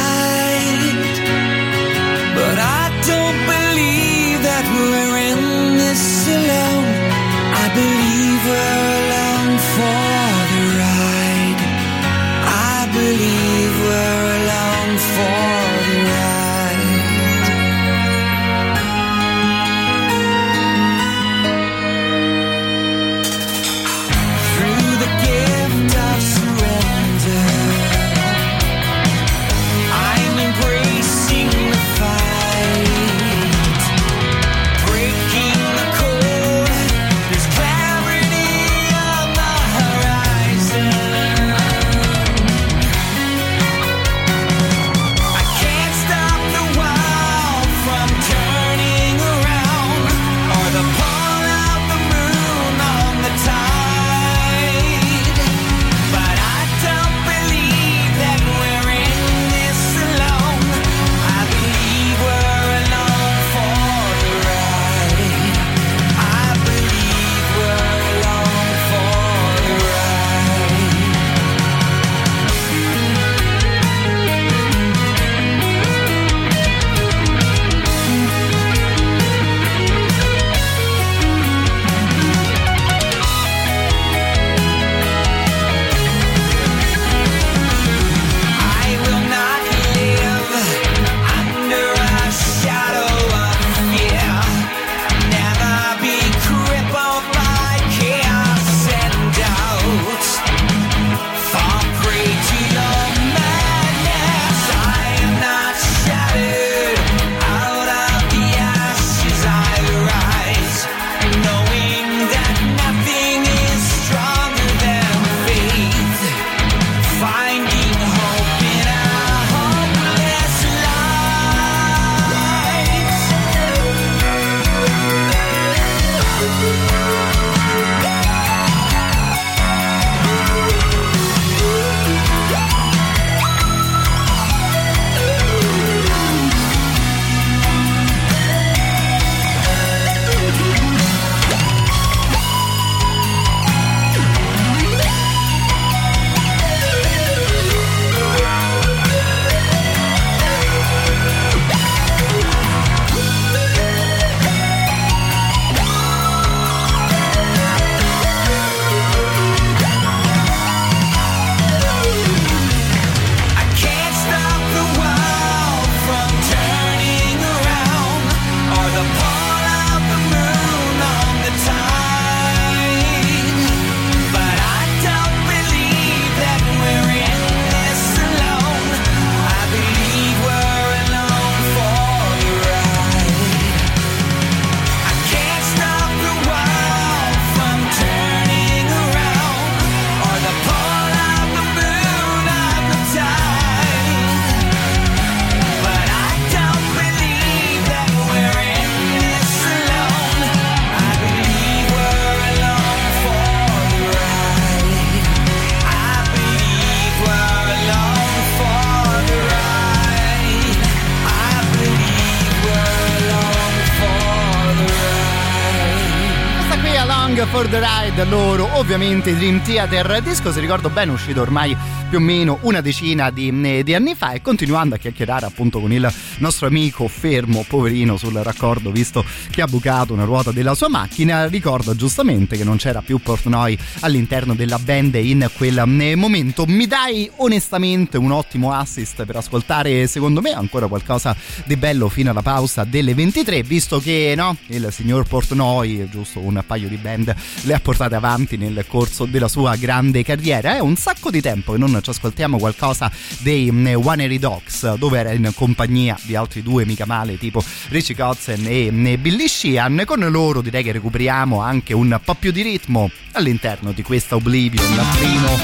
Ovviamente 218.79 219.35
Dream 219.35 219.61
Theater, 219.61 220.21
disco 220.21 220.53
se 220.53 220.61
ricordo 220.61 220.89
bene 220.89 221.11
uscito 221.11 221.41
ormai 221.41 221.75
più 222.09 222.17
o 222.17 222.21
meno 222.21 222.57
una 222.61 222.79
decina 222.79 223.29
di, 223.29 223.53
eh, 223.63 223.83
di, 223.83 223.93
anni 223.93 224.15
fa 224.15 224.31
e 224.31 224.41
continuando 224.41 224.95
a 224.95 224.97
chiacchierare 224.97 225.45
appunto 225.45 225.79
con 225.79 225.91
il 225.91 226.11
nostro 226.37 226.65
amico 226.65 227.07
fermo, 227.07 227.63
poverino 227.67 228.17
sul 228.17 228.33
raccordo 228.33 228.89
visto 228.91 229.23
che 229.51 229.61
ha 229.61 229.67
bucato 229.67 230.13
una 230.13 230.23
ruota 230.23 230.51
della 230.51 230.73
sua 230.73 230.87
macchina, 230.87 231.45
ricorda 231.45 231.93
giustamente 231.93 232.57
che 232.57 232.63
non 232.63 232.77
c'era 232.77 233.01
più 233.01 233.19
Portnoy 233.19 233.77
all'interno 233.99 234.55
della 234.55 234.79
band 234.79 235.13
in 235.15 235.47
quel 235.55 235.77
eh, 235.77 236.15
momento. 236.15 236.65
Mi 236.65 236.87
dai 236.87 237.29
onestamente 237.35 238.17
un 238.17 238.31
ottimo 238.31 238.71
assist 238.71 239.25
per 239.25 239.35
ascoltare 239.35 240.07
secondo 240.07 240.41
me 240.41 240.51
ancora 240.51 240.87
qualcosa 240.87 241.35
di 241.65 241.75
bello 241.75 242.09
fino 242.09 242.31
alla 242.31 242.41
pausa 242.41 242.85
delle 242.85 243.13
23 243.13 243.61
visto 243.61 243.99
che 243.99 244.33
no, 244.35 244.55
il 244.67 244.87
signor 244.89 245.27
Portnoy 245.27 246.09
giusto 246.09 246.39
un 246.39 246.63
paio 246.65 246.87
di 246.87 246.97
band 246.97 247.35
le 247.63 247.73
ha 247.73 247.79
portate 247.79 248.15
avanti 248.15 248.57
nel 248.57 248.68
corso 248.87 249.25
della 249.25 249.47
sua 249.47 249.75
grande 249.75 250.23
carriera. 250.23 250.75
È 250.75 250.79
un 250.79 250.95
sacco 250.95 251.29
di 251.29 251.41
tempo 251.41 251.73
che 251.73 251.77
non 251.77 251.99
ci 252.01 252.09
ascoltiamo 252.09 252.57
qualcosa 252.57 253.11
dei 253.39 253.71
mm, 253.71 253.87
Airy 254.05 254.39
Dogs, 254.39 254.95
dove 254.95 255.19
era 255.19 255.31
in 255.31 255.51
compagnia 255.55 256.17
di 256.23 256.35
altri 256.35 256.61
due 256.61 256.85
mica 256.85 257.05
male, 257.05 257.37
tipo 257.37 257.63
Richie 257.89 258.15
Kotzen 258.15 258.65
e 258.65 258.91
mm, 258.91 259.21
Billy 259.21 259.47
Sheehan. 259.47 260.03
Con 260.05 260.19
loro 260.29 260.61
direi 260.61 260.83
che 260.83 260.91
recuperiamo 260.91 261.61
anche 261.61 261.93
un 261.93 262.19
po' 262.23 262.35
più 262.35 262.51
di 262.51 262.61
ritmo 262.61 263.09
all'interno 263.33 263.91
di 263.91 264.03
questa 264.03 264.35
Oblivion, 264.35 264.95
primo 265.17 265.57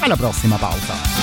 alla 0.00 0.16
prossima 0.16 0.56
pausa. 0.56 1.13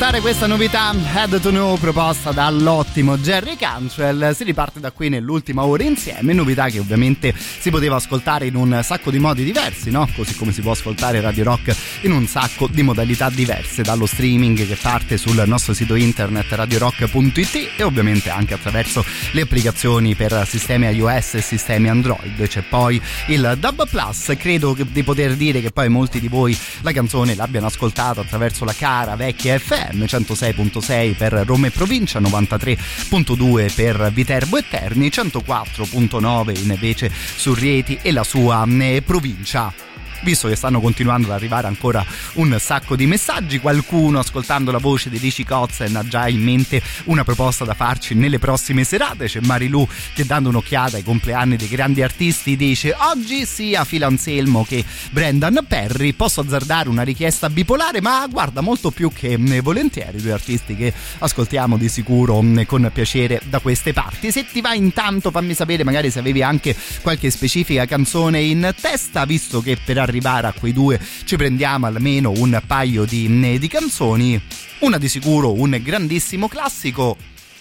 Ascoltare 0.00 0.22
questa 0.22 0.46
novità 0.46 0.94
Head 1.12 1.40
to 1.40 1.50
Know 1.50 1.76
proposta 1.76 2.30
dall'ottimo 2.30 3.18
Jerry 3.18 3.56
Cantrell. 3.56 4.32
Si 4.32 4.44
riparte 4.44 4.78
da 4.78 4.92
qui 4.92 5.08
nell'ultima 5.08 5.64
ora 5.64 5.82
insieme, 5.82 6.32
novità 6.34 6.68
che 6.68 6.78
ovviamente 6.78 7.34
si 7.36 7.68
poteva 7.70 7.96
ascoltare 7.96 8.46
in 8.46 8.54
un 8.54 8.80
sacco 8.84 9.10
di 9.10 9.18
modi 9.18 9.42
diversi, 9.42 9.90
no? 9.90 10.08
Così 10.14 10.36
come 10.36 10.52
si 10.52 10.60
può 10.60 10.70
ascoltare 10.70 11.20
Radio 11.20 11.42
Rock 11.42 11.74
in 12.02 12.12
un 12.12 12.28
sacco 12.28 12.68
di 12.70 12.82
modalità 12.82 13.28
diverse, 13.28 13.82
dallo 13.82 14.06
streaming 14.06 14.68
che 14.68 14.78
parte 14.80 15.16
sul 15.16 15.42
nostro 15.46 15.74
sito 15.74 15.96
internet 15.96 16.46
radiorock.it 16.52 17.72
e 17.76 17.82
ovviamente 17.82 18.30
anche 18.30 18.54
attraverso 18.54 19.04
le 19.32 19.40
applicazioni 19.40 20.14
per 20.14 20.46
sistemi 20.46 20.86
iOS 20.90 21.34
e 21.34 21.40
sistemi 21.40 21.88
Android. 21.88 22.46
C'è 22.46 22.62
poi 22.62 23.02
il 23.26 23.56
Dub 23.58 23.88
Plus, 23.88 24.32
credo 24.38 24.76
di 24.78 25.02
poter 25.02 25.34
dire 25.34 25.60
che 25.60 25.72
poi 25.72 25.88
molti 25.88 26.20
di 26.20 26.28
voi 26.28 26.56
la 26.82 26.92
canzone 26.92 27.34
l'abbiano 27.34 27.66
ascoltata 27.66 28.20
attraverso 28.20 28.64
la 28.64 28.74
cara 28.74 29.16
vecchia 29.16 29.58
FM 29.58 29.87
106.6 29.94 31.14
per 31.16 31.32
Roma 31.46 31.66
e 31.66 31.70
provincia, 31.70 32.20
93.2 32.20 33.74
per 33.74 34.10
Viterbo 34.12 34.56
e 34.56 34.64
Terni, 34.68 35.08
104.9 35.08 36.58
invece 36.62 37.10
su 37.12 37.54
Rieti 37.54 37.98
e 38.02 38.12
la 38.12 38.24
sua 38.24 38.66
eh, 38.80 39.02
provincia 39.04 39.87
visto 40.22 40.48
che 40.48 40.56
stanno 40.56 40.80
continuando 40.80 41.28
ad 41.28 41.34
arrivare 41.34 41.66
ancora 41.66 42.04
un 42.34 42.56
sacco 42.60 42.96
di 42.96 43.06
messaggi, 43.06 43.58
qualcuno 43.58 44.18
ascoltando 44.18 44.70
la 44.70 44.78
voce 44.78 45.10
di 45.10 45.18
Ricci 45.18 45.44
Kotzen 45.44 45.96
ha 45.96 46.06
già 46.06 46.28
in 46.28 46.42
mente 46.42 46.82
una 47.04 47.24
proposta 47.24 47.64
da 47.64 47.74
farci 47.74 48.14
nelle 48.14 48.38
prossime 48.38 48.84
serate. 48.84 49.26
C'è 49.26 49.40
Marilu 49.40 49.86
che 50.14 50.24
dando 50.24 50.48
un'occhiata 50.48 50.96
ai 50.96 51.02
compleanni 51.02 51.56
dei 51.56 51.68
grandi 51.68 52.02
artisti 52.02 52.56
dice 52.56 52.94
oggi 52.98 53.46
sia 53.46 53.84
Phil 53.84 54.02
Anselmo 54.02 54.64
che 54.64 54.84
Brendan 55.10 55.64
Perry. 55.66 56.12
Posso 56.12 56.40
azzardare 56.40 56.88
una 56.88 57.02
richiesta 57.02 57.50
bipolare, 57.50 58.00
ma 58.00 58.26
guarda 58.28 58.60
molto 58.60 58.90
più 58.90 59.12
che 59.12 59.32
eh, 59.32 59.60
volentieri 59.60 60.20
due 60.20 60.32
artisti 60.32 60.76
che 60.76 60.92
ascoltiamo 61.18 61.76
di 61.76 61.88
sicuro 61.88 62.42
eh, 62.56 62.66
con 62.66 62.90
piacere 62.92 63.40
da 63.48 63.60
queste 63.60 63.92
parti. 63.92 64.30
Se 64.30 64.46
ti 64.50 64.60
va 64.60 64.74
intanto 64.74 65.30
fammi 65.30 65.54
sapere 65.54 65.84
magari 65.84 66.10
se 66.10 66.18
avevi 66.18 66.42
anche 66.42 66.74
qualche 67.02 67.30
specifica 67.30 67.86
canzone 67.86 68.40
in 68.40 68.74
testa, 68.80 69.24
visto 69.24 69.60
che 69.60 69.78
per 69.82 69.98
arrivare 70.10 70.46
a 70.46 70.52
quei 70.52 70.72
due 70.72 71.00
ci 71.24 71.36
prendiamo 71.36 71.86
almeno 71.86 72.30
un 72.30 72.60
paio 72.66 73.04
di, 73.04 73.58
di 73.58 73.68
canzoni. 73.68 74.40
Una 74.80 74.98
di 74.98 75.08
sicuro 75.08 75.52
un 75.52 75.78
grandissimo 75.82 76.48
classico 76.48 77.16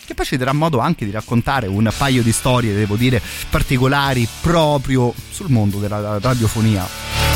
che 0.06 0.14
poi 0.14 0.26
ci 0.26 0.38
darà 0.38 0.54
modo 0.54 0.80
anche 0.80 1.04
di 1.04 1.12
raccontare 1.12 1.68
un 1.68 1.92
paio 1.98 2.24
di 2.24 2.32
storie, 2.32 2.74
devo 2.74 2.96
dire, 2.96 3.22
particolari 3.50 4.26
proprio 4.42 5.14
sul 5.30 5.50
mondo 5.50 5.80
della 5.80 6.18
radiofonia. 6.20 7.27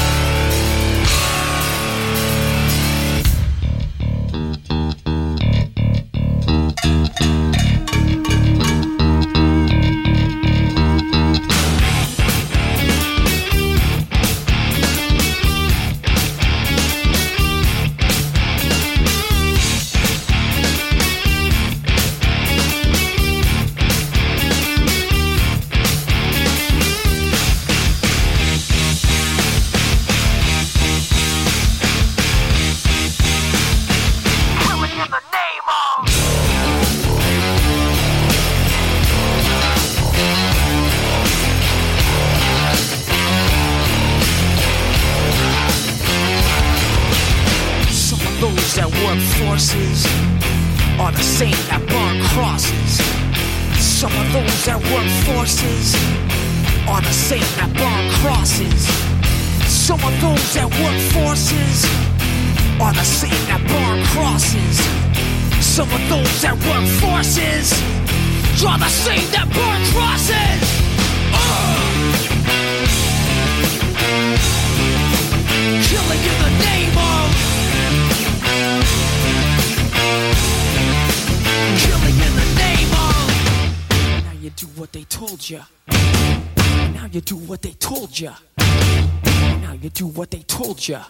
Told 90.82 90.90
ya. 90.90 91.06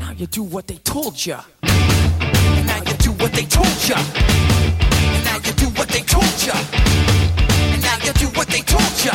Now 0.00 0.12
you 0.16 0.26
do 0.26 0.42
what 0.42 0.66
they 0.66 0.78
told 0.82 1.14
ya. 1.24 1.40
Now 1.62 2.82
you 2.82 2.96
do 2.98 3.12
what 3.12 3.32
they 3.32 3.44
told 3.44 3.88
ya. 3.88 3.96
Now 5.24 5.36
you 5.44 5.52
do 5.52 5.66
what 5.78 5.88
they 5.88 6.00
told 6.00 6.46
ya. 6.46 6.54
And 7.72 7.82
now 7.82 7.96
you 8.04 8.12
do 8.12 8.26
what 8.34 8.48
they 8.48 8.62
told 8.62 9.04
ya. 9.04 9.12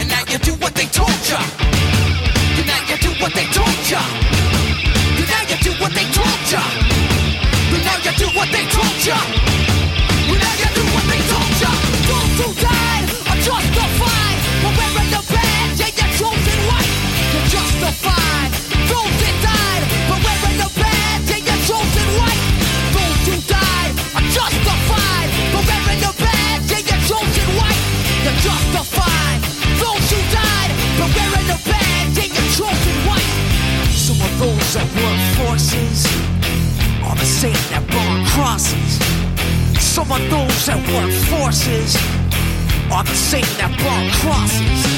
And 0.00 0.08
now 0.08 0.22
you 0.32 0.38
do 0.38 0.54
what 0.54 0.74
they 0.74 0.86
told 0.86 1.30
ya. 1.30 1.38
And 2.58 2.66
now 2.66 2.82
you 2.90 2.98
do 2.98 3.12
what 3.22 3.34
they 3.34 3.46
told 3.54 3.90
ya. 3.90 4.00
And 5.18 5.28
now 5.30 5.42
you 5.46 5.56
do 5.62 5.72
what 5.78 5.92
they 5.94 6.06
told 6.10 6.50
ya. 6.50 6.60
And 7.70 7.84
now 7.86 7.96
you 8.02 8.12
do 8.18 8.26
what 8.36 8.50
they 8.50 8.66
told 8.66 9.06
ya. 9.06 9.16
And 10.26 10.40
now 10.42 10.54
you 10.58 10.70
do 10.74 10.84
what 10.90 11.06
they 11.06 11.22
told 11.30 11.54
ya. 11.62 11.70
Those 12.08 12.34
who 12.40 12.66
died 12.66 12.87
Some 34.08 34.22
of 34.22 34.38
those 34.38 34.74
that 34.74 34.88
work 34.96 35.20
forces 35.36 36.06
on 37.04 37.16
the 37.18 37.24
same 37.24 37.52
that 37.70 37.84
cross, 38.32 38.74
someone 39.78 40.28
those 40.30 40.66
that 40.66 40.78
war 40.92 41.10
forces 41.28 41.96
are 42.90 43.04
the 43.04 43.14
same 43.14 43.44
that 43.58 43.70
burn 43.78 44.10
crosses. 44.20 44.97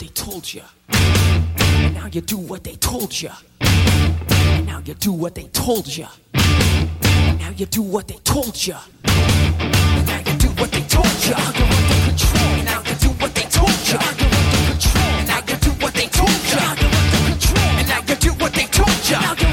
they 0.00 0.06
told 0.08 0.52
you. 0.54 0.62
And 0.88 1.94
now 1.94 2.06
you 2.10 2.22
do 2.22 2.38
what 2.38 2.64
they 2.64 2.74
told 2.76 3.20
you. 3.20 3.28
And 3.60 4.66
now 4.66 4.80
you 4.82 4.94
do 4.94 5.12
what 5.12 5.34
they 5.34 5.44
told 5.48 5.94
you. 5.94 6.06
And 6.32 7.38
now 7.38 7.50
you 7.54 7.66
do 7.66 7.82
what 7.82 8.08
they 8.08 8.16
told 8.24 8.66
you. 8.66 8.76
And 9.04 10.06
now 10.06 10.18
you 10.18 10.38
do 10.38 10.48
what 10.58 10.72
they 10.72 10.80
told 10.84 11.06
you. 11.06 11.36
You're 11.36 11.36
under 11.36 12.00
control. 12.08 12.44
And 12.44 12.64
now 12.64 12.82
you 12.88 12.94
do 12.94 13.08
what 13.20 13.34
they 13.34 13.42
told 13.42 13.70
you. 13.88 13.98
You're 13.98 14.00
under 14.00 14.72
control. 14.72 15.04
And 15.04 15.28
now 15.28 15.40
you 15.46 15.56
do 15.56 15.70
what 15.84 15.92
they 15.92 16.06
told 16.06 16.30
you. 16.30 16.56
You're 16.56 16.70
under 16.70 16.88
control. 17.28 17.84
Now 17.86 18.00
you 18.08 18.14
do 18.16 18.30
what 18.42 18.52
they 18.54 18.64
told 18.64 19.42
you. 19.44 19.49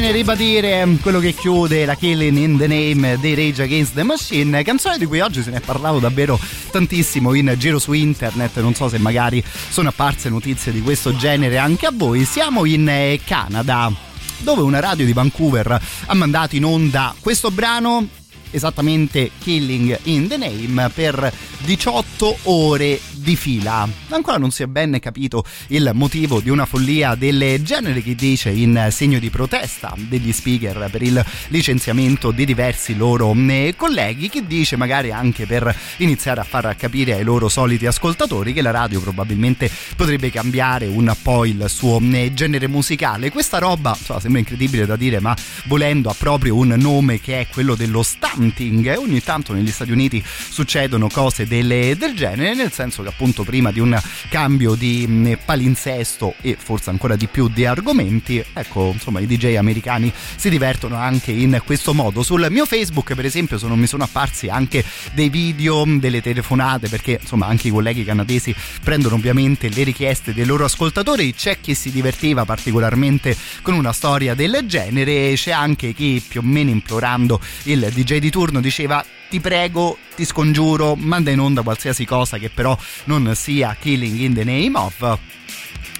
Bene 0.00 0.12
ribadire 0.12 0.86
quello 1.02 1.18
che 1.18 1.34
chiude 1.34 1.84
la 1.84 1.96
Killing 1.96 2.36
in 2.36 2.56
the 2.56 2.68
Name 2.68 3.18
dei 3.18 3.34
Rage 3.34 3.64
Against 3.64 3.94
the 3.94 4.04
Machine, 4.04 4.62
canzone 4.62 4.96
di 4.96 5.06
cui 5.06 5.18
oggi 5.18 5.42
se 5.42 5.50
ne 5.50 5.56
è 5.56 5.60
parlato 5.60 5.98
davvero 5.98 6.38
tantissimo 6.70 7.34
in 7.34 7.52
giro 7.58 7.80
su 7.80 7.92
internet, 7.92 8.60
non 8.60 8.74
so 8.74 8.88
se 8.88 8.98
magari 8.98 9.42
sono 9.68 9.88
apparse 9.88 10.28
notizie 10.28 10.70
di 10.70 10.82
questo 10.82 11.16
genere 11.16 11.58
anche 11.58 11.86
a 11.86 11.90
voi. 11.92 12.24
Siamo 12.24 12.64
in 12.64 12.88
eh, 12.88 13.18
Canada 13.24 13.92
dove 14.38 14.62
una 14.62 14.78
radio 14.78 15.04
di 15.04 15.12
Vancouver 15.12 15.80
ha 16.06 16.14
mandato 16.14 16.54
in 16.54 16.64
onda 16.64 17.12
questo 17.18 17.50
brano 17.50 18.06
esattamente 18.50 19.30
Killing 19.38 19.98
in 20.04 20.28
the 20.28 20.36
Name 20.36 20.88
per 20.90 21.32
18 21.64 22.38
ore 22.44 23.00
di 23.12 23.36
fila. 23.36 23.88
Ancora 24.08 24.38
non 24.38 24.50
si 24.50 24.62
è 24.62 24.66
ben 24.66 24.98
capito 25.00 25.44
il 25.68 25.90
motivo 25.94 26.40
di 26.40 26.50
una 26.50 26.64
follia 26.64 27.14
del 27.14 27.62
genere 27.62 28.02
che 28.02 28.14
dice 28.14 28.50
in 28.50 28.88
segno 28.90 29.18
di 29.18 29.28
protesta 29.28 29.94
degli 29.96 30.32
speaker 30.32 30.88
per 30.90 31.02
il 31.02 31.22
licenziamento 31.48 32.30
di 32.30 32.44
diversi 32.46 32.96
loro 32.96 33.34
eh, 33.34 33.74
colleghi, 33.76 34.28
che 34.28 34.46
dice 34.46 34.76
magari 34.76 35.12
anche 35.12 35.46
per 35.46 35.74
iniziare 35.98 36.40
a 36.40 36.44
far 36.44 36.74
capire 36.76 37.12
ai 37.14 37.24
loro 37.24 37.48
soliti 37.48 37.86
ascoltatori 37.86 38.52
che 38.52 38.62
la 38.62 38.70
radio 38.70 39.00
probabilmente 39.00 39.70
potrebbe 39.94 40.30
cambiare 40.30 40.86
un 40.86 41.14
po' 41.20 41.44
il 41.44 41.66
suo 41.68 42.00
eh, 42.00 42.32
genere 42.32 42.66
musicale. 42.66 43.30
Questa 43.30 43.58
roba 43.58 43.94
insomma, 43.98 44.20
sembra 44.20 44.40
incredibile 44.40 44.86
da 44.86 44.96
dire, 44.96 45.20
ma 45.20 45.36
volendo 45.66 46.08
ha 46.08 46.14
proprio 46.16 46.54
un 46.54 46.74
nome 46.78 47.20
che 47.20 47.40
è 47.40 47.46
quello 47.52 47.74
dello 47.74 48.02
stunting 48.02 48.37
e 48.38 48.96
ogni 48.96 49.20
tanto 49.22 49.52
negli 49.52 49.70
Stati 49.70 49.90
Uniti 49.90 50.22
succedono 50.24 51.08
cose 51.08 51.46
delle- 51.46 51.96
del 51.96 52.14
genere, 52.14 52.54
nel 52.54 52.72
senso 52.72 53.02
che 53.02 53.08
appunto 53.08 53.42
prima 53.42 53.72
di 53.72 53.80
un 53.80 54.00
cambio 54.28 54.74
di 54.74 55.06
mh, 55.06 55.38
palinsesto 55.44 56.34
e 56.40 56.56
forse 56.58 56.90
ancora 56.90 57.16
di 57.16 57.26
più 57.26 57.48
di 57.48 57.64
argomenti, 57.64 58.42
ecco 58.52 58.90
insomma 58.92 59.20
i 59.20 59.26
DJ 59.26 59.56
americani 59.56 60.12
si 60.36 60.48
divertono 60.50 60.96
anche 60.96 61.32
in 61.32 61.60
questo 61.64 61.94
modo. 61.94 62.22
Sul 62.22 62.46
mio 62.50 62.64
Facebook 62.64 63.14
per 63.14 63.24
esempio 63.24 63.58
sono, 63.58 63.74
mi 63.76 63.86
sono 63.86 64.04
apparsi 64.04 64.48
anche 64.48 64.84
dei 65.12 65.28
video, 65.28 65.84
mh, 65.84 65.98
delle 65.98 66.22
telefonate 66.22 66.88
perché 66.88 67.18
insomma 67.20 67.46
anche 67.46 67.68
i 67.68 67.70
colleghi 67.70 68.04
canadesi 68.04 68.54
prendono 68.82 69.16
ovviamente 69.16 69.68
le 69.68 69.82
richieste 69.82 70.32
dei 70.32 70.44
loro 70.44 70.64
ascoltatori, 70.64 71.34
c'è 71.34 71.58
chi 71.60 71.74
si 71.74 71.90
divertiva 71.90 72.44
particolarmente 72.44 73.36
con 73.62 73.74
una 73.74 73.92
storia 73.92 74.34
del 74.34 74.60
genere, 74.66 75.32
c'è 75.34 75.50
anche 75.50 75.92
chi 75.92 76.22
più 76.26 76.40
o 76.40 76.44
meno 76.44 76.70
implorando 76.70 77.40
il 77.64 77.90
DJ 77.92 78.18
di 78.18 78.27
turno 78.30 78.60
diceva 78.60 79.04
ti 79.28 79.40
prego, 79.40 79.98
ti 80.14 80.24
scongiuro, 80.24 80.94
manda 80.96 81.30
in 81.30 81.40
onda 81.40 81.62
qualsiasi 81.62 82.04
cosa 82.04 82.38
che 82.38 82.48
però 82.48 82.76
non 83.04 83.34
sia 83.34 83.76
Killing 83.78 84.18
in 84.18 84.34
the 84.34 84.44
Name 84.44 84.72
of. 84.74 85.18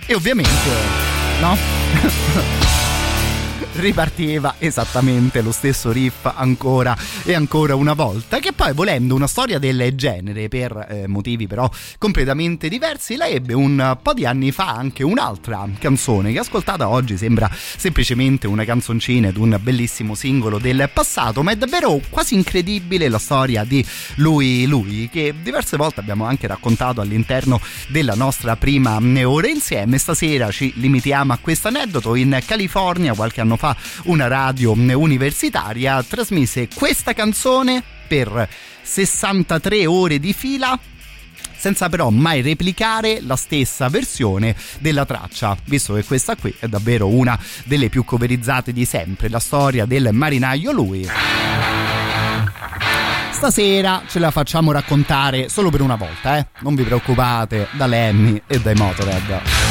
E 0.07 0.15
ovviamente, 0.15 0.71
no? 1.41 2.67
ripartiva 3.79 4.57
esattamente 4.59 5.41
lo 5.41 5.53
stesso 5.53 5.91
riff 5.91 6.27
ancora 6.27 6.97
e 7.25 7.35
ancora 7.35 7.75
una 7.75 7.95
volta 7.95 8.39
che 8.39 8.53
poi 8.53 8.73
volendo 8.73 9.15
una 9.15 9.27
storia 9.27 9.59
del 9.59 9.93
genere 9.95 10.49
per 10.49 10.87
eh, 10.89 11.07
motivi 11.07 11.47
però 11.47 11.71
completamente 11.99 12.69
diversi 12.69 13.17
la 13.17 13.27
ebbe 13.27 13.55
un 13.55 13.99
po' 14.03 14.13
di 14.13 14.27
anni 14.27 14.53
fa 14.53 14.69
anche 14.69 15.03
un'altra 15.03 15.69
canzone 15.79 16.33
che 16.33 16.39
ascoltata 16.39 16.89
oggi 16.89 17.17
sembra 17.17 17.51
semplicemente 17.53 18.47
una 18.47 18.65
canzoncina 18.65 19.29
ed 19.29 19.37
un 19.37 19.59
bellissimo 19.61 20.15
singolo 20.15 20.59
del 20.59 20.91
passato 20.93 21.43
ma 21.43 21.53
è 21.53 21.57
davvero 21.57 22.01
quasi 22.11 22.35
incredibile 22.35 23.09
la 23.09 23.19
storia 23.19 23.65
di 23.65 23.85
lui 24.17 24.67
lui 24.67 25.09
che 25.11 25.35
diverse 25.41 25.77
volte 25.77 26.01
abbiamo 26.01 26.25
anche 26.25 26.47
raccontato 26.47 27.01
all'interno 27.01 27.61
della 27.89 28.15
nostra 28.15 28.57
prima 28.57 28.99
ora 29.25 29.49
insieme. 29.49 29.99
Stasera 29.99 30.51
ci 30.51 30.73
limitiamo 30.77 31.33
a 31.33 31.39
questo 31.41 31.69
aneddoto. 31.69 32.15
In 32.15 32.39
California 32.45 33.15
qualche 33.15 33.41
anno 33.41 33.57
fa 33.57 33.68
una 34.05 34.27
radio 34.27 34.73
universitaria 34.73 36.03
trasmise 36.03 36.69
questa 36.75 37.13
canzone 37.13 37.83
per 38.07 38.49
63 38.83 39.87
ore 39.87 40.19
di 40.19 40.33
fila 40.33 40.79
senza 41.59 41.89
però 41.89 42.09
mai 42.11 42.41
replicare 42.41 43.21
la 43.21 43.37
stessa 43.37 43.89
versione 43.89 44.55
della 44.79 45.05
traccia, 45.05 45.57
visto 45.65 45.95
che 45.95 46.05
questa 46.05 46.37
qui 46.37 46.55
è 46.59 46.69
davvero 46.69 47.09
una 47.09 47.39
delle 47.65 47.89
più 47.89 48.05
coverizzate 48.05 48.73
di 48.73 48.85
sempre, 48.85 49.29
la 49.29 49.41
storia 49.41 49.85
del 49.85 50.11
marinaio 50.13 50.71
lui. 50.71 51.07
Stasera 53.33 54.03
ce 54.09 54.19
la 54.19 54.31
facciamo 54.31 54.73
raccontare 54.73 55.49
solo 55.49 55.71
per 55.71 55.81
una 55.81 55.97
volta, 55.97 56.39
eh? 56.39 56.47
Non 56.61 56.75
vi 56.75 56.83
preoccupate, 56.85 57.69
da 57.73 57.87
Lemmy 57.87 58.41
e 58.47 58.61
dai 58.61 58.75
Motorhead. 58.75 59.68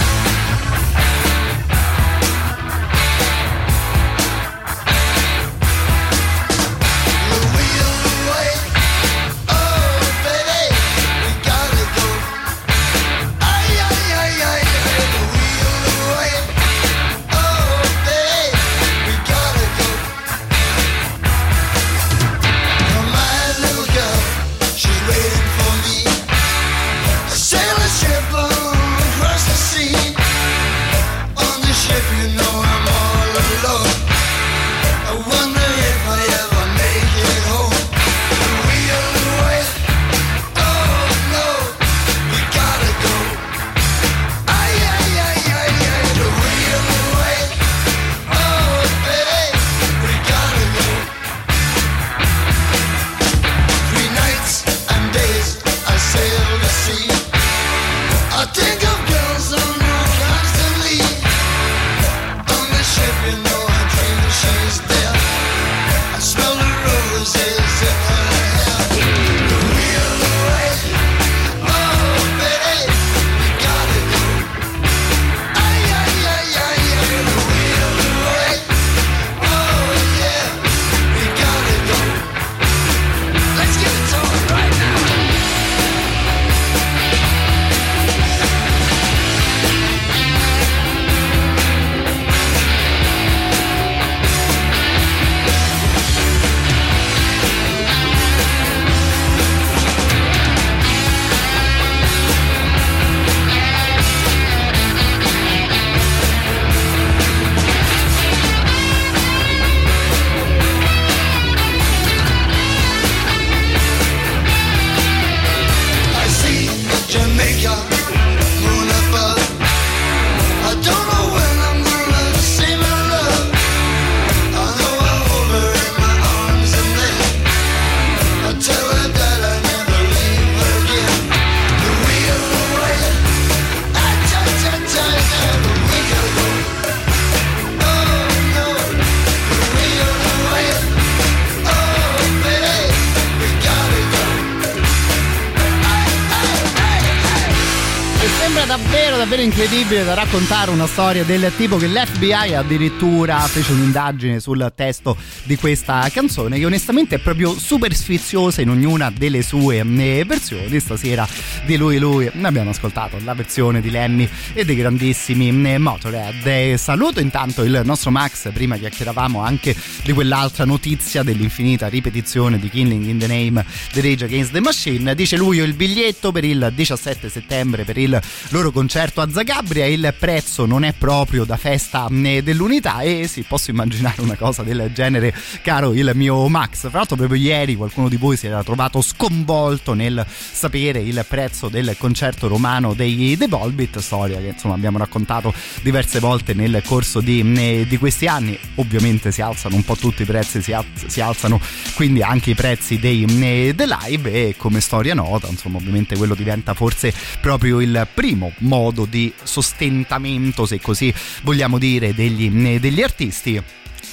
Raccontare 150.18 150.72
una 150.72 150.88
storia 150.88 151.23
del 151.23 151.52
tipo 151.56 151.77
che 151.77 151.85
l'FBI 151.85 152.56
addirittura 152.56 153.38
fece 153.41 153.72
un'indagine 153.73 154.39
sul 154.39 154.72
testo 154.73 155.15
di 155.44 155.56
questa 155.57 156.10
canzone 156.11 156.57
che 156.57 156.65
onestamente 156.65 157.18
è 157.18 157.19
proprio 157.19 157.53
super 157.53 157.94
sfiziosa 157.94 158.61
in 158.61 158.72
ognuna 158.72 159.11
delle 159.15 159.44
sue 159.44 159.77
eh, 159.77 160.23
versioni 160.26 160.80
stasera 160.80 161.27
di 161.68 161.76
lui 161.76 161.99
lui. 161.99 162.31
Abbiamo 162.41 162.69
ascoltato 162.69 163.19
la 163.26 163.34
versione 163.34 163.81
di 163.81 163.91
Lemmy 163.91 164.27
e 164.53 164.64
dei 164.64 164.76
grandissimi 164.76 165.49
eh, 165.69 165.77
Motorhead. 165.77 166.48
E 166.48 166.77
saluto 166.77 167.19
intanto 167.19 167.64
il 167.64 167.81
nostro 167.84 168.10
Max 168.10 168.49
prima 168.53 168.77
chiacchieravamo 168.77 169.41
anche 169.44 169.76
di 170.03 170.14
quell'altra 170.14 170.64
notizia 170.64 171.23
dell'infinita 171.23 171.89
ripetizione 171.89 172.57
di 172.57 172.69
Killing 172.69 173.06
in 173.06 173.19
the 173.19 173.27
Name 173.27 173.65
the 173.91 173.99
Rage 173.99 174.23
Against 174.23 174.53
the 174.53 174.61
Machine. 174.61 175.14
Dice 175.14 175.35
lui 175.35 175.57
il 175.57 175.73
biglietto 175.73 176.31
per 176.31 176.45
il 176.45 176.72
17 176.73 177.27
settembre 177.30 177.84
per 177.84 177.98
il 177.98 178.18
loro 178.49 178.72
concerto 178.72 179.19
a 179.19 179.30
Zagabria. 179.30 179.85
Il 179.88 180.15
prezzo 180.18 180.65
non 180.65 180.85
è 180.85 180.94
proprio 180.94 181.44
da 181.44 181.57
festa 181.57 182.07
né 182.10 182.41
dell'unità. 182.41 183.02
E 183.02 183.27
sì 183.27 183.44
posso 183.44 183.72
immaginare 183.72 184.22
una 184.22 184.38
cosa 184.38 184.64
del 184.64 184.89
genere 184.94 185.35
caro 185.61 185.94
il 185.94 186.10
mio 186.15 186.48
Max. 186.48 186.88
Fra 186.88 186.99
l'altro 186.99 187.18
proprio 187.18 187.41
ieri 187.41 187.76
qualcuno 187.76 188.07
di 188.07 188.15
voi 188.15 188.38
si 188.38 188.48
era 188.48 188.64
trovato 188.64 189.02
sconvolto 189.02 189.94
nel 189.94 190.26
sapere 190.27 190.99
il 190.99 191.26
prezzo 191.27 191.56
del 191.68 191.96
concerto 191.98 192.48
romano 192.48 192.94
dei 192.94 193.36
The 193.36 193.48
Volbit 193.48 193.98
storia 193.98 194.38
che 194.38 194.50
insomma 194.50 194.76
abbiamo 194.76 195.00
raccontato 195.00 195.52
diverse 195.82 196.20
volte 196.20 196.54
nel 196.54 196.84
corso 196.86 197.20
di, 197.20 197.86
di 197.88 197.98
questi 197.98 198.28
anni. 198.28 198.58
Ovviamente 198.76 199.32
si 199.32 199.42
alzano 199.42 199.76
un 199.76 199.84
po' 199.84 199.96
tutti 199.96 200.22
i 200.22 200.26
prezzi 200.26 200.62
si, 200.62 200.74
alz- 200.74 201.08
si 201.08 201.22
alzano 201.22 201.60
quindi 201.96 202.22
anche 202.22 202.52
i 202.52 202.56
prezzi 202.56 203.00
dei 203.00 203.26
The 203.26 203.86
Live 203.86 204.32
e 204.32 204.56
come 204.58 204.80
storia 204.80 205.14
nota 205.14 205.48
insomma 205.48 205.78
ovviamente 205.78 206.16
quello 206.16 206.36
diventa 206.36 206.74
forse 206.74 207.14
proprio 207.42 207.80
il 207.82 208.08
primo 208.14 208.52
modo 208.60 209.06
di 209.06 209.34
sostentamento 209.42 210.66
se 210.66 210.80
così 210.80 211.14
vogliamo 211.44 211.78
dire 211.78 212.14
degli, 212.14 212.80
degli 212.80 213.02
artisti 213.02 213.62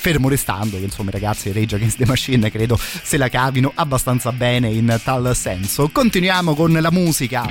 fermo 0.04 0.28
restando 0.28 0.76
che 0.76 0.84
insomma 0.84 1.08
i 1.08 1.12
ragazzi 1.12 1.50
Rage 1.50 1.76
Against 1.76 1.96
the 1.96 2.04
Machine 2.04 2.50
credo 2.50 2.78
se 2.78 3.16
la 3.16 3.30
cavino 3.30 3.72
abbastanza 3.74 4.32
bene 4.32 4.68
in 4.68 5.00
tal 5.02 5.34
senso. 5.34 5.88
Continuiamo 5.88 6.54
con 6.54 6.72
la 6.72 6.90
musica. 6.90 7.48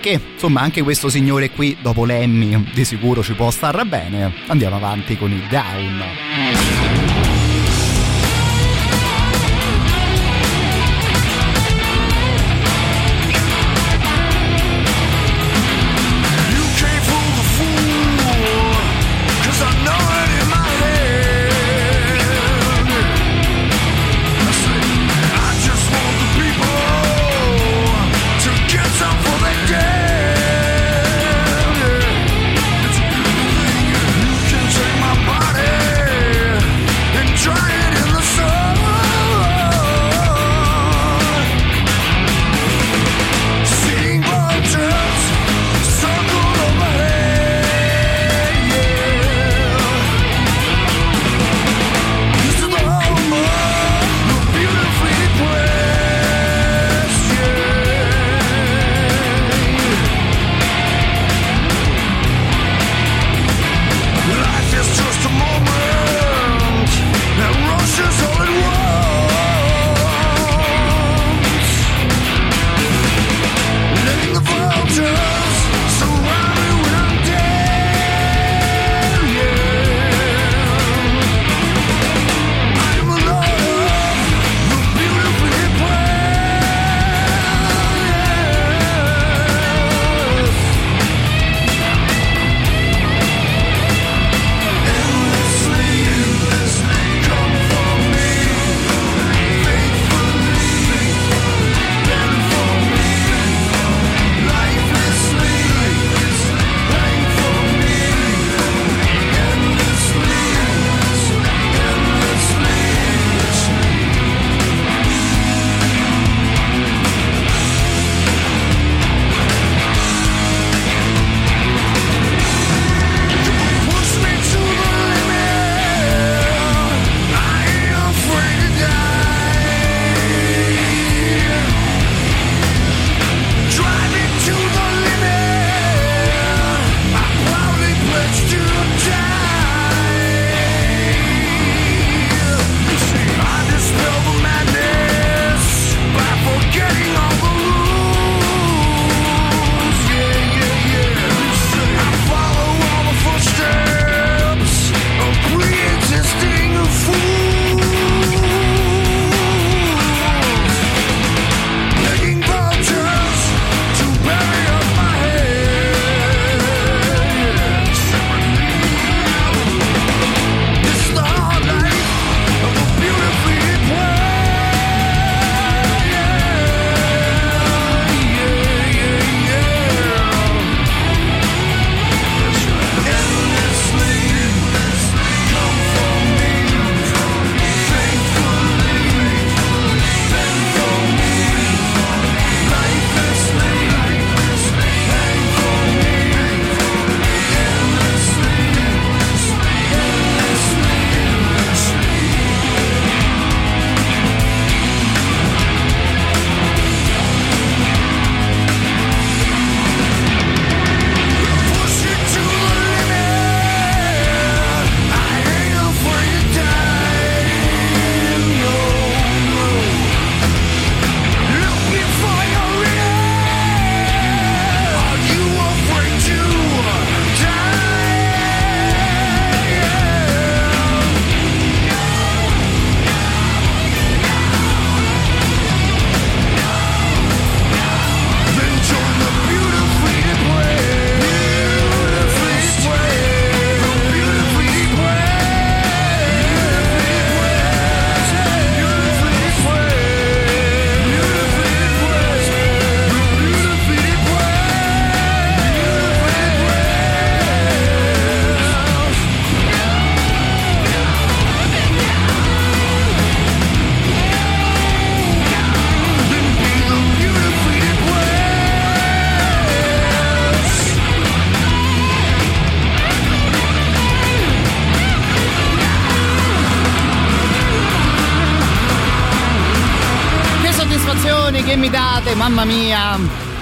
Che 0.00 0.20
insomma 0.32 0.60
anche 0.60 0.82
questo 0.82 1.08
signore 1.08 1.50
qui 1.50 1.76
dopo 1.80 2.04
Lemmy 2.04 2.72
di 2.74 2.84
sicuro 2.84 3.22
ci 3.22 3.34
può 3.34 3.48
star 3.52 3.86
bene. 3.86 4.32
Andiamo 4.48 4.74
avanti 4.74 5.16
con 5.16 5.30
i 5.30 5.40
Down 5.48 7.07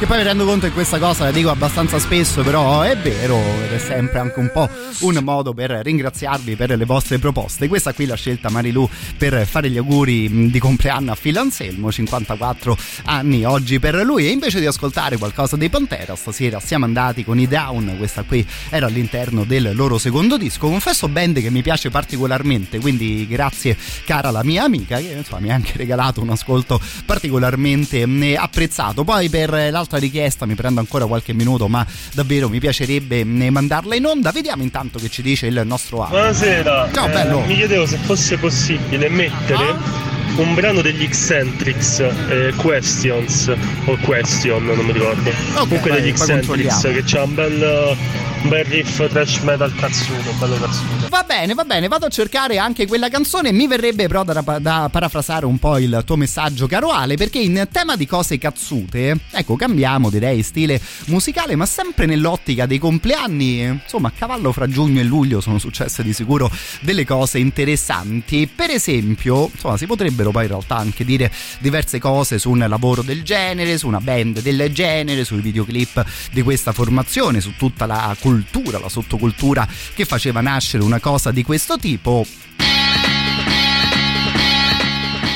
Che 0.07 0.13
poi 0.13 0.21
mi 0.21 0.29
rendo 0.29 0.45
conto 0.45 0.69
che 0.69 0.73
questa 0.73 1.01
cosa 1.01 1.25
la 1.25 1.33
dico 1.33 1.51
abbastanza 1.51 1.99
spesso, 1.99 2.43
però 2.43 2.83
è 2.83 2.97
vero 2.97 3.37
ed 3.65 3.73
è 3.73 3.79
sempre 3.79 4.21
anche 4.21 4.39
un 4.39 4.53
po' 4.53 4.69
un 5.01 5.19
modo 5.25 5.53
per 5.53 5.73
ringraziarvi 5.73 6.55
per 6.55 6.77
le 6.77 6.85
vostre 6.85 7.19
proposte. 7.19 7.67
Questa 7.67 7.93
qui 7.93 8.07
la 8.07 8.15
scelta 8.15 8.49
Marilu 8.49 8.89
per 9.19 9.45
fare 9.45 9.69
gli 9.69 9.79
auguri 9.79 10.49
di 10.49 10.59
compleanno 10.61 11.11
a 11.11 11.17
Phil 11.21 11.37
Anselmo, 11.37 11.91
54 11.91 12.79
anni 13.07 13.45
oggi 13.45 13.81
per 13.81 13.97
lui. 14.05 14.29
E 14.29 14.31
invece 14.31 14.61
di 14.61 14.67
ascoltare 14.67 15.17
qualcosa 15.17 15.57
dei 15.57 15.71
Pantera, 15.71 16.15
stasera 16.15 16.61
siamo 16.61 16.85
andati 16.85 17.25
con 17.25 17.41
i 17.41 17.49
Down. 17.49 17.97
Questa 17.99 18.23
qui 18.23 18.47
era 18.71 18.87
all'interno 18.87 19.43
del 19.43 19.73
loro 19.75 19.99
secondo 19.99 20.37
disco. 20.37 20.69
Confesso 20.69 21.09
band 21.09 21.41
che 21.41 21.51
mi 21.51 21.63
piace 21.63 21.91
particolarmente, 21.91 22.79
quindi 22.79 23.27
grazie 23.27 23.77
cara 24.05 24.31
la 24.31 24.45
mia 24.45 24.63
amica 24.63 24.99
che 24.99 25.17
insomma, 25.17 25.41
mi 25.41 25.51
ha 25.51 25.55
anche 25.55 25.73
regalato 25.75 26.23
un 26.23 26.31
ascolto 26.31 26.81
particolarmente 27.05 28.07
apprezzato. 28.37 29.03
Poi 29.03 29.29
per 29.29 29.51
l'altra 29.73 29.95
richiesta 29.99 30.47
mi 30.47 30.55
prendo 30.55 30.81
ancora 30.81 31.07
qualche 31.07 31.33
minuto, 31.33 31.69
ma 31.69 31.85
davvero 32.13 32.49
mi 32.49 32.59
piacerebbe 32.59 33.25
mh, 33.25 33.49
mandarla 33.51 33.95
in 33.95 34.05
onda. 34.07 34.31
Vediamo 34.33 34.63
intanto 34.63 34.99
che 34.99 35.09
ci 35.09 35.23
dice 35.23 35.47
il 35.47 35.63
nostro 35.65 36.03
Alex. 36.03 36.11
Buonasera, 36.11 36.89
Ciao, 36.93 37.07
Eh, 37.09 37.13
bello. 37.13 37.41
mi 37.41 37.55
chiedevo 37.55 37.87
se 37.87 37.97
fosse 37.99 38.37
possibile 38.39 39.09
mettere 39.09 40.05
un 40.37 40.55
brano 40.55 40.83
degli 40.83 41.03
Eccentrics, 41.03 42.01
eh, 42.01 42.53
Questions 42.57 43.51
o 43.87 43.97
Question, 44.03 44.65
non 44.67 44.85
mi 44.85 44.93
ricordo. 44.93 45.31
Comunque 45.55 45.91
vai, 45.91 46.01
degli 46.01 46.11
Eccentrics 46.11 46.81
che 46.83 47.03
c'ha 47.05 47.23
un 47.23 47.35
bel, 47.35 47.97
un 48.43 48.49
bel 48.49 48.65
riff 48.65 49.09
trash 49.09 49.39
metal 49.41 49.75
cazzuto, 49.75 50.33
bello 50.39 50.57
cazzuto. 50.57 51.09
Va 51.09 51.25
bene, 51.27 51.55
va 51.55 51.65
bene, 51.65 51.89
vado 51.89 52.07
a 52.07 52.09
cercare 52.09 52.59
anche 52.59 52.87
quella 52.87 53.09
canzone. 53.09 53.53
Mi 53.53 53.67
verrebbe 53.67 54.07
però 54.07 54.25
da, 54.25 54.41
da 54.61 54.89
parafrasare 54.91 55.47
un 55.47 55.59
po' 55.59 55.79
il 55.79 56.03
tuo 56.05 56.17
messaggio, 56.17 56.67
caro 56.67 56.91
Ale, 56.91 57.17
perché 57.17 57.39
in 57.39 57.67
tema 57.71 57.97
di 57.97 58.07
cose 58.07 58.39
cazzute, 58.39 59.19
ecco, 59.31 59.57
cambiamo 59.57 60.11
direi 60.11 60.43
stile 60.43 60.81
musicale, 61.07 61.57
ma 61.57 61.67
sempre 61.67 62.07
nell'ottica 62.07 62.67
dei 62.67 62.79
compleanni. 62.79 63.61
Insomma, 63.61 64.09
a 64.09 64.13
cavallo 64.17 64.53
fra 64.53 64.69
giugno 64.69 65.01
e 65.01 65.05
luglio 65.05 65.41
sono 65.41 65.59
successe 65.59 66.03
di 66.03 66.13
sicuro 66.13 66.51
delle 66.81 67.05
cose 67.05 67.39
interessanti. 67.39 68.49
Per 68.55 68.71
esempio, 68.71 69.51
insomma, 69.53 69.77
si 69.77 69.87
potrebbero 69.87 70.31
poi 70.31 70.43
in 70.43 70.49
realtà 70.49 70.77
anche 70.77 71.05
dire 71.05 71.31
diverse 71.59 71.99
cose 71.99 72.39
su 72.39 72.51
un 72.51 72.65
lavoro 72.69 73.03
del 73.03 73.23
genere, 73.23 73.79
su 73.79 73.87
una 73.87 74.01
band 74.01 74.41
del 74.41 74.71
genere, 74.73 75.25
sui 75.25 75.41
videoclip 75.41 76.05
di 76.33 76.43
questa 76.43 76.73
formazione, 76.73 77.41
su 77.41 77.55
tutta 77.57 77.87
la 77.87 78.15
cultura, 78.27 78.81
la 78.81 78.89
sottocultura 78.89 79.69
che 79.95 80.05
faceva 80.05 80.41
nascere 80.41 80.83
una 80.83 80.99
cosa 80.99 81.31
di 81.31 81.45
questo 81.45 81.79
tipo. 81.79 82.27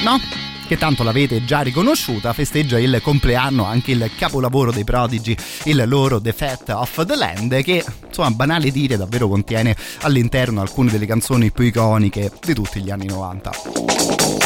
No? 0.03 0.21
Che 0.67 0.77
tanto 0.77 1.05
l'avete 1.05 1.45
già 1.45 1.61
riconosciuta, 1.61 2.33
festeggia 2.33 2.81
il 2.81 3.01
compleanno 3.01 3.65
anche 3.65 3.93
il 3.93 4.11
capolavoro 4.17 4.73
dei 4.73 4.83
Prodigy, 4.83 5.37
il 5.65 5.85
loro 5.87 6.21
The 6.21 6.33
Fat 6.33 6.71
of 6.71 7.07
the 7.07 7.15
Land, 7.15 7.62
che 7.62 7.85
insomma 8.09 8.33
banale 8.33 8.73
dire 8.73 8.97
davvero 8.97 9.29
contiene 9.29 9.77
all'interno 10.01 10.61
alcune 10.61 10.91
delle 10.91 11.07
canzoni 11.07 11.53
più 11.53 11.65
iconiche 11.65 12.33
di 12.45 12.55
tutti 12.55 12.83
gli 12.83 12.91
anni 12.91 13.07
90. 13.07 14.40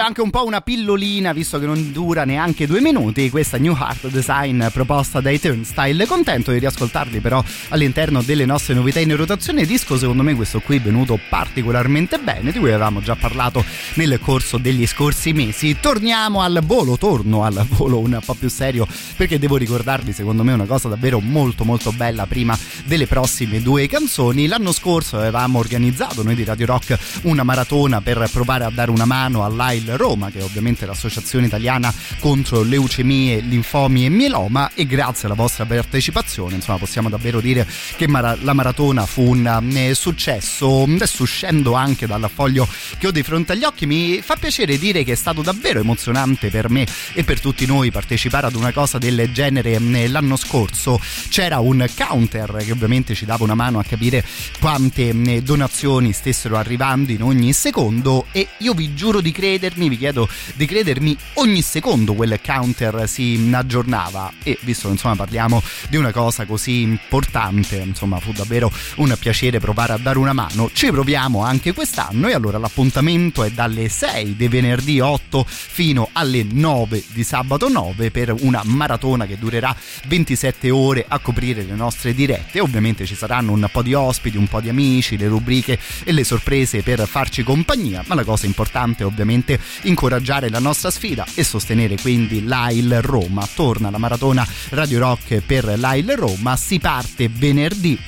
Anche 0.00 0.20
un 0.20 0.30
po' 0.30 0.44
una 0.44 0.60
pillolina, 0.60 1.32
visto 1.32 1.58
che 1.58 1.66
non 1.66 1.92
dura 1.92 2.24
neanche 2.24 2.66
due 2.66 2.80
minuti, 2.80 3.30
questa 3.30 3.58
New 3.58 3.74
Heart 3.74 4.08
Design 4.08 4.66
proposta 4.72 5.20
dai 5.20 5.38
Turnstile. 5.38 6.06
Contento 6.06 6.50
di 6.52 6.58
riascoltarli 6.58 7.20
però 7.20 7.42
all'interno 7.68 8.22
delle 8.22 8.44
nostre 8.44 8.74
novità 8.74 9.00
in 9.00 9.14
rotazione 9.16 9.64
disco, 9.64 9.96
secondo 9.96 10.22
me 10.22 10.34
questo 10.34 10.60
qui 10.60 10.76
è 10.76 10.80
venuto 10.80 11.18
particolarmente 11.28 12.18
bene, 12.18 12.52
di 12.52 12.58
cui 12.58 12.68
avevamo 12.68 13.00
già 13.00 13.16
parlato 13.16 13.64
nel 13.94 14.18
corso 14.20 14.58
degli 14.58 14.86
scorsi 14.86 15.32
mesi. 15.32 15.76
Torniamo 15.80 16.40
al 16.40 16.60
volo, 16.64 16.96
torno 16.96 17.44
al 17.44 17.64
volo 17.68 17.98
un 17.98 18.18
po' 18.24 18.34
più 18.34 18.48
serio, 18.48 18.86
perché 19.16 19.38
devo 19.38 19.56
ricordarvi 19.56 20.12
secondo 20.12 20.42
me 20.42 20.52
una 20.52 20.66
cosa 20.66 20.88
davvero 20.88 21.20
molto 21.20 21.64
molto 21.64 21.92
bella 21.92 22.26
prima 22.26 22.58
delle 22.84 23.06
prossime 23.06 23.60
due 23.60 23.86
canzoni. 23.86 24.46
L'anno 24.46 24.72
scorso 24.72 25.18
avevamo 25.18 25.58
organizzato 25.58 26.22
noi 26.22 26.34
di 26.34 26.44
Radio 26.44 26.66
Rock 26.66 26.98
una 27.22 27.42
maratona 27.42 28.00
per 28.00 28.28
provare 28.32 28.64
a 28.64 28.70
dare 28.70 28.90
una 28.90 29.04
mano 29.04 29.44
all'AIL 29.44 29.89
Roma, 29.96 30.30
che 30.30 30.38
è 30.38 30.42
ovviamente 30.42 30.86
l'associazione 30.86 31.46
italiana 31.46 31.92
contro 32.18 32.62
leucemie, 32.62 33.40
linfomi 33.40 34.04
e 34.04 34.08
mieloma 34.08 34.70
e 34.74 34.86
grazie 34.86 35.26
alla 35.26 35.34
vostra 35.34 35.64
partecipazione, 35.64 36.54
insomma, 36.54 36.78
possiamo 36.78 37.08
davvero 37.08 37.40
dire 37.40 37.66
che 37.96 38.08
mara- 38.08 38.36
la 38.40 38.52
maratona 38.52 39.06
fu 39.06 39.30
un 39.30 39.70
eh, 39.74 39.94
successo. 39.94 40.82
Adesso 40.82 41.22
uscendo 41.22 41.74
anche 41.74 42.06
dal 42.06 42.28
foglio 42.32 42.68
che 42.98 43.06
ho 43.06 43.10
di 43.10 43.22
fronte 43.22 43.52
agli 43.52 43.64
occhi, 43.64 43.86
mi 43.86 44.20
fa 44.22 44.36
piacere 44.36 44.78
dire 44.78 45.04
che 45.04 45.12
è 45.12 45.16
stato 45.16 45.42
davvero 45.42 45.80
emozionante 45.80 46.50
per 46.50 46.70
me 46.70 46.86
e 47.12 47.24
per 47.24 47.40
tutti 47.40 47.66
noi 47.66 47.90
partecipare 47.90 48.46
ad 48.46 48.54
una 48.54 48.72
cosa 48.72 48.98
del 48.98 49.30
genere 49.32 49.72
eh, 49.72 50.08
l'anno 50.08 50.36
scorso. 50.36 51.00
C'era 51.28 51.58
un 51.60 51.88
counter 51.96 52.62
che 52.64 52.72
ovviamente 52.72 53.14
ci 53.14 53.24
dava 53.24 53.44
una 53.44 53.54
mano 53.54 53.78
a 53.78 53.84
capire 53.84 54.24
quante 54.58 55.08
eh, 55.08 55.42
donazioni 55.42 56.12
stessero 56.12 56.56
arrivando 56.56 57.12
in 57.12 57.22
ogni 57.22 57.52
secondo 57.52 58.26
e 58.32 58.48
io 58.58 58.74
vi 58.74 58.94
giuro 58.94 59.20
di 59.20 59.32
credermi, 59.32 59.79
vi 59.88 59.98
chiedo 59.98 60.28
di 60.54 60.66
credermi, 60.66 61.16
ogni 61.34 61.62
secondo 61.62 62.14
quel 62.14 62.38
counter 62.44 63.08
si 63.08 63.50
aggiornava 63.52 64.32
e 64.42 64.58
visto 64.62 64.88
che 64.88 64.94
insomma 64.94 65.16
parliamo 65.16 65.62
di 65.88 65.96
una 65.96 66.12
cosa 66.12 66.44
così 66.44 66.82
importante, 66.82 67.76
insomma 67.76 68.18
fu 68.20 68.32
davvero 68.32 68.70
un 68.96 69.16
piacere 69.18 69.58
provare 69.58 69.92
a 69.92 69.98
dare 69.98 70.18
una 70.18 70.32
mano. 70.32 70.70
Ci 70.72 70.90
proviamo 70.90 71.42
anche 71.42 71.72
quest'anno 71.72 72.28
e 72.28 72.34
allora 72.34 72.58
l'appuntamento 72.58 73.42
è 73.42 73.50
dalle 73.50 73.88
6 73.88 74.36
di 74.36 74.48
venerdì 74.48 75.00
8 75.00 75.44
fino 75.46 76.08
alle 76.12 76.44
9 76.48 77.04
di 77.08 77.24
sabato 77.24 77.68
9 77.68 78.10
per 78.10 78.34
una 78.38 78.62
maratona 78.64 79.26
che 79.26 79.38
durerà 79.38 79.74
27 80.06 80.70
ore 80.70 81.04
a 81.06 81.18
coprire 81.18 81.62
le 81.62 81.74
nostre 81.74 82.14
dirette. 82.14 82.60
Ovviamente 82.60 83.06
ci 83.06 83.14
saranno 83.14 83.52
un 83.52 83.68
po' 83.70 83.82
di 83.82 83.94
ospiti, 83.94 84.36
un 84.36 84.48
po' 84.48 84.60
di 84.60 84.68
amici, 84.68 85.16
le 85.16 85.28
rubriche 85.28 85.78
e 86.04 86.12
le 86.12 86.24
sorprese 86.24 86.82
per 86.82 87.06
farci 87.06 87.42
compagnia, 87.42 88.02
ma 88.06 88.14
la 88.14 88.24
cosa 88.24 88.46
importante 88.46 89.04
ovviamente 89.04 89.58
incoraggiare 89.82 90.48
la 90.48 90.58
nostra 90.58 90.90
sfida 90.90 91.26
e 91.34 91.44
sostenere 91.44 91.96
quindi 92.00 92.44
l'AIL 92.44 93.00
Roma. 93.00 93.46
Torna 93.54 93.90
la 93.90 93.98
maratona 93.98 94.46
Radio 94.70 94.98
Rock 95.00 95.40
per 95.40 95.78
l'AIL 95.78 96.16
Roma, 96.16 96.56
si 96.56 96.78
parte 96.78 97.28
venerdì 97.28 97.98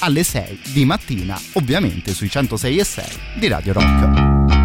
alle 0.00 0.22
6 0.22 0.60
di 0.72 0.84
mattina, 0.84 1.40
ovviamente 1.54 2.14
sui 2.14 2.30
106 2.30 2.78
e 2.78 2.84
6 2.84 3.04
di 3.34 3.48
Radio 3.48 3.72
Rock. 3.72 4.59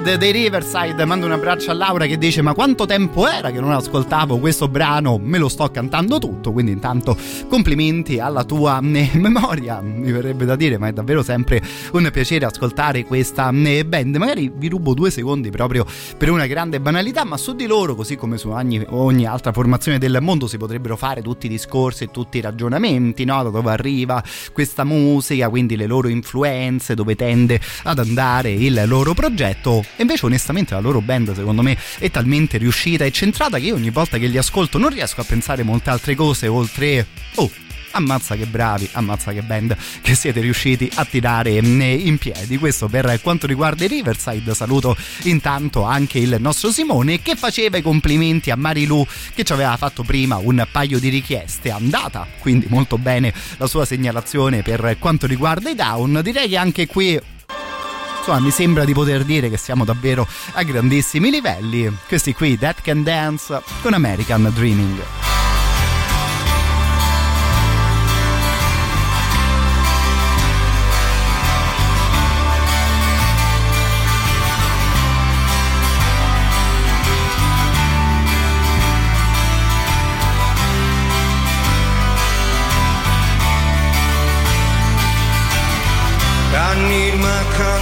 Addicted 0.00 0.18
dei 0.18 0.32
Riverside. 0.32 1.04
Mando 1.04 1.26
un 1.26 1.32
abbraccio 1.32 1.70
a 1.70 1.74
Laura 1.74 2.06
che 2.06 2.16
dice: 2.16 2.40
Ma 2.40 2.54
quanto 2.54 2.86
tempo 2.86 3.28
era 3.28 3.50
che 3.50 3.60
non 3.60 3.72
ascoltavo 3.72 4.38
questo 4.38 4.68
brano? 4.68 5.18
Me 5.18 5.36
lo 5.36 5.48
sto 5.48 5.68
cantando 5.70 6.18
tutto. 6.18 6.52
Quindi, 6.52 6.72
intanto, 6.72 7.16
complimenti 7.48 8.18
alla 8.18 8.44
tua 8.44 8.80
eh, 8.80 9.10
memoria. 9.14 9.80
Mi 9.80 10.10
verrebbe 10.10 10.44
da 10.44 10.56
dire, 10.56 10.78
ma 10.78 10.88
è 10.88 10.92
davvero 10.92 11.22
sempre 11.22 11.62
un 11.92 12.08
piacere 12.10 12.46
ascoltare 12.46 13.04
questa 13.04 13.50
eh, 13.50 13.84
band. 13.84 14.16
Magari 14.16 14.50
vi 14.54 14.68
rubo 14.68 14.94
due 14.94 15.10
secondi 15.10 15.50
proprio 15.50 15.84
per 16.16 16.30
una 16.30 16.46
grande 16.46 16.80
banalità, 16.80 17.24
ma 17.24 17.36
su 17.36 17.54
di 17.54 17.66
loro, 17.66 17.94
così 17.94 18.16
come 18.16 18.38
su 18.38 18.48
ogni, 18.48 18.82
ogni 18.88 19.26
altra 19.26 19.52
formazione 19.52 19.98
del 19.98 20.18
mondo, 20.20 20.46
si 20.46 20.56
potrebbero 20.56 20.96
fare 20.96 21.20
tutti 21.20 21.46
i 21.46 21.48
discorsi 21.50 22.04
e 22.04 22.10
tutti 22.10 22.38
i 22.38 22.40
ragionamenti, 22.40 23.24
no? 23.24 23.42
Da 23.42 23.50
dove 23.50 23.70
arriva 23.70 24.22
questa 24.52 24.84
musica, 24.84 25.48
quindi 25.48 25.76
le 25.76 25.86
loro 25.86 26.08
influenze, 26.08 26.94
dove 26.94 27.16
tende 27.16 27.60
ad 27.82 27.98
andare 27.98 28.50
il 28.50 28.82
loro 28.86 29.12
progetto. 29.14 29.89
E 29.96 30.02
invece, 30.02 30.26
onestamente, 30.26 30.74
la 30.74 30.80
loro 30.80 31.00
band, 31.00 31.34
secondo 31.34 31.62
me, 31.62 31.76
è 31.98 32.10
talmente 32.10 32.58
riuscita 32.58 33.04
e 33.04 33.10
centrata 33.10 33.58
che 33.58 33.66
io 33.66 33.74
ogni 33.74 33.90
volta 33.90 34.18
che 34.18 34.26
li 34.26 34.38
ascolto 34.38 34.78
non 34.78 34.90
riesco 34.90 35.20
a 35.20 35.24
pensare 35.24 35.62
molte 35.62 35.90
altre 35.90 36.14
cose 36.14 36.46
oltre. 36.46 37.06
Oh, 37.36 37.50
ammazza 37.92 38.36
che 38.36 38.46
bravi, 38.46 38.88
ammazza 38.92 39.32
che 39.32 39.42
band 39.42 39.76
che 40.00 40.14
siete 40.14 40.40
riusciti 40.40 40.88
a 40.94 41.04
tirare 41.04 41.50
in 41.50 42.16
piedi. 42.18 42.56
Questo 42.56 42.86
per 42.86 43.20
quanto 43.20 43.48
riguarda 43.48 43.84
i 43.84 43.88
Riverside. 43.88 44.54
Saluto 44.54 44.96
intanto 45.24 45.82
anche 45.82 46.18
il 46.18 46.36
nostro 46.38 46.70
Simone 46.70 47.20
che 47.20 47.34
faceva 47.34 47.78
i 47.78 47.82
complimenti 47.82 48.50
a 48.50 48.56
Marilu 48.56 49.04
che 49.34 49.42
ci 49.42 49.52
aveva 49.52 49.76
fatto 49.76 50.04
prima 50.04 50.36
un 50.36 50.64
paio 50.70 51.00
di 51.00 51.08
richieste. 51.08 51.70
Andata, 51.70 52.26
quindi 52.38 52.66
molto 52.68 52.96
bene 52.96 53.34
la 53.56 53.66
sua 53.66 53.84
segnalazione 53.84 54.62
per 54.62 54.96
quanto 55.00 55.26
riguarda 55.26 55.68
i 55.68 55.74
down. 55.74 56.20
Direi 56.22 56.48
che 56.48 56.56
anche 56.56 56.86
qui 56.86 57.20
insomma 58.20 58.40
mi 58.40 58.50
sembra 58.50 58.84
di 58.84 58.92
poter 58.92 59.24
dire 59.24 59.48
che 59.48 59.56
siamo 59.56 59.84
davvero 59.84 60.26
a 60.52 60.62
grandissimi 60.62 61.30
livelli. 61.30 61.90
Questi 62.06 62.34
qui, 62.34 62.58
That 62.58 62.82
Can 62.82 63.02
Dance 63.02 63.62
con 63.82 63.94
American 63.94 64.50
Dreaming. 64.54 65.49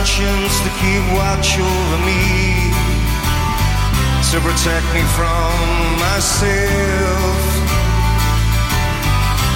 Conscience 0.09 0.61
to 0.61 0.71
keep 0.81 1.05
watch 1.13 1.59
over 1.59 1.99
me, 2.09 2.73
to 4.31 4.41
protect 4.41 4.87
me 4.97 5.05
from 5.13 5.53
myself. 6.01 7.37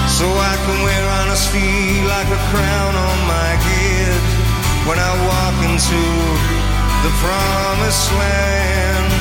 So 0.05 0.29
I 0.29 0.53
can 0.65 0.77
wear 0.85 1.03
honesty 1.21 2.05
like 2.05 2.29
a 2.29 2.41
crown 2.53 2.93
on 2.93 3.17
my 3.25 3.51
head 3.65 4.21
when 4.85 4.99
I 4.99 5.11
walk 5.25 5.57
into 5.69 6.03
the 7.01 7.11
promised 7.23 8.11
land. 8.13 9.11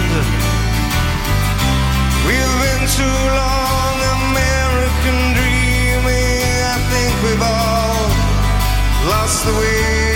We've 2.29 2.57
been 2.61 2.85
too 2.93 3.19
long 3.41 3.97
American 4.21 5.19
dreaming. 5.39 6.61
I 6.61 6.79
think 6.93 7.13
we've 7.25 7.47
all 7.57 8.05
lost 9.09 9.47
the 9.47 9.53
way. 9.53 10.12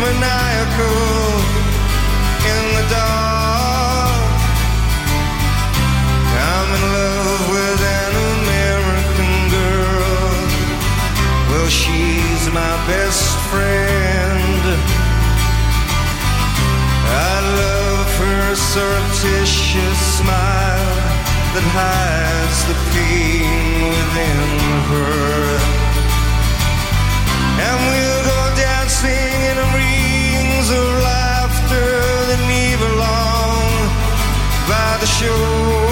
Maniacal 0.00 1.36
in 2.52 2.64
the 2.76 2.84
dark. 2.88 4.38
I'm 6.52 6.68
in 6.76 6.84
love 6.96 7.42
with 7.52 7.80
an 8.00 8.12
American 8.36 9.34
girl. 9.58 10.32
Well, 11.50 11.68
she's 11.68 12.44
my 12.60 12.74
best 12.88 13.28
friend. 13.50 14.62
I 17.28 17.34
love 17.60 18.08
her 18.22 18.54
surreptitious 18.72 19.98
smile 20.18 20.96
that 21.52 21.66
hides 21.76 22.60
the 22.70 22.76
pain 22.92 23.88
within 23.92 24.85
the 35.06 35.12
shores. 35.12 35.85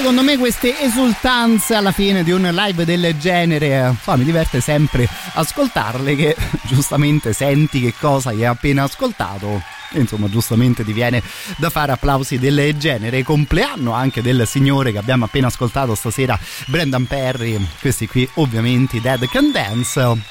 Secondo 0.00 0.22
me 0.22 0.38
queste 0.38 0.80
esultanze 0.80 1.74
alla 1.74 1.92
fine 1.92 2.24
di 2.24 2.30
un 2.30 2.40
live 2.40 2.86
del 2.86 3.18
genere, 3.18 3.94
so, 4.02 4.16
mi 4.16 4.24
diverte 4.24 4.62
sempre 4.62 5.06
ascoltarle 5.34 6.16
che 6.16 6.34
giustamente 6.64 7.34
senti 7.34 7.82
che 7.82 7.92
cosa 8.00 8.30
hai 8.30 8.46
appena 8.46 8.84
ascoltato. 8.84 9.62
Insomma 9.90 10.30
giustamente 10.30 10.84
ti 10.84 10.94
viene 10.94 11.22
da 11.58 11.68
fare 11.68 11.92
applausi 11.92 12.38
del 12.38 12.74
genere. 12.78 13.22
Compleanno 13.22 13.92
anche 13.92 14.22
del 14.22 14.46
signore 14.46 14.90
che 14.90 14.98
abbiamo 14.98 15.26
appena 15.26 15.48
ascoltato 15.48 15.94
stasera 15.94 16.38
Brendan 16.68 17.06
Perry. 17.06 17.62
Questi 17.78 18.06
qui 18.06 18.26
ovviamente 18.36 19.02
Dead 19.02 19.28
Can 19.28 19.52
Dance 19.52 20.29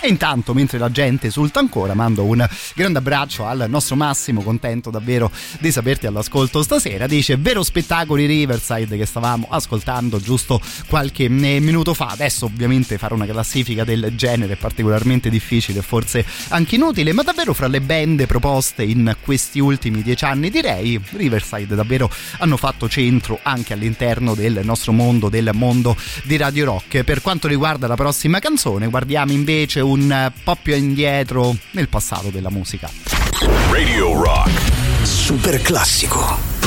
e 0.00 0.08
intanto, 0.08 0.54
mentre 0.54 0.78
la 0.78 0.90
gente 0.90 1.26
esulta 1.26 1.58
ancora, 1.58 1.94
mando 1.94 2.22
un 2.24 2.46
grande 2.74 2.98
abbraccio 2.98 3.46
al 3.46 3.66
nostro 3.68 3.96
Massimo, 3.96 4.42
contento 4.42 4.90
davvero 4.90 5.30
di 5.58 5.72
saperti 5.72 6.06
all'ascolto 6.06 6.62
stasera. 6.62 7.06
Dice: 7.06 7.36
Vero 7.36 7.64
spettacoli 7.64 8.26
Riverside 8.26 8.96
che 8.96 9.06
stavamo 9.06 9.48
ascoltando 9.50 10.20
giusto 10.20 10.60
qualche 10.86 11.24
eh, 11.24 11.28
minuto 11.60 11.94
fa. 11.94 12.08
Adesso, 12.08 12.44
ovviamente, 12.44 12.96
fare 12.96 13.14
una 13.14 13.26
classifica 13.26 13.82
del 13.82 14.12
genere 14.14 14.52
è 14.52 14.56
particolarmente 14.56 15.30
difficile, 15.30 15.82
forse 15.82 16.24
anche 16.48 16.76
inutile, 16.76 17.12
ma 17.12 17.22
davvero 17.22 17.52
fra 17.52 17.66
le 17.66 17.80
band 17.80 18.26
proposte 18.26 18.84
in 18.84 19.16
questi 19.20 19.58
ultimi 19.58 20.02
dieci 20.02 20.24
anni, 20.24 20.48
direi, 20.48 21.00
Riverside 21.10 21.74
davvero 21.74 22.08
hanno 22.38 22.56
fatto 22.56 22.88
centro 22.88 23.40
anche 23.42 23.72
all'interno 23.72 24.34
del 24.34 24.60
nostro 24.62 24.92
mondo, 24.92 25.28
del 25.28 25.50
mondo 25.54 25.96
di 26.22 26.36
Radio 26.36 26.66
Rock. 26.66 27.02
Per 27.02 27.20
quanto 27.20 27.48
riguarda 27.48 27.88
la 27.88 27.96
prossima 27.96 28.38
canzone, 28.38 28.86
guardiamo 28.86 29.32
invece 29.32 29.80
un 29.88 30.32
po' 30.44 30.56
più 30.60 30.74
indietro 30.74 31.56
nel 31.72 31.88
passato 31.88 32.28
della 32.28 32.50
musica. 32.50 32.90
Radio 33.70 34.22
Rock. 34.22 34.50
Super 35.02 35.60
classico. 35.62 36.57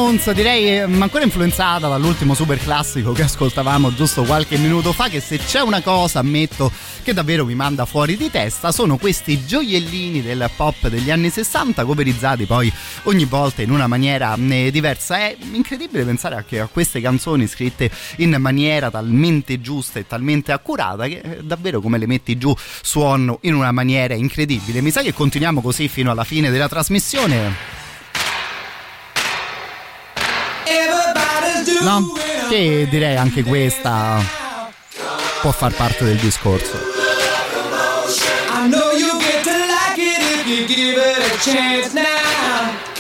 Monza, 0.02 0.34
direi 0.34 0.66
eh, 0.66 0.80
ancora 0.80 1.24
influenzata 1.24 1.88
dall'ultimo 1.88 2.34
super 2.34 2.58
classico 2.58 3.12
che 3.12 3.22
ascoltavamo 3.22 3.94
giusto 3.94 4.24
qualche 4.24 4.58
minuto 4.58 4.94
fa, 4.94 5.10
che 5.10 5.20
se 5.20 5.38
c'è 5.38 5.62
una 5.62 5.82
cosa 5.82 6.18
ammetto 6.18 6.72
che 7.04 7.14
davvero 7.14 7.46
mi 7.46 7.54
manda 7.54 7.86
fuori 7.86 8.18
di 8.18 8.32
testa, 8.32 8.72
sono 8.72 8.98
questi 8.98 9.46
gioiellini 9.46 10.24
del 10.24 10.50
pop 10.56 10.88
degli 10.88 11.12
anni 11.12 11.30
60, 11.30 11.86
coverizzati 11.86 12.46
poi 12.46 12.74
ogni 13.04 13.26
volta 13.26 13.62
in 13.62 13.70
una 13.70 13.86
maniera 13.86 14.36
eh, 14.36 14.72
diversa. 14.72 15.18
È 15.18 15.38
incredibile 15.52 16.04
pensare 16.04 16.34
anche 16.34 16.60
a 16.60 16.66
queste 16.66 17.00
canzoni 17.00 17.46
scritte 17.46 17.92
in 18.18 18.36
maniera 18.40 18.90
talmente 18.90 19.62
giusta 19.62 20.00
e 20.00 20.08
talmente 20.08 20.52
accurata 20.52 21.06
che 21.06 21.22
eh, 21.24 21.44
davvero 21.44 21.80
come 21.80 22.00
le 22.00 22.08
metti 22.08 22.40
giù 22.40 22.52
suono 22.82 23.38
in 23.44 23.54
una 23.54 23.72
maniera 23.72 24.16
incredibile. 24.16 24.82
Mi 24.82 24.90
sa 24.90 25.04
che 25.04 25.14
continuiamo 25.14 25.62
così 25.62 25.88
fino 25.88 26.10
alla 26.10 26.24
fine 26.24 26.50
della 26.50 26.68
trasmissione. 26.68 27.71
no? 31.82 32.14
Che 32.50 32.88
direi 32.90 33.16
anche 33.16 33.44
questa 33.44 34.24
può 35.42 35.52
far 35.52 35.74
parte 35.74 36.04
del 36.06 36.18
discorso. 36.18 36.78
I 38.54 38.68
know 38.68 38.92
you 38.92 39.18
get 39.20 39.44
to 39.44 39.52
like 39.52 39.98
it 39.98 40.22
if 40.22 40.46
you 40.48 40.68
give 40.68 40.98
it 40.98 41.18
a 41.18 41.38
chance 41.40 41.94
now. 41.94 42.91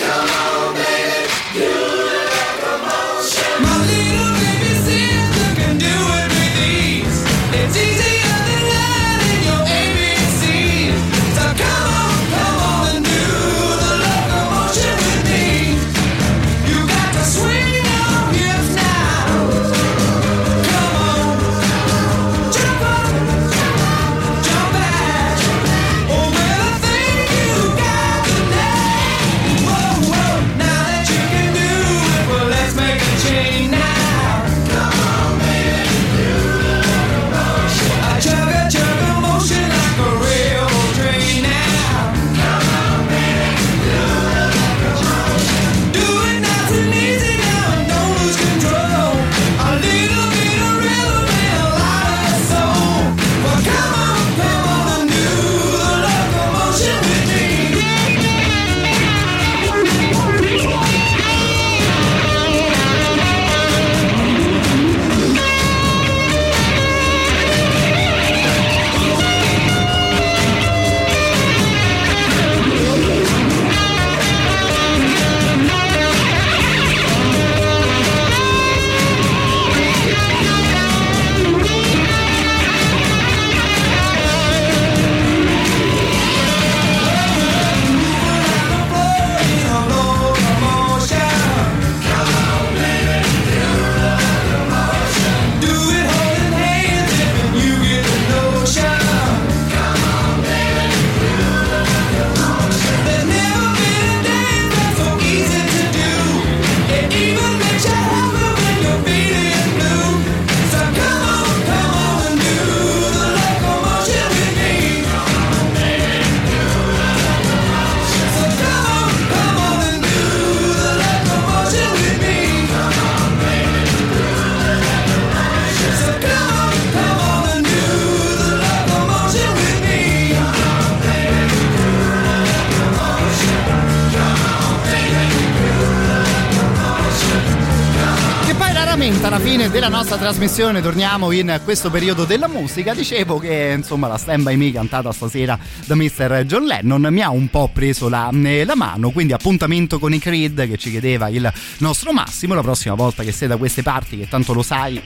terza 140.11 140.17
trasmissione 140.17 140.81
torniamo 140.81 141.31
in 141.31 141.61
questo 141.63 141.89
periodo 141.89 142.25
della 142.25 142.49
musica. 142.49 142.93
Dicevo 142.93 143.39
che 143.39 143.75
insomma 143.77 144.09
la 144.09 144.17
stand 144.17 144.43
by 144.43 144.57
me 144.57 144.71
cantata 144.71 145.11
stasera 145.13 145.57
da 145.85 145.95
Mr. 145.95 146.43
John 146.45 146.65
Lennon 146.65 147.07
mi 147.11 147.21
ha 147.21 147.29
un 147.29 147.47
po' 147.47 147.69
preso 147.71 148.09
la, 148.09 148.29
eh, 148.29 148.65
la, 148.65 148.75
mano. 148.75 149.11
Quindi 149.11 149.31
appuntamento 149.31 149.99
con 149.99 150.13
i 150.13 150.19
Creed 150.19 150.67
che 150.67 150.77
ci 150.77 150.89
chiedeva 150.89 151.29
il 151.29 151.49
nostro 151.77 152.11
Massimo. 152.11 152.55
La 152.55 152.61
prossima 152.61 152.93
volta 152.93 153.23
che 153.23 153.31
sei 153.31 153.47
da 153.47 153.55
queste 153.55 153.83
parti, 153.83 154.17
che 154.17 154.27
tanto 154.27 154.53
lo 154.53 154.63
sai 154.63 155.01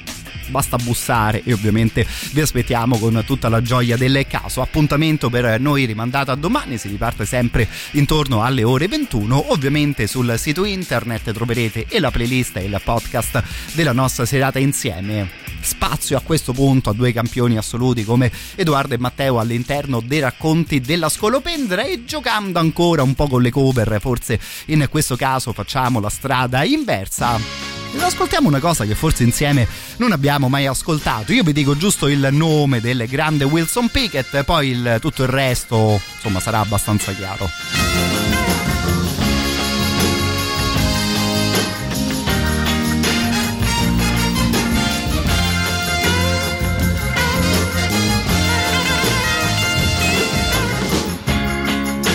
basta 0.49 0.77
bussare 0.77 1.41
e 1.43 1.53
ovviamente 1.53 2.05
vi 2.31 2.41
aspettiamo 2.41 2.97
con 2.97 3.23
tutta 3.25 3.49
la 3.49 3.61
gioia 3.61 3.97
del 3.97 4.25
caso. 4.27 4.61
Appuntamento 4.61 5.29
per 5.29 5.59
noi 5.59 5.85
rimandato 5.85 6.31
a 6.31 6.35
domani, 6.35 6.77
si 6.77 6.87
riparte 6.87 7.25
sempre 7.25 7.67
intorno 7.91 8.43
alle 8.43 8.63
ore 8.63 8.87
21. 8.87 9.51
Ovviamente 9.51 10.07
sul 10.07 10.35
sito 10.37 10.65
internet 10.65 11.31
troverete 11.31 11.85
e 11.87 11.99
la 11.99 12.11
playlist 12.11 12.57
e 12.57 12.63
il 12.63 12.81
podcast 12.83 13.43
della 13.73 13.93
nostra 13.93 14.25
serata 14.25 14.59
insieme. 14.59 15.29
Spazio 15.61 16.15
a 16.17 16.21
questo 16.21 16.53
punto 16.53 16.91
a 16.91 16.93
due 16.93 17.11
campioni 17.11 17.57
assoluti 17.57 18.03
come 18.03 18.31
Edoardo 18.55 18.93
e 18.93 18.99
Matteo 18.99 19.39
all'interno 19.39 19.99
dei 19.99 20.19
racconti 20.19 20.79
della 20.79 21.09
scolopendra 21.09 21.83
e 21.83 22.05
giocando 22.05 22.59
ancora 22.59 23.01
un 23.01 23.15
po' 23.15 23.27
con 23.27 23.41
le 23.41 23.49
cover, 23.49 23.97
forse 23.99 24.39
in 24.67 24.85
questo 24.89 25.15
caso 25.15 25.53
facciamo 25.53 25.99
la 25.99 26.09
strada 26.09 26.63
inversa. 26.63 27.84
Ascoltiamo 27.99 28.47
una 28.47 28.59
cosa 28.59 28.85
che 28.85 28.95
forse 28.95 29.23
insieme 29.23 29.67
non 29.97 30.11
abbiamo 30.11 30.47
mai 30.47 30.67
ascoltato. 30.67 31.33
Io 31.33 31.43
vi 31.43 31.53
dico 31.53 31.75
giusto 31.75 32.07
il 32.07 32.27
nome 32.31 32.79
del 32.79 33.05
grande 33.07 33.43
Wilson 33.45 33.89
Pickett, 33.89 34.43
poi 34.43 34.69
il- 34.69 34.97
tutto 35.01 35.23
il 35.23 35.29
resto, 35.29 35.99
insomma, 36.15 36.39
sarà 36.39 36.59
abbastanza 36.59 37.11
chiaro. 37.13 37.49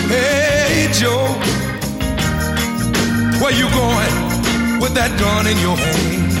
Hey 0.09 0.89
Joe, 0.91 1.35
where 3.39 3.51
you 3.53 3.69
going 3.69 4.20
with 4.81 4.93
that 4.95 5.13
gun 5.19 5.45
in 5.45 5.57
your 5.59 5.77
hand? 5.77 6.31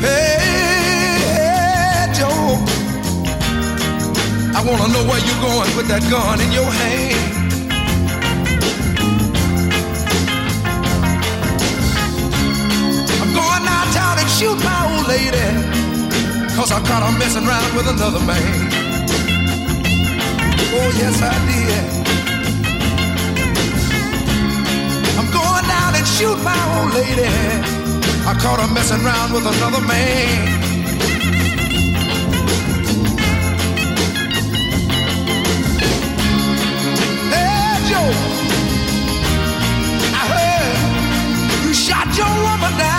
Hey, 0.00 1.28
Joe, 2.16 2.56
I 4.56 4.60
wanna 4.64 4.88
know 4.94 5.04
where 5.04 5.20
you're 5.20 5.42
going 5.44 5.76
with 5.76 5.88
that 5.92 6.02
gun 6.08 6.40
in 6.40 6.50
your 6.52 6.64
hand. 6.64 7.16
I'm 13.20 13.32
going 13.36 13.64
downtown 13.68 14.18
and 14.22 14.30
shoot 14.38 14.58
my 14.64 14.80
old 14.88 15.06
lady, 15.06 15.48
cause 16.56 16.72
I 16.72 16.80
caught 16.88 17.02
her 17.04 17.12
messing 17.18 17.46
around 17.46 17.74
with 17.76 17.86
another 17.88 18.20
man. 18.24 18.72
Oh, 20.80 20.90
yes, 20.96 21.20
I 21.20 21.34
did. 21.46 22.07
And 25.98 26.06
shoot 26.06 26.38
my 26.44 26.58
old 26.78 26.94
lady. 26.94 27.26
I 28.30 28.32
caught 28.42 28.60
her 28.60 28.72
messing 28.72 29.02
around 29.04 29.32
with 29.32 29.46
another 29.54 29.80
man. 29.80 30.58
Hey, 37.34 37.74
Joe, 37.90 38.10
I 40.20 40.22
heard 40.34 41.66
you 41.66 41.74
shot 41.74 42.06
your 42.16 42.32
woman 42.46 42.72
down, 42.78 42.97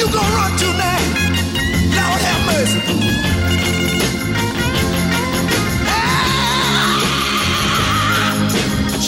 you 0.00 0.06
gonna 0.06 0.34
run 0.34 0.56
to 0.56 0.66
now. 0.80 0.98
Lord 1.96 2.20
have 2.26 2.42
mercy. 2.48 2.80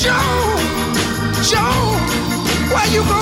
Joe, 0.03 0.37
Joe, 1.51 1.97
where 2.75 2.89
you 2.93 3.03
gonna 3.09 3.22